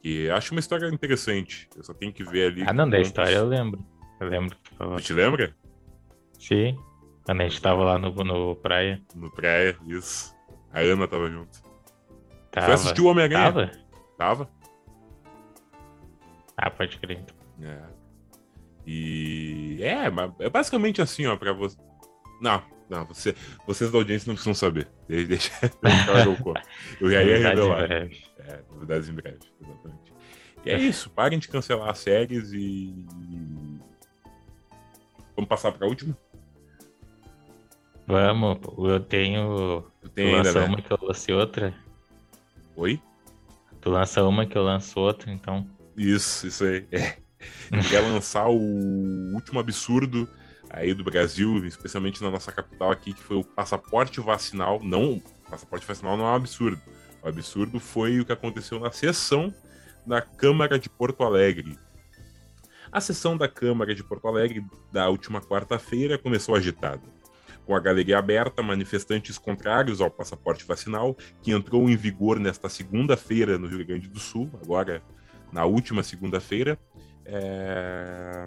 [0.02, 1.68] Que acho uma história interessante.
[1.76, 2.64] Eu só tenho que ver ali.
[2.66, 3.84] Ah, não, da história eu lembro.
[4.18, 4.96] Eu lembro que tu falou.
[4.96, 5.54] Tu te lembra?
[6.38, 6.78] Sim.
[7.24, 9.00] Quando a gente tava lá no, no praia.
[9.14, 10.34] No praia, isso.
[10.72, 11.62] A Ana tava junto.
[12.50, 12.66] Tava.
[12.66, 13.52] Foi assistir o Homem-Aranha?
[13.52, 13.70] Tava?
[14.16, 14.50] Tava.
[16.56, 17.18] Ah, pode crer.
[17.18, 17.36] Então.
[17.62, 17.99] É.
[18.92, 19.78] E.
[19.80, 20.06] É,
[20.44, 21.76] é basicamente assim, ó, pra você.
[22.40, 24.88] Não, não, você, vocês da audiência não precisam saber.
[25.06, 26.56] Deixa, deixa
[27.00, 27.88] eu já ia revelar.
[27.88, 28.10] É,
[28.68, 30.12] novidades em breve, exatamente.
[30.64, 33.06] E é isso, parem de cancelar as séries e.
[35.36, 36.18] Vamos passar pra última?
[38.08, 39.84] Vamos, eu tenho.
[40.02, 40.66] Tu ainda, lança né?
[40.66, 41.72] uma que eu lancei outra.
[42.74, 43.00] Oi?
[43.80, 45.64] Tu lança uma que eu lanço outra, então.
[45.96, 46.88] Isso, isso aí.
[46.90, 47.29] É.
[47.88, 48.58] Quer lançar o
[49.34, 50.28] último absurdo
[50.68, 54.80] aí do Brasil, especialmente na nossa capital aqui, que foi o passaporte vacinal.
[54.82, 56.80] Não, passaporte vacinal não é um absurdo.
[57.22, 59.52] O absurdo foi o que aconteceu na sessão
[60.06, 61.78] da Câmara de Porto Alegre.
[62.90, 67.02] A sessão da Câmara de Porto Alegre da última quarta-feira começou agitada.
[67.66, 73.58] Com a galeria aberta, manifestantes contrários ao passaporte vacinal, que entrou em vigor nesta segunda-feira
[73.58, 75.02] no Rio Grande do Sul, agora
[75.52, 76.78] na última segunda-feira,
[77.32, 78.46] é...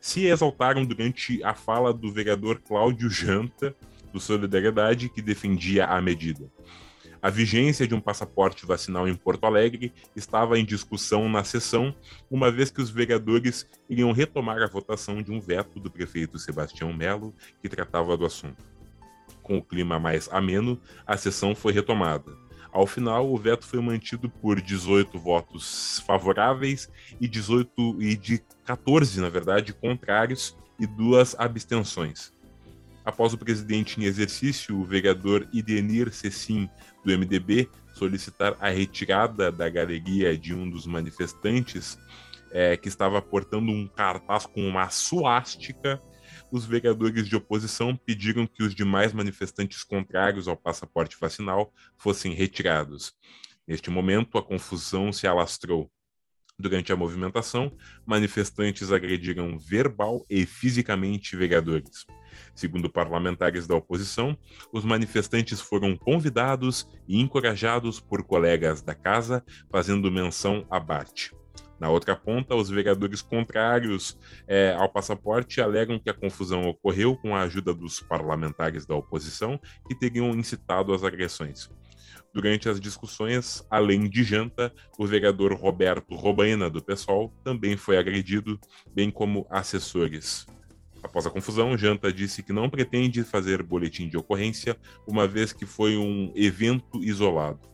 [0.00, 3.74] se exaltaram durante a fala do vereador Cláudio Janta,
[4.12, 6.50] do Solidariedade, que defendia a medida.
[7.24, 11.94] A vigência de um passaporte vacinal em Porto Alegre estava em discussão na sessão,
[12.30, 16.92] uma vez que os vereadores iriam retomar a votação de um veto do prefeito Sebastião
[16.92, 18.62] Melo, que tratava do assunto.
[19.42, 22.30] Com o clima mais ameno, a sessão foi retomada.
[22.74, 26.90] Ao final, o veto foi mantido por 18 votos favoráveis
[27.20, 32.32] e 18 e de 14, na verdade, contrários e duas abstenções.
[33.04, 36.68] Após o presidente em exercício, o vereador Idenir Cecim,
[37.04, 41.96] do MDB, solicitar a retirada da galeria de um dos manifestantes
[42.50, 46.02] é, que estava portando um cartaz com uma suástica
[46.54, 53.12] os vereadores de oposição pediram que os demais manifestantes contrários ao passaporte vacinal fossem retirados.
[53.66, 55.90] Neste momento, a confusão se alastrou.
[56.56, 57.76] Durante a movimentação,
[58.06, 62.06] manifestantes agrediram verbal e fisicamente vereadores.
[62.54, 64.38] Segundo parlamentares da oposição,
[64.72, 71.32] os manifestantes foram convidados e encorajados por colegas da casa, fazendo menção a Bart.
[71.78, 77.34] Na outra ponta, os vereadores contrários é, ao passaporte alegam que a confusão ocorreu com
[77.34, 81.68] a ajuda dos parlamentares da oposição que teriam incitado as agressões.
[82.32, 88.58] Durante as discussões, além de Janta, o vereador Roberto Robaina, do PSOL, também foi agredido,
[88.92, 90.44] bem como assessores.
[91.00, 94.76] Após a confusão, Janta disse que não pretende fazer boletim de ocorrência,
[95.06, 97.73] uma vez que foi um evento isolado.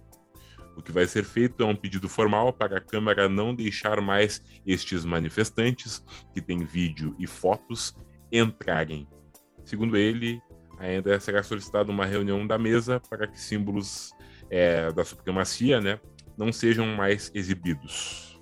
[0.80, 4.42] O que vai ser feito é um pedido formal para a Câmara não deixar mais
[4.66, 6.02] estes manifestantes,
[6.32, 7.94] que têm vídeo e fotos,
[8.32, 9.06] entrarem.
[9.62, 10.40] Segundo ele,
[10.78, 14.14] ainda será solicitada uma reunião da mesa para que símbolos
[14.48, 16.00] é, da supremacia né,
[16.34, 18.40] não sejam mais exibidos.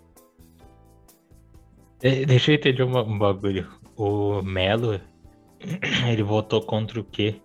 [1.99, 3.67] Deixa eu entender um bagulho.
[3.97, 5.01] O Melo,
[6.09, 7.43] ele votou contra o quê?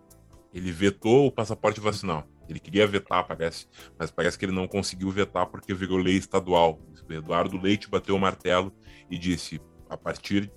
[0.54, 2.28] Ele vetou o passaporte vacinal.
[2.48, 3.68] Ele queria vetar, parece,
[3.98, 6.80] mas parece que ele não conseguiu vetar porque virou lei estadual.
[7.10, 8.74] Eduardo Leite bateu o martelo
[9.10, 10.52] e disse: a partir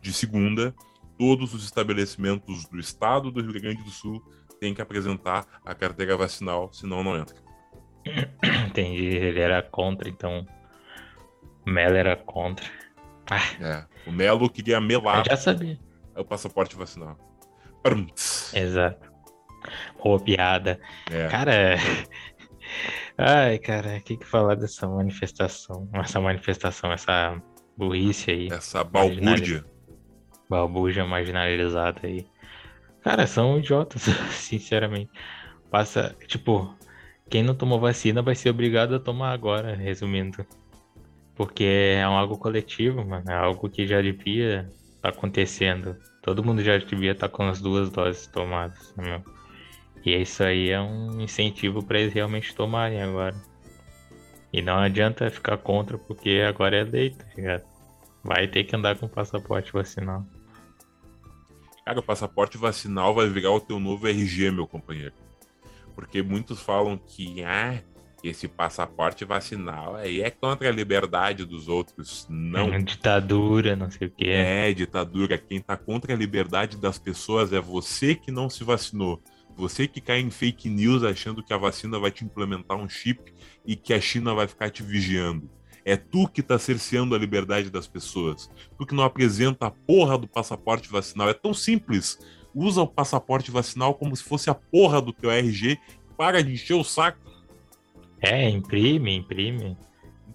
[0.00, 0.74] de segunda,
[1.18, 4.22] todos os estabelecimentos do estado do Rio Grande do Sul
[4.60, 7.36] têm que apresentar a carteira vacinal, senão não entra.
[8.68, 10.46] Entendi, ele era contra, então.
[11.66, 12.66] O Melo era contra.
[13.30, 13.86] Ah.
[14.06, 15.20] É, o Melo queria melar.
[15.20, 15.78] Eu já sabia.
[16.14, 17.18] O passaporte vacinal.
[18.54, 19.13] Exato.
[20.04, 20.78] Boa piada.
[21.10, 21.28] É.
[21.28, 21.76] Cara.
[23.16, 25.88] Ai, cara, o que, que falar dessa manifestação?
[25.94, 27.40] Essa manifestação, essa
[27.76, 28.48] burrice aí.
[28.48, 29.64] Essa balbúrdia.
[30.50, 32.26] Balbúrdia marginalizada aí.
[33.02, 34.02] Cara, são idiotas,
[34.32, 35.10] sinceramente.
[35.70, 36.76] Passa, tipo,
[37.30, 40.44] quem não tomou vacina vai ser obrigado a tomar agora, resumindo.
[41.34, 43.30] Porque é algo coletivo, mano.
[43.30, 45.96] É algo que já devia estar tá acontecendo.
[46.22, 49.33] Todo mundo já devia estar tá com as duas doses tomadas, né, meu?
[50.04, 53.34] E isso aí é um incentivo para eles realmente tomarem agora.
[54.52, 57.64] E não adianta ficar contra porque agora é lei, tá ligado?
[58.22, 60.24] Vai ter que andar com passaporte vacinal.
[61.84, 65.12] Cara, o passaporte vacinal vai virar o teu novo RG, meu companheiro.
[65.94, 67.82] Porque muitos falam que, ah,
[68.22, 72.72] esse passaporte vacinal aí é contra a liberdade dos outros, não.
[72.72, 74.28] É ditadura, não sei o que.
[74.28, 75.36] É, ditadura.
[75.36, 79.22] Quem tá contra a liberdade das pessoas é você que não se vacinou.
[79.56, 83.32] Você que cai em fake news achando que a vacina vai te implementar um chip
[83.64, 85.48] e que a China vai ficar te vigiando.
[85.84, 88.50] É tu que tá cerceando a liberdade das pessoas.
[88.78, 91.28] Tu que não apresenta a porra do passaporte vacinal.
[91.28, 92.18] É tão simples.
[92.54, 95.78] Usa o passaporte vacinal como se fosse a porra do teu RG.
[96.16, 97.18] Para de encher o saco.
[98.20, 99.76] É, imprime, imprime.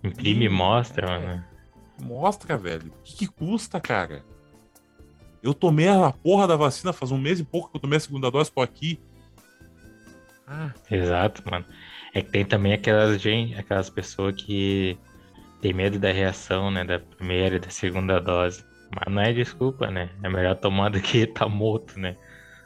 [0.04, 1.20] Imprime e mostra, é.
[1.20, 1.46] mano.
[2.02, 2.94] Mostra, velho.
[3.00, 4.24] O que, que custa, cara?
[5.41, 8.02] Eu tomei a porra da vacina faz um mês e pouco que eu tomei a
[8.02, 9.00] segunda dose, tô aqui.
[10.52, 10.74] Ah.
[10.90, 11.64] Exato, mano.
[12.12, 14.98] É que tem também aquelas gente, aquelas pessoas que
[15.62, 18.66] tem medo da reação, né, da primeira e da segunda dose.
[18.96, 20.10] Mas não é desculpa, né?
[20.24, 22.18] É melhor tomar do que tá morto, né?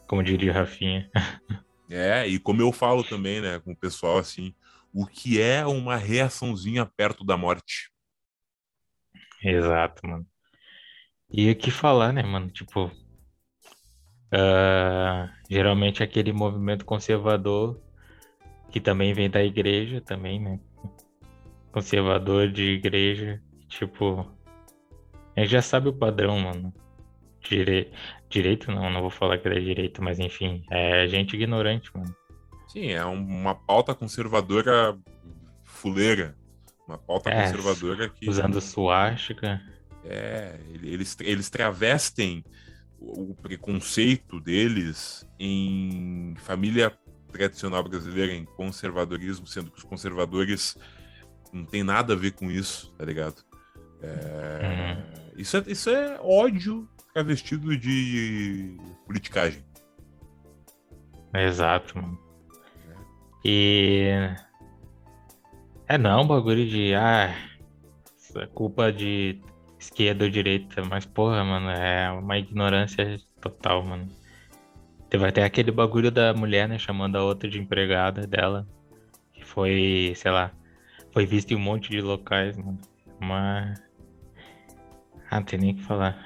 [0.07, 1.09] Como diria o Rafinha.
[1.89, 4.55] É, e como eu falo também, né, com o pessoal assim,
[4.91, 7.91] o que é uma reaçãozinha perto da morte?
[9.43, 10.25] Exato, mano.
[11.29, 12.49] E o que falar, né, mano?
[12.49, 12.89] Tipo,
[14.33, 17.79] uh, geralmente aquele movimento conservador
[18.71, 20.59] que também vem da igreja também, né?
[21.71, 24.27] Conservador de igreja, tipo,
[25.35, 26.73] a gente já sabe o padrão, mano.
[27.41, 27.91] Dire...
[28.29, 32.15] Direito não, não vou falar que é direito, mas enfim, é gente ignorante, mano.
[32.67, 34.97] Sim, é uma pauta conservadora
[35.63, 36.35] fuleira.
[36.87, 38.27] Uma pauta é, conservadora que.
[38.27, 39.61] Usando suástica.
[40.03, 42.43] É, eles, eles travestem
[43.03, 46.97] o preconceito deles em família
[47.31, 50.77] tradicional brasileira, em conservadorismo, sendo que os conservadores
[51.51, 53.43] não tem nada a ver com isso, tá ligado?
[54.01, 55.33] É, uhum.
[55.37, 59.63] isso, é, isso é ódio travestido de politicagem.
[61.33, 62.19] Exato, mano.
[63.43, 64.09] E.
[65.87, 66.93] É não, bagulho de.
[66.93, 67.35] Ah,
[68.35, 69.41] é culpa de
[69.83, 74.07] esquerda ou direita, mas porra, mano, é uma ignorância total, mano.
[75.09, 78.67] Teve até aquele bagulho da mulher, né, chamando a outra de empregada dela,
[79.33, 80.51] que foi, sei lá,
[81.11, 82.79] foi visto em um monte de locais, mano.
[83.19, 83.81] Mas.
[85.29, 86.17] Ah, não tem nem o que falar.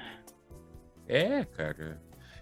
[1.06, 2.00] É, cara.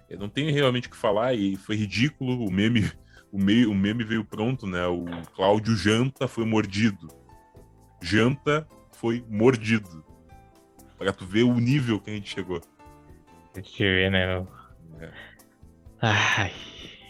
[0.09, 2.47] Eu não tenho realmente o que falar e foi ridículo.
[2.47, 2.89] O meme,
[3.33, 4.87] o, meio, o meme veio pronto, né?
[4.87, 7.09] O Cláudio Janta foi mordido.
[8.01, 10.06] Janta foi mordido.
[10.99, 12.61] Pra tu ver o nível que a gente chegou.
[13.55, 14.27] Deixa eu ver, né?
[14.27, 14.49] Meu?
[15.01, 15.13] É.
[16.01, 16.53] Ai.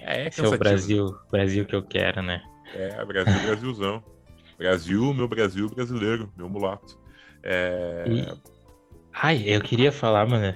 [0.00, 2.42] É, Esse é o Brasil, Brasil que eu quero, né?
[2.74, 4.04] É, Brasil, Brasilzão.
[4.56, 6.98] Brasil, meu Brasil brasileiro, meu mulato.
[7.42, 8.04] É...
[8.08, 8.26] E...
[9.12, 10.54] Ai, eu queria falar, mano,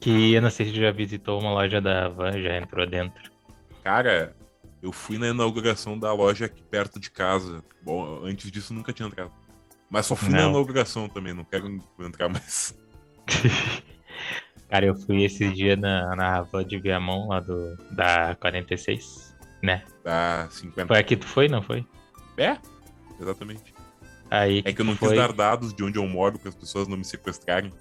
[0.00, 3.30] que eu não sei se já visitou uma loja da Van, já entrou dentro.
[3.84, 4.34] Cara,
[4.82, 7.62] eu fui na inauguração da loja aqui perto de casa.
[7.82, 9.32] Bom, antes disso nunca tinha entrado.
[9.90, 10.38] Mas só fui não.
[10.38, 12.78] na inauguração também, não quero entrar mais.
[14.70, 19.82] Cara, eu fui esse dia na, na Van de Viamão, lá do, da 46, né?
[20.04, 20.86] Da 50.
[20.86, 21.84] Foi aqui que tu foi, não foi?
[22.36, 22.56] É,
[23.20, 23.74] exatamente.
[24.30, 25.08] Aí é que eu não foi...
[25.08, 27.72] quis dar dados de onde eu moro para as pessoas não me sequestrarem.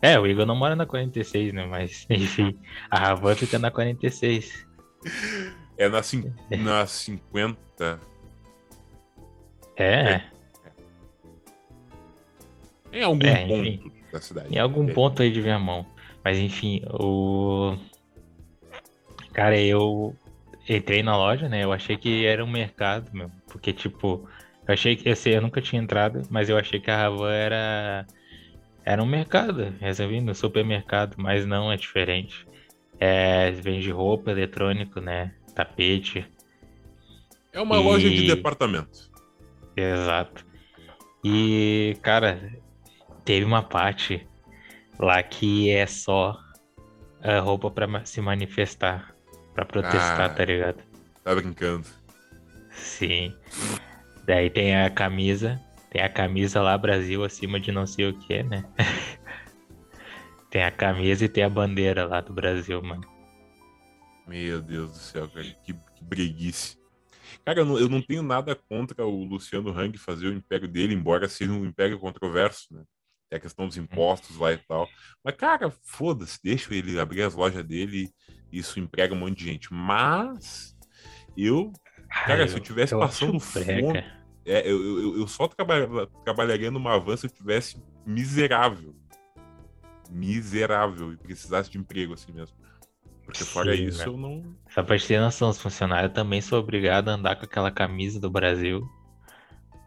[0.00, 1.66] É, o Igor não mora na 46, né?
[1.66, 2.58] Mas, enfim,
[2.90, 4.66] a Ravan fica na 46.
[5.76, 6.32] É na, cin...
[6.50, 8.00] na 50.
[9.76, 9.84] É.
[9.84, 10.30] é.
[12.92, 14.54] Em algum é, ponto da cidade.
[14.54, 14.92] Em algum é.
[14.92, 15.86] ponto aí de Viamão.
[16.24, 17.76] Mas enfim, o.
[19.32, 20.14] Cara, eu
[20.68, 21.64] entrei na loja, né?
[21.64, 23.30] Eu achei que era um mercado, meu.
[23.48, 24.28] Porque, tipo,
[24.66, 25.08] eu achei que.
[25.08, 28.06] Eu, sei, eu nunca tinha entrado, mas eu achei que a Ravan era.
[28.84, 32.46] Era um mercado, resolvi no supermercado, mas não é diferente.
[32.98, 35.32] É, vende roupa, eletrônico, né?
[35.54, 36.26] Tapete.
[37.52, 37.82] É uma e...
[37.82, 39.10] loja de departamento.
[39.76, 40.46] Exato.
[41.24, 42.40] E, cara,
[43.30, 44.26] teve uma parte
[44.98, 46.36] lá que é só
[47.22, 49.14] a roupa para se manifestar,
[49.54, 50.82] para protestar, ah, tá ligado?
[51.22, 51.86] Tá brincando.
[52.72, 53.32] Sim.
[54.26, 58.42] Daí tem a camisa, tem a camisa lá Brasil acima de não sei o que,
[58.42, 58.64] né?
[60.50, 63.08] tem a camisa e tem a bandeira lá do Brasil, mano.
[64.26, 66.76] Meu Deus do céu, cara, que, que breguice.
[67.44, 70.94] Cara, eu não, eu não, tenho nada contra o Luciano Hang fazer o império dele,
[70.94, 72.82] embora seja um império controverso, né?
[73.30, 74.88] Tem a questão dos impostos lá e tal.
[75.24, 78.10] Mas, cara, foda-se, deixa ele abrir as lojas dele,
[78.52, 79.72] isso emprega um monte de gente.
[79.72, 80.76] Mas
[81.36, 81.72] eu,
[82.26, 84.04] cara, Ai, se eu tivesse eu passando fome,
[84.44, 85.48] é, eu, eu, eu, só
[86.24, 88.96] trabalharia numa van se eu tivesse miserável.
[90.10, 92.56] Miserável e precisasse de emprego assim mesmo.
[93.24, 94.06] Porque fora isso, né?
[94.08, 94.56] eu não.
[94.70, 98.28] Só pra ter noção, os funcionários também são obrigados a andar com aquela camisa do
[98.28, 98.82] Brasil.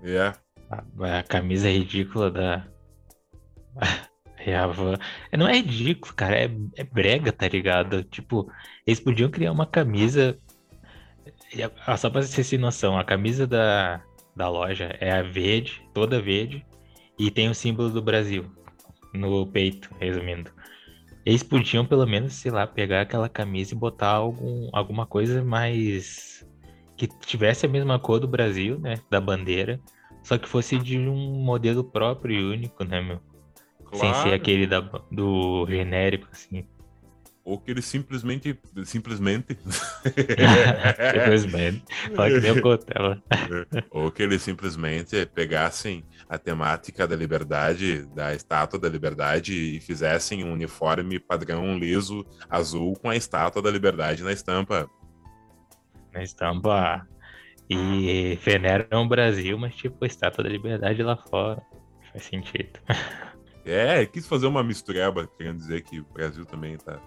[0.01, 0.33] É.
[0.69, 2.65] A, a camisa ridícula da.
[4.37, 4.97] É a van.
[5.31, 6.35] É, Não é ridículo, cara.
[6.45, 8.03] É, é brega, tá ligado?
[8.03, 8.51] Tipo,
[8.85, 10.37] eles podiam criar uma camisa.
[11.85, 14.01] Ah, Só pra vocês terem noção, a camisa da,
[14.35, 16.65] da loja é a verde, toda verde,
[17.17, 18.45] e tem o símbolo do Brasil
[19.13, 20.51] no peito, resumindo.
[21.25, 26.45] Eles podiam, pelo menos, sei lá, pegar aquela camisa e botar algum, alguma coisa mais.
[26.97, 28.95] que tivesse a mesma cor do Brasil, né?
[29.09, 29.79] Da bandeira,
[30.23, 33.21] só que fosse de um modelo próprio e único, né, meu?
[33.93, 34.33] Sem ser Claro.
[34.35, 34.79] aquele da,
[35.11, 36.65] do genérico, assim.
[37.45, 38.57] Ou que eles simplesmente.
[38.85, 39.57] Simplesmente.
[41.13, 41.83] Simplesmente.
[42.15, 43.21] Fala que nem o Cotela.
[43.91, 50.43] Ou que eles simplesmente pegassem a temática da liberdade, da estátua da liberdade, e fizessem
[50.43, 54.89] um uniforme padrão liso azul com a estátua da liberdade na estampa.
[56.13, 57.05] Na estampa.
[57.69, 61.61] E veneram o Brasil, mas tipo, a estátua da liberdade lá fora.
[62.13, 62.79] Faz sentido.
[63.65, 66.99] É, quis fazer uma mistureba, querendo dizer que o Brasil também tá.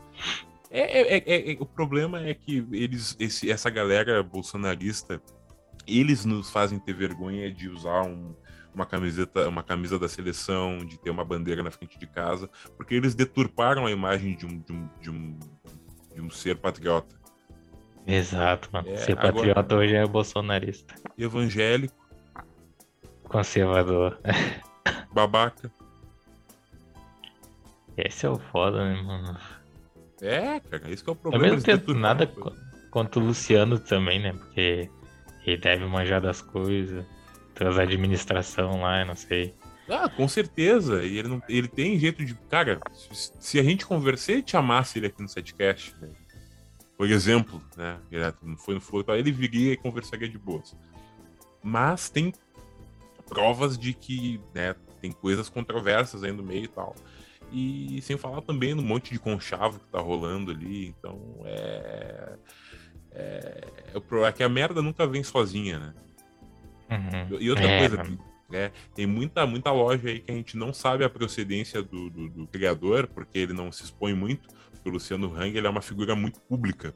[0.71, 5.21] É, é- é- é- o problema é que eles, esse- essa galera bolsonarista,
[5.87, 8.35] eles nos fazem ter vergonha de usar um-
[8.75, 12.95] uma camiseta, uma camisa da seleção, de ter uma bandeira na frente de casa, porque
[12.95, 15.39] eles deturparam a imagem de um, de um, de um,
[16.15, 17.15] de um ser patriota.
[18.07, 18.89] Exato, mano.
[18.89, 20.95] É, Ser agora- patriota hoje é bolsonarista.
[21.19, 21.95] Evangélico,
[23.25, 24.19] Conservador.
[25.13, 25.71] babaca.
[27.97, 29.39] Esse é o foda, né, mano?
[30.21, 31.47] É, cara, esse que é o problema.
[31.47, 32.57] eles tempo, deturparam nada coisa.
[32.91, 34.33] contra o Luciano também, né?
[34.33, 34.91] Porque
[35.45, 37.05] ele deve manjar das coisas.
[37.59, 39.55] Das administração lá, eu não sei.
[39.89, 41.05] Ah, com certeza.
[41.05, 42.35] E ele, não, ele tem jeito de.
[42.51, 42.79] Cara,
[43.13, 46.09] se, a gente conversar e te amasse ele aqui no setcast, né?
[46.97, 47.99] por exemplo, né?
[48.43, 50.75] Não foi no Flow, ele viria e conversaria de boas.
[51.63, 52.33] Mas tem
[53.29, 56.95] provas de que né, tem coisas controversas aí no meio e tal.
[57.53, 60.89] E sem falar também no monte de conchavo que tá rolando ali.
[60.89, 62.37] Então é.
[63.13, 65.95] É, é, é que a merda nunca vem sozinha, né?
[66.91, 67.39] Uhum.
[67.41, 68.19] E outra É, coisa,
[68.49, 72.29] né, tem muita, muita loja aí que a gente não sabe a procedência do, do,
[72.29, 75.83] do criador, porque ele não se expõe muito, porque o Luciano Hang ele é uma
[75.83, 76.95] figura muito pública.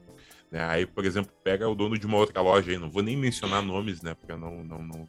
[0.49, 0.63] Né?
[0.63, 3.61] Aí, por exemplo, pega o dono de uma outra loja aí, não vou nem mencionar
[3.61, 5.07] nomes, né, para não, não, não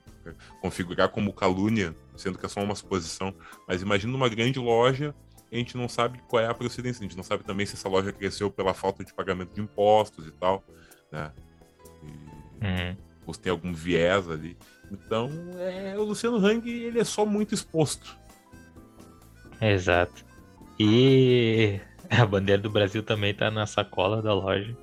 [0.61, 3.35] configurar como calúnia, sendo que é só uma suposição,
[3.69, 5.15] mas imagina uma grande loja,
[5.53, 7.89] a gente não sabe qual é a procedência, a gente não sabe também se essa
[7.89, 10.65] loja cresceu pela falta de pagamento de impostos e tal,
[11.11, 11.31] né?
[12.03, 12.33] E-
[12.65, 12.97] Uhum.
[13.27, 14.57] ou se tem algum viés ali.
[14.91, 18.17] Então, é, o Luciano Hang, ele é só muito exposto.
[19.61, 20.25] Exato.
[20.79, 21.81] E
[22.11, 24.77] a bandeira do Brasil também tá na sacola da loja.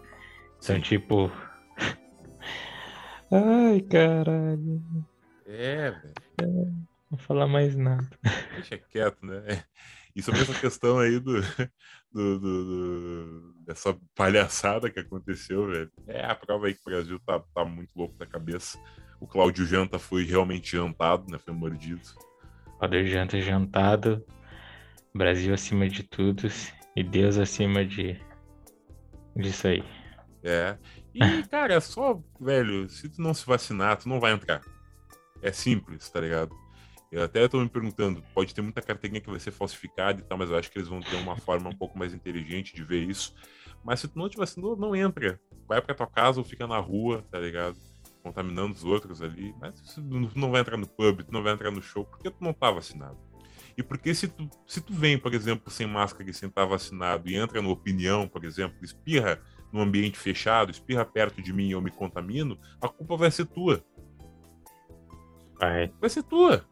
[0.61, 0.81] Então, Sim.
[0.81, 1.31] tipo.
[3.31, 4.81] Ai, caralho.
[5.45, 6.13] É, velho.
[6.41, 8.07] Não vou falar mais nada.
[8.55, 9.63] Deixa quieto, né?
[10.15, 11.39] E sobre essa questão aí do,
[12.11, 15.91] do, do- do- dessa palhaçada que aconteceu, velho.
[16.07, 18.79] É a prova aí que o Brasil tá, tá muito louco da cabeça.
[19.21, 21.37] O Cláudio Janta foi realmente jantado, né?
[21.37, 22.01] Foi mordido.
[22.79, 24.25] Poder janta jantado.
[25.13, 26.47] Brasil acima de tudo.
[26.95, 28.19] E Deus acima de.
[29.35, 29.83] disso aí.
[30.43, 30.77] É.
[31.13, 31.19] E,
[31.49, 34.61] cara, é só, velho, se tu não se vacinar, tu não vai entrar.
[35.41, 36.55] É simples, tá ligado?
[37.11, 40.37] Eu até tô me perguntando, pode ter muita carteirinha que vai ser falsificada e tal,
[40.37, 43.01] mas eu acho que eles vão ter uma forma um pouco mais inteligente de ver
[43.01, 43.33] isso.
[43.83, 45.39] Mas se tu não te vacinou, não entra.
[45.67, 47.75] Vai pra tua casa ou fica na rua, tá ligado?
[48.21, 49.55] Contaminando os outros ali.
[49.59, 52.05] Mas tu não- tu não vai entrar no pub, tu não vai entrar no show,
[52.05, 53.17] porque tu não tá vacinado.
[53.75, 57.29] E porque se tu, se tu vem, por exemplo, sem máscara e sem estar vacinado
[57.29, 59.41] e entra no opinião, por exemplo, espirra
[59.71, 63.45] num ambiente fechado, espirra perto de mim e eu me contamino, a culpa vai ser
[63.45, 63.83] tua.
[65.59, 65.91] Vai.
[65.99, 66.68] Vai ser tua.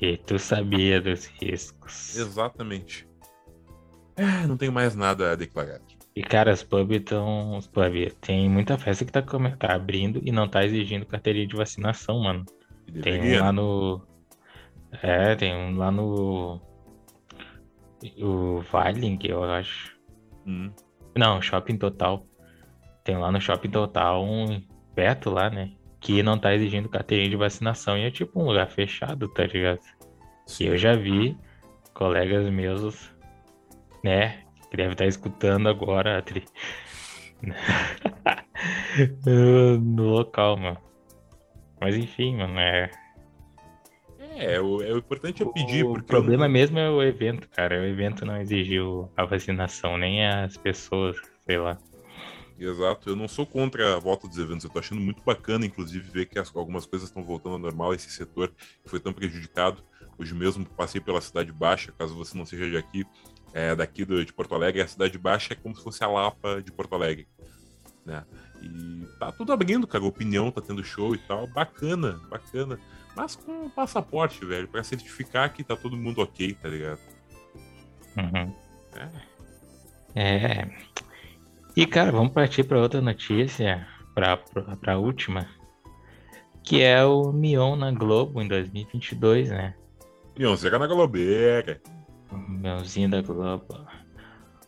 [0.00, 2.16] E tu sabia dos riscos.
[2.16, 3.08] Exatamente.
[4.16, 5.80] É, não tenho mais nada a declarar.
[6.14, 7.56] E, cara, os pubs estão.
[7.56, 8.14] Os pubs.
[8.20, 12.44] Tem muita festa que tá, tá abrindo e não tá exigindo carteirinha de vacinação, mano.
[13.02, 14.06] Tem um lá no.
[15.02, 16.60] É, tem um lá no.
[18.20, 19.96] O Viling, eu acho.
[20.46, 20.72] Hum,
[21.16, 22.26] Não, Shopping Total.
[23.04, 24.60] Tem lá no Shopping Total um
[24.94, 25.72] perto lá, né?
[26.00, 29.80] Que não tá exigindo carteirinha de vacinação e é tipo um lugar fechado, tá ligado?
[30.60, 31.36] E eu já vi
[31.92, 33.12] colegas meus,
[34.04, 34.44] né?
[34.70, 36.44] Que deve estar escutando agora, Atri.
[39.80, 40.78] no local, mano.
[41.80, 42.90] Mas enfim, mano, é.
[44.36, 47.80] É, o, é, o importante é pedir, o problema eu mesmo é o evento, cara.
[47.80, 51.76] O evento não exigiu a vacinação, nem as pessoas, sei lá.
[52.58, 56.10] Exato, eu não sou contra a volta dos eventos, eu tô achando muito bacana, inclusive,
[56.10, 58.52] ver que as, algumas coisas estão voltando ao normal, esse setor
[58.82, 59.82] que foi tão prejudicado.
[60.18, 63.06] Hoje mesmo passei pela Cidade Baixa, caso você não seja de aqui,
[63.52, 66.60] é, daqui do, de Porto Alegre, a Cidade Baixa é como se fosse a Lapa
[66.60, 67.28] de Porto Alegre,
[68.04, 68.24] né?
[68.60, 72.80] E tá tudo abrindo, cara, opinião, tá tendo show e tal, bacana, bacana.
[73.14, 77.00] Mas com passaporte, velho, para certificar que tá todo mundo ok, tá ligado?
[78.16, 78.52] Uhum.
[80.14, 80.20] É.
[80.20, 80.68] é.
[81.78, 84.36] E, cara, vamos partir para outra notícia, para
[84.88, 85.46] a última,
[86.64, 89.76] que é o Mion na Globo em 2022, né?
[90.36, 91.80] Mion, chega na Globeira.
[92.32, 93.86] Mionzinho da Globo.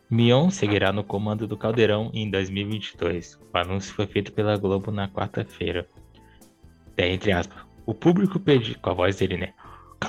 [0.08, 3.40] Mion seguirá no comando do Caldeirão em 2022.
[3.52, 5.88] O anúncio foi feito pela Globo na quarta-feira.
[6.96, 9.52] É, entre aspas, o público pediu, com a voz dele, né?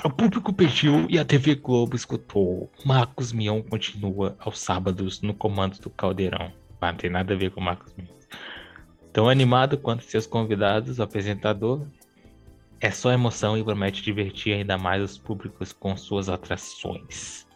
[0.04, 2.70] O público pediu e a TV Globo escutou.
[2.84, 6.61] Marcos Mion continua aos sábados no comando do Caldeirão.
[6.82, 8.28] Ah, não tem nada a ver com o Marcos Mendes.
[9.12, 11.86] Tão animado quanto seus convidados, o apresentador
[12.80, 17.46] é só emoção e promete divertir ainda mais os públicos com suas atrações.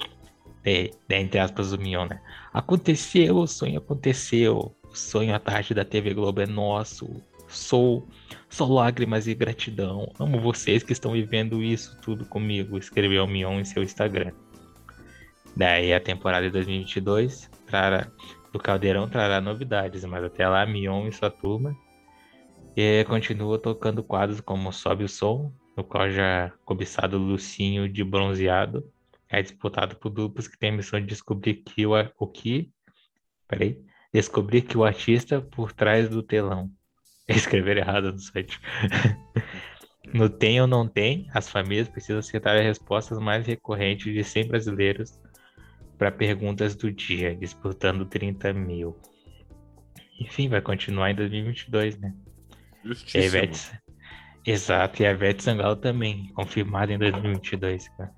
[0.65, 2.21] É, é entre aspas o Mion, né?
[2.53, 4.77] Aconteceu, o sonho aconteceu.
[4.85, 7.21] O sonho à tarde da TV Globo é nosso.
[7.49, 8.07] Sou
[8.49, 10.13] só lágrimas e gratidão.
[10.21, 14.31] Amo vocês que estão vivendo isso tudo comigo, escreveu o Mion em seu Instagram.
[15.57, 18.07] Daí a temporada de 2022 trará
[18.57, 21.77] o Caldeirão trará novidades, mas até lá Mion e sua turma
[22.77, 28.85] e continua tocando quadros como Sobe o Som, no qual já cobiçado Lucinho de Bronzeado
[29.31, 32.71] é disputado por duplos que têm a missão de descobrir que o, o que.
[33.49, 33.83] Peraí.
[34.13, 36.71] Descobrir que o artista por trás do telão.
[37.27, 38.61] Escrever errado no site.
[40.13, 44.49] no Tem ou Não Tem, as famílias precisam acertar as respostas mais recorrentes de 100
[44.49, 45.19] brasileiros
[45.99, 48.97] para perguntas do dia, disputando 30 mil.
[50.21, 52.15] Enfim, vai continuar em 2022, né?
[52.85, 53.23] Justíssimo.
[53.23, 53.87] E Ivete...
[54.47, 58.13] Exato, e a Ivete Sangalo também, confirmada em 2022, cara.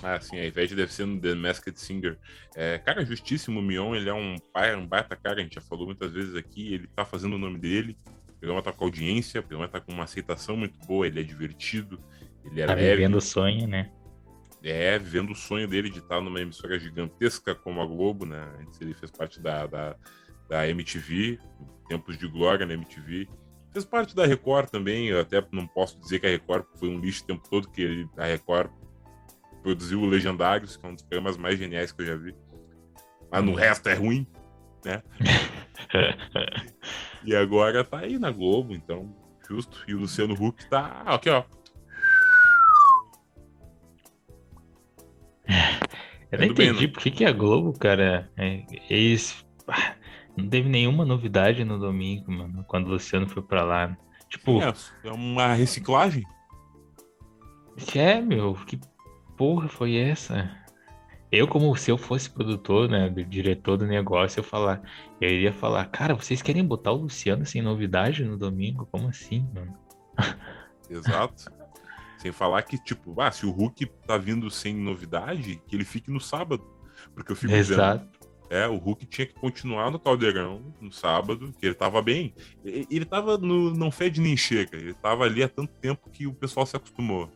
[0.00, 2.18] Ah, sim, a Ivete deve ser no The Masked Singer.
[2.54, 5.60] É, cara, justíssimo, o Mion, ele é um pai, um baita cara, a gente já
[5.60, 7.96] falou muitas vezes aqui, ele tá fazendo o nome dele,
[8.28, 11.22] o programa tá com audiência, o programa tá com uma aceitação muito boa, ele é
[11.24, 12.00] divertido,
[12.44, 12.96] ele é tá leve.
[12.96, 13.90] vivendo o sonho, né?
[14.64, 18.48] É, vivendo o sonho dele de estar numa emissora gigantesca como a Globo, né?
[18.60, 19.96] Antes ele fez parte da, da,
[20.48, 21.38] da MTV,
[21.88, 23.28] tempos de glória na MTV.
[23.72, 27.00] Fez parte da Record também, eu até não posso dizer que a Record foi um
[27.00, 28.70] lixo o tempo todo, que ele, a Record
[29.62, 32.34] produziu o Legendários, que é um dos programas mais geniais que eu já vi.
[33.30, 34.26] Mas no resto é ruim,
[34.84, 35.02] né?
[37.24, 39.16] e agora tá aí na Globo, então,
[39.48, 39.82] justo.
[39.88, 41.44] E o Luciano Huck tá aqui, ó
[46.30, 49.44] Eu não entendi por que, que a Globo, cara, é, eles.
[50.34, 53.96] Não teve nenhuma novidade no domingo, mano, quando o Luciano foi pra lá.
[54.30, 54.62] Tipo.
[54.62, 54.72] É,
[55.04, 56.24] é uma reciclagem?
[57.94, 58.80] É, meu, que
[59.36, 60.50] porra foi essa?
[61.30, 64.82] Eu, como se eu fosse produtor, né, diretor do negócio, eu falar,
[65.18, 68.86] eu iria falar, cara, vocês querem botar o Luciano sem novidade no domingo?
[68.92, 69.74] Como assim, mano?
[70.90, 71.61] Exato.
[72.22, 76.08] Sem falar que, tipo, ah, se o Hulk tá vindo sem novidade, que ele fique
[76.08, 76.64] no sábado.
[77.16, 78.04] Porque eu fico Exato.
[78.04, 82.32] Vendo, é, o Hulk tinha que continuar no Caldeirão no sábado, que ele tava bem.
[82.64, 84.76] Ele tava no Não Fede Nem Chega.
[84.76, 87.28] Ele tava ali há tanto tempo que o pessoal se acostumou.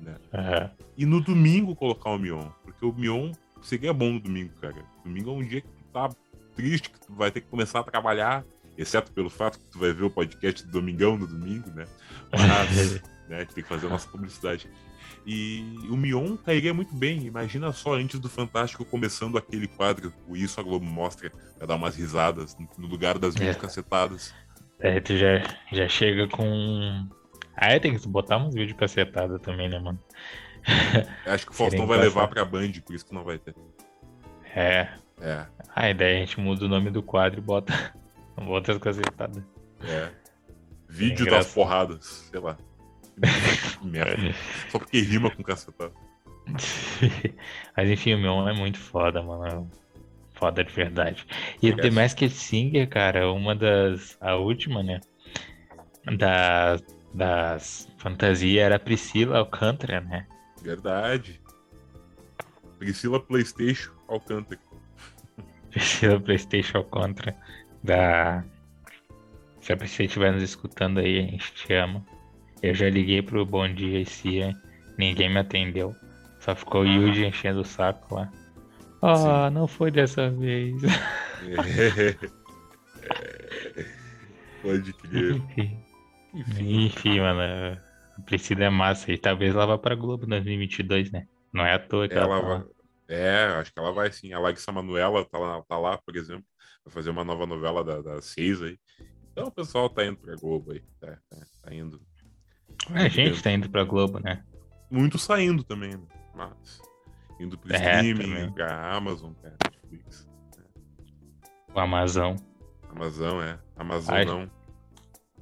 [0.00, 0.16] Né?
[0.32, 0.70] É.
[0.96, 2.48] E no domingo colocar o Mion.
[2.64, 4.84] Porque o Mion seria bom no domingo, cara.
[5.04, 6.10] Domingo é um dia que tu tá
[6.56, 8.44] triste, que tu vai ter que começar a trabalhar.
[8.76, 11.86] Exceto pelo fato que tu vai ver o podcast do Domingão no domingo, né?
[12.32, 13.00] Mas.
[13.28, 13.44] Né?
[13.44, 14.68] Tem que fazer a nossa publicidade.
[15.26, 17.26] E o Mion cairia muito bem.
[17.26, 21.76] Imagina só antes do Fantástico começando aquele quadro, o Isso a Globo mostra, pra dar
[21.76, 23.58] umas risadas no lugar das minhas é.
[23.58, 24.34] cacetadas.
[24.80, 25.42] É, tu já,
[25.72, 27.08] já chega com.
[27.56, 29.98] Ah, é, tem que botar uns vídeos cacetada também, né, mano?
[31.26, 33.54] Acho que o Faustão vai levar pra Band, por isso que não vai ter.
[34.54, 34.88] É.
[35.20, 35.46] É.
[35.68, 37.94] Ah, a ideia é a gente muda o nome do quadro e bota,
[38.36, 39.42] bota as cacetadas.
[39.84, 40.10] É.
[40.88, 42.56] Vídeo é das porradas, sei lá.
[43.82, 44.34] Merda.
[44.70, 45.94] Só porque rima com cacetado.
[47.76, 49.70] Mas enfim, o meu é muito foda, mano.
[50.34, 51.26] Foda de verdade.
[51.62, 54.16] E o The Masked Singer, cara, uma das.
[54.20, 55.00] A última, né?
[56.16, 56.82] Das,
[57.14, 60.26] das fantasias era a Priscila Alcântara, né?
[60.60, 61.40] Verdade.
[62.78, 64.60] Priscila PlayStation Alcântara.
[65.70, 67.36] Priscila PlayStation Alcântara.
[67.82, 68.44] Da.
[69.60, 72.04] Se a Priscila estiver nos escutando aí, a gente te ama.
[72.62, 74.54] Eu já liguei pro Bom Dia e Cia,
[74.96, 75.94] ninguém me atendeu.
[76.40, 78.30] Só ficou o Yuji enchendo o saco lá.
[79.00, 79.54] Oh, Sim.
[79.54, 80.80] não foi dessa vez.
[84.62, 85.36] Pode crer.
[85.36, 85.78] Enfim,
[86.34, 86.86] Enfim.
[86.86, 87.78] enfim, mano.
[88.18, 91.26] A Priscila é massa e talvez ela vá pra Globo 2022, né?
[91.52, 92.64] Não é à toa que ela, Ela tá vai.
[93.08, 94.32] É, acho que ela vai sim.
[94.32, 96.44] A Larissa Manoela tá lá, tá lá, por exemplo.
[96.84, 98.78] Vai fazer uma nova novela da, da seis aí.
[99.32, 100.82] Então o pessoal tá indo pra Globo aí.
[101.00, 102.00] Tá, tá, tá indo.
[102.90, 104.42] A gente tá indo pra Globo, né?
[104.90, 106.04] Muito saindo também, né?
[106.34, 106.80] Mas.
[107.40, 108.52] Indo pro É, streaming, também.
[108.52, 110.28] pra Amazon, pra Netflix.
[111.74, 112.36] O Amazon.
[112.90, 113.58] Amazon, é.
[113.76, 114.24] Amazon Ai.
[114.24, 114.50] não.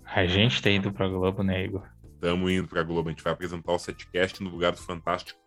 [0.04, 1.86] A gente tá indo pra Globo, né, Igor?
[2.20, 3.08] Tamo indo pra Globo.
[3.08, 5.38] A gente vai apresentar o setcast no lugar do Fantástico.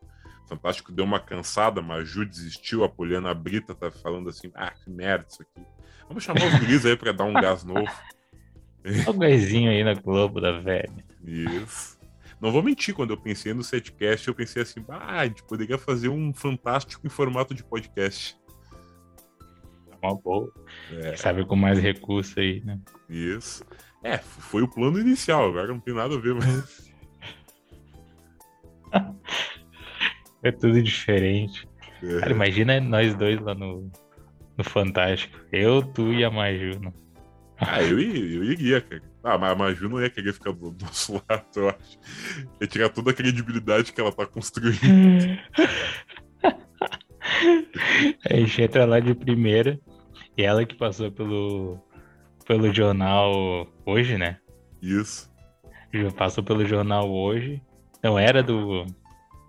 [0.48, 2.84] Fantástico deu uma cansada, mas a Ju desistiu.
[2.84, 5.66] A Poliana Brita tá falando assim: ah, que merda isso aqui.
[6.08, 7.90] Vamos chamar os guris aí pra dar um gás novo.
[8.86, 10.92] Olha o gaizinho aí na Globo da velha.
[11.24, 11.98] Isso.
[12.42, 15.78] Não vou mentir, quando eu pensei no setcast, eu pensei assim: ah, a gente poderia
[15.78, 18.38] fazer um Fantástico em formato de podcast.
[19.90, 20.52] É Uma boa.
[20.92, 22.80] É, Sabe, com mais recurso aí, né?
[23.10, 23.64] isso.
[24.04, 26.92] É, foi o plano inicial, agora não tem nada a ver, mas.
[30.44, 31.66] É tudo diferente.
[32.04, 32.20] É.
[32.20, 33.90] Cara, imagina nós dois lá no,
[34.58, 35.40] no Fantástico.
[35.54, 36.82] Eu, tu e a Maju.
[36.82, 36.94] né?
[37.68, 39.02] Ah, eu, eu iria, cara.
[39.24, 42.00] Ah, mas a Maju não ia querer ficar do nosso lado, eu acho.
[42.60, 44.80] Ia tirar toda a credibilidade que ela tá construindo.
[48.30, 49.80] A gente entra lá de primeira.
[50.38, 51.80] E ela que passou pelo,
[52.46, 54.38] pelo jornal hoje, né?
[54.82, 55.32] Isso.
[56.18, 57.62] Passou pelo jornal hoje.
[58.04, 58.86] Não era do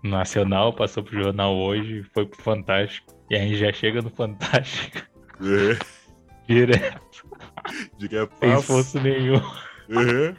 [0.03, 3.13] Nacional, passou pro jornal hoje, foi pro Fantástico.
[3.29, 4.99] E a gente já chega no Fantástico
[5.41, 5.77] É,
[6.47, 7.27] direto,
[7.97, 8.31] direto.
[8.39, 9.41] sem esforço nenhum.
[9.89, 10.35] É.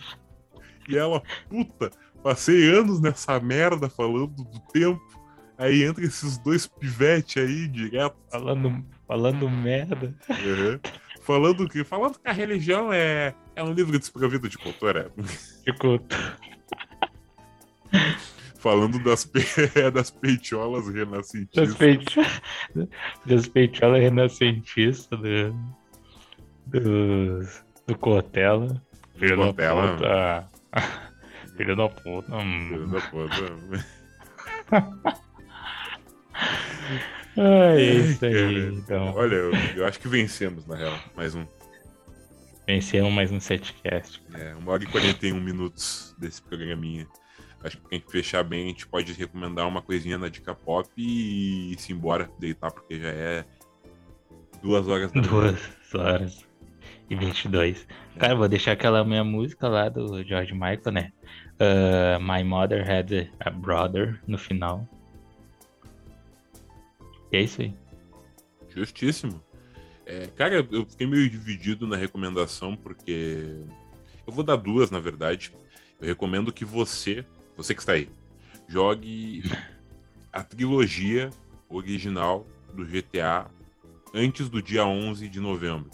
[0.89, 1.91] E ela, puta,
[2.23, 5.01] passei anos nessa merda falando do tempo.
[5.59, 8.17] Aí entra esses dois pivetes aí, direto.
[8.31, 10.15] Falando, falando merda.
[10.29, 10.81] Uhum.
[11.23, 15.11] Falando que falando que a religião é, é um livro desprovido de cultura.
[15.65, 16.01] Ficou
[18.59, 19.41] Falando das, pe...
[19.93, 21.69] das peitiolas renascentistas.
[21.69, 22.15] das, peito...
[23.25, 25.55] das peitiolas renascentistas do,
[26.67, 27.41] do,
[27.87, 28.83] do Cortella.
[29.17, 30.51] Filho da puta.
[31.57, 32.37] Filho da puta.
[32.37, 32.69] hum.
[32.69, 33.57] Filho da puta.
[37.39, 39.13] É isso aí, então.
[39.15, 40.99] Olha, eu, eu acho que vencemos, na real.
[41.15, 41.47] Mais um.
[42.67, 44.23] Vencemos mais um setcast.
[44.33, 47.07] É, uma hora e 41 minutos desse programinha.
[47.63, 50.89] Acho que pra gente fechar bem, a gente pode recomendar uma coisinha na dica pop
[50.97, 53.45] e ir-se embora, deitar, porque já é
[54.63, 55.21] duas horas da.
[55.21, 56.47] Duas horas
[57.09, 57.87] e 22.
[58.19, 61.13] Cara, vou deixar aquela minha música lá do George Michael, né?
[61.59, 64.87] Ah, My Mother Had a Brother no final.
[67.33, 67.75] E é isso aí.
[68.69, 69.43] Justíssimo.
[70.05, 73.65] É, cara, eu fiquei meio dividido na recomendação, porque.
[74.27, 75.53] Eu vou dar duas, na verdade.
[76.01, 77.25] Eu recomendo que você,
[77.57, 78.09] você que está aí,
[78.69, 79.43] jogue
[80.33, 81.31] a trilogia
[81.69, 83.47] original do GTA
[84.13, 85.91] antes do dia 11 de novembro.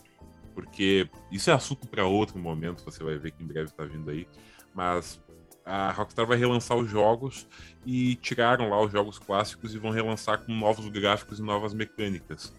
[0.55, 4.11] Porque isso é assunto para outro momento, você vai ver que em breve está vindo
[4.11, 4.27] aí.
[4.75, 5.21] Mas
[5.65, 7.47] a Rockstar vai relançar os jogos
[7.87, 12.53] e tiraram lá os jogos clássicos e vão relançar com novos gráficos e novas mecânicas.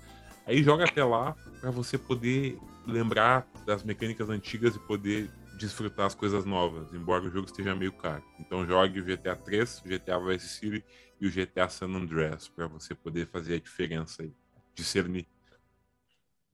[0.46, 6.16] Aí joga até lá para você poder lembrar das mecânicas antigas e poder desfrutar as
[6.16, 8.24] coisas novas, embora o jogo esteja meio caro.
[8.40, 10.84] Então jogue o GTA 3, o GTA Vice City
[11.22, 14.34] e o GTA San Andreas para você poder fazer a diferença aí,
[14.76, 15.28] discernir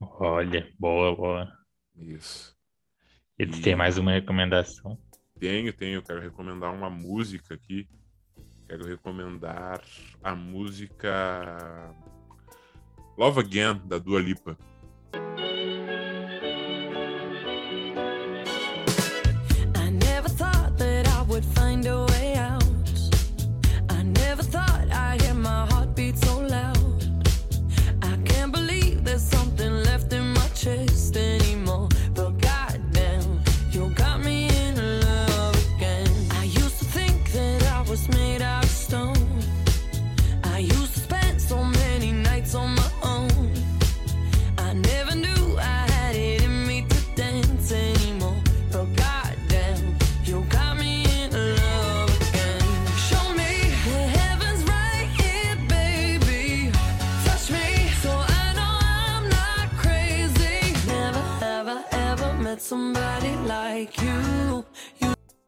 [0.00, 1.52] Olha, boa, boa.
[1.94, 2.56] isso.
[3.38, 4.98] E tu tem mais uma recomendação?
[5.38, 7.86] Tenho, tenho, quero recomendar uma música aqui.
[8.66, 9.82] Quero recomendar
[10.22, 11.94] a música
[13.16, 14.56] Love Again da Dua Lipa.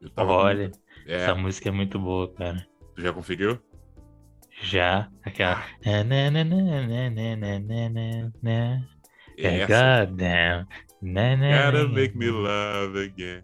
[0.01, 0.32] Eu tava...
[0.32, 0.73] Olha,
[1.07, 1.15] é.
[1.15, 2.66] essa música é muito boa, cara.
[2.94, 3.59] Tu já conseguiu?
[4.62, 5.09] Já.
[5.24, 5.65] Aquela.
[9.39, 10.66] É Goddamn.
[11.73, 13.43] Gotta make me love again.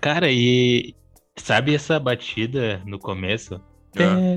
[0.00, 0.94] Cara, e
[1.36, 3.54] sabe essa batida no começo?
[3.98, 4.34] Uhum.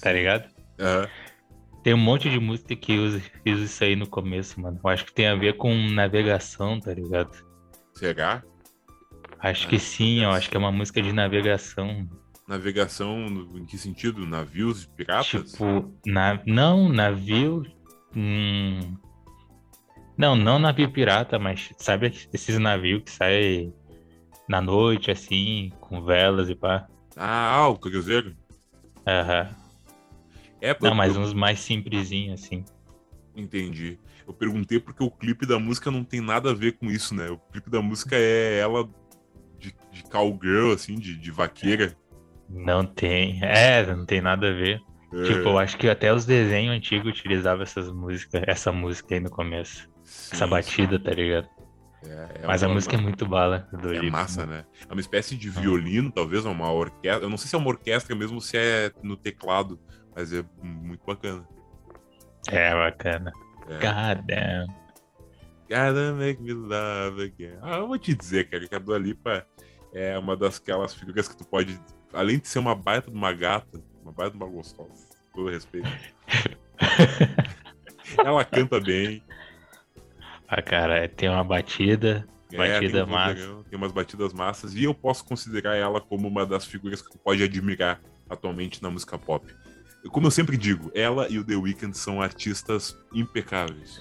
[0.00, 0.48] Tá ligado?
[0.78, 1.08] Uhum.
[1.82, 4.78] Tem um monte de música que usa, usa isso aí no começo, mano.
[4.82, 7.30] Eu acho que tem a ver com navegação, tá ligado?
[7.94, 8.42] será?
[9.40, 12.08] Acho Ah, que sim, eu acho que é uma música de navegação.
[12.48, 14.26] Navegação, em que sentido?
[14.26, 15.52] Navios piratas?
[15.52, 16.40] Tipo, na...
[16.46, 17.62] não, navio.
[18.16, 18.80] hum,
[20.16, 23.72] Não, não navio pirata, mas sabe esses navios que saem
[24.48, 26.88] na noite, assim, com velas e pá.
[27.16, 28.34] Ah, ah, o cruzeiro?
[29.06, 29.54] Aham.
[30.60, 32.64] É, Não, mas uns mais simplesinhos, assim.
[33.34, 33.98] entendi.
[34.26, 37.30] Eu perguntei porque o clipe da música não tem nada a ver com isso, né?
[37.30, 38.88] O clipe da música é ela
[39.58, 41.96] de, de cowgirl, assim, de, de vaqueira.
[42.48, 43.38] Não tem.
[43.42, 44.80] É, não tem nada a ver.
[45.12, 49.20] É, Tipo, eu acho que até os desenhos antigos utilizavam essas músicas, essa música aí
[49.20, 49.88] no começo.
[50.04, 51.44] sim, Essa batida, tá ligado?
[52.02, 52.10] sim.
[52.10, 53.66] É, é Mas a uma- música é muito bala.
[53.72, 54.64] do É massa, né?
[54.88, 57.24] É uma espécie de violino, talvez, uma orquestra.
[57.24, 59.80] Eu não sei se é uma orquestra mesmo ou se é no teclado,
[60.18, 61.46] mas é muito bacana.
[62.48, 63.32] É, bacana.
[63.68, 64.14] É.
[64.16, 64.66] Damn.
[65.68, 67.56] Gotta make me love again.
[67.62, 69.46] Ah, eu vou te dizer, cara, que a Dua Lipa
[69.94, 71.80] é uma das aquelas figuras que tu pode,
[72.12, 75.50] além de ser uma baita de uma gata, uma baita de uma gostosa, com todo
[75.50, 75.88] respeito.
[78.18, 79.22] Ela canta bem.
[80.48, 82.26] Ah, cara, tem uma batida.
[82.52, 83.64] é, Batida tem massa.
[83.70, 84.74] Tem umas batidas massas.
[84.74, 88.90] E eu posso considerar ela como uma das figuras que tu pode admirar atualmente na
[88.90, 89.46] música pop.
[90.10, 94.00] Como eu sempre digo, ela e o The Weeknd são artistas impecáveis.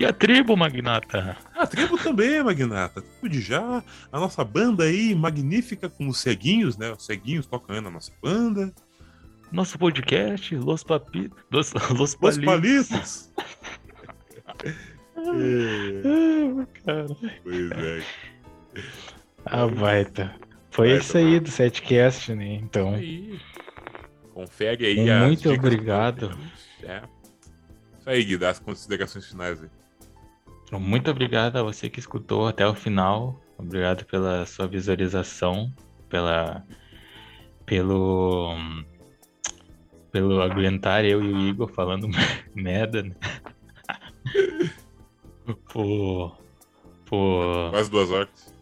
[0.00, 1.36] E a tribo, Magnata?
[1.54, 3.02] A tribo também, Magnata.
[3.02, 3.82] Tribo de já.
[4.10, 6.90] A nossa banda aí, magnífica, com os ceguinhos, né?
[6.92, 8.72] Os ceguinhos tocam aí na nossa banda.
[9.52, 11.36] Nosso podcast, Los Papitos.
[11.52, 13.30] Los, Los Os Palitos.
[15.16, 17.06] é, Ah, cara.
[17.42, 18.02] pois é.
[19.44, 20.34] Ah, baita.
[20.70, 22.54] Foi Baita, isso aí do setcast, né?
[22.54, 23.38] Então, Aí.
[24.32, 26.36] Confere aí as Muito obrigado.
[26.82, 27.02] É.
[27.98, 29.68] Isso aí, Gui, dá as considerações finais aí.
[30.80, 33.40] muito obrigado a você que escutou até o final.
[33.58, 35.72] Obrigado pela sua visualização,
[36.08, 36.64] pela
[37.64, 38.56] pelo
[40.10, 42.08] pelo aguentar eu e o Igor falando
[42.54, 43.14] merda, né?
[45.72, 46.36] por
[47.04, 48.54] por Quase duas horas.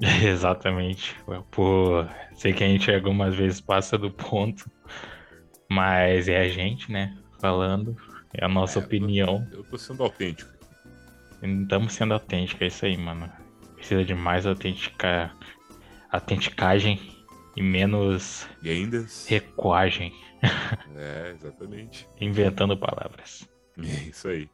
[0.24, 1.16] Exatamente.
[1.50, 4.70] Por sei que a gente algumas vezes passa do ponto,
[5.68, 7.16] mas é a gente, né?
[7.40, 7.96] Falando,
[8.32, 9.48] é a nossa É, eu tô- opinião.
[9.52, 10.52] Eu tô sendo autêntico.
[11.42, 13.30] Estamos sendo autênticos, é isso aí, mano.
[13.76, 15.30] Precisa de mais autentica...
[16.10, 17.00] autenticagem
[17.56, 19.04] e menos E ainda.
[19.26, 20.12] recuagem,
[20.96, 22.06] É, exatamente.
[22.20, 23.46] inventando palavras.
[23.78, 24.48] É isso aí.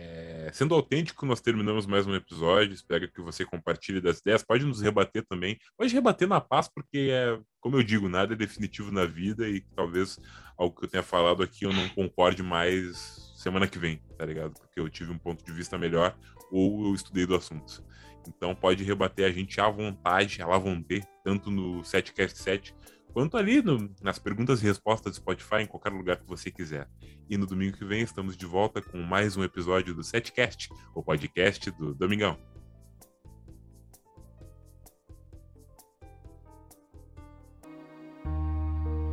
[0.00, 2.72] É, sendo autêntico, nós terminamos mais um episódio.
[2.72, 4.44] Espero que você compartilhe das ideias.
[4.44, 5.58] Pode nos rebater também.
[5.76, 9.60] Pode rebater na paz, porque, é, como eu digo, nada é definitivo na vida e
[9.74, 10.20] talvez
[10.56, 14.52] algo que eu tenha falado aqui eu não concorde mais semana que vem, tá ligado?
[14.54, 16.16] Porque eu tive um ponto de vista melhor
[16.52, 17.84] ou eu estudei do assunto.
[18.28, 22.72] Então pode rebater a gente à vontade, à vontade, tanto no 7cast7
[23.18, 26.88] quanto ali no- nas perguntas e respostas do Spotify, em qualquer lugar que você quiser.
[27.28, 31.02] E no domingo que vem estamos de volta com mais um episódio do Setcast, o
[31.02, 32.38] podcast do Domingão.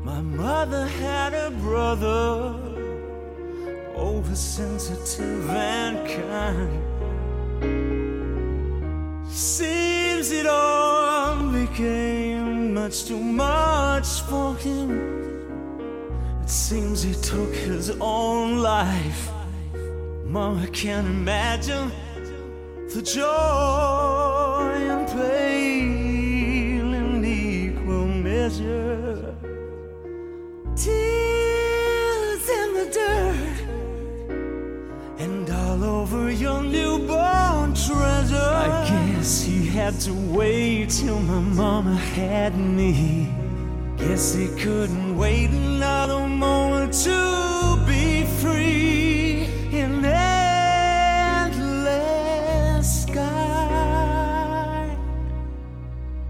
[0.03, 2.53] My mother had a brother,
[3.97, 6.83] oversensitive and kind.
[9.27, 11.04] Seems it all
[11.67, 14.89] became much too much for him.
[16.43, 19.31] It seems he took his own life.
[20.25, 21.91] Mom, I can't imagine
[22.93, 29.35] the joy and pain in equal measure.
[30.75, 33.57] Tears in the dirt
[35.23, 38.51] and all over your newborn treasure.
[38.67, 43.29] I guess he had to wait till my mama had me.
[43.97, 48.84] Guess he couldn't wait another moment to be free.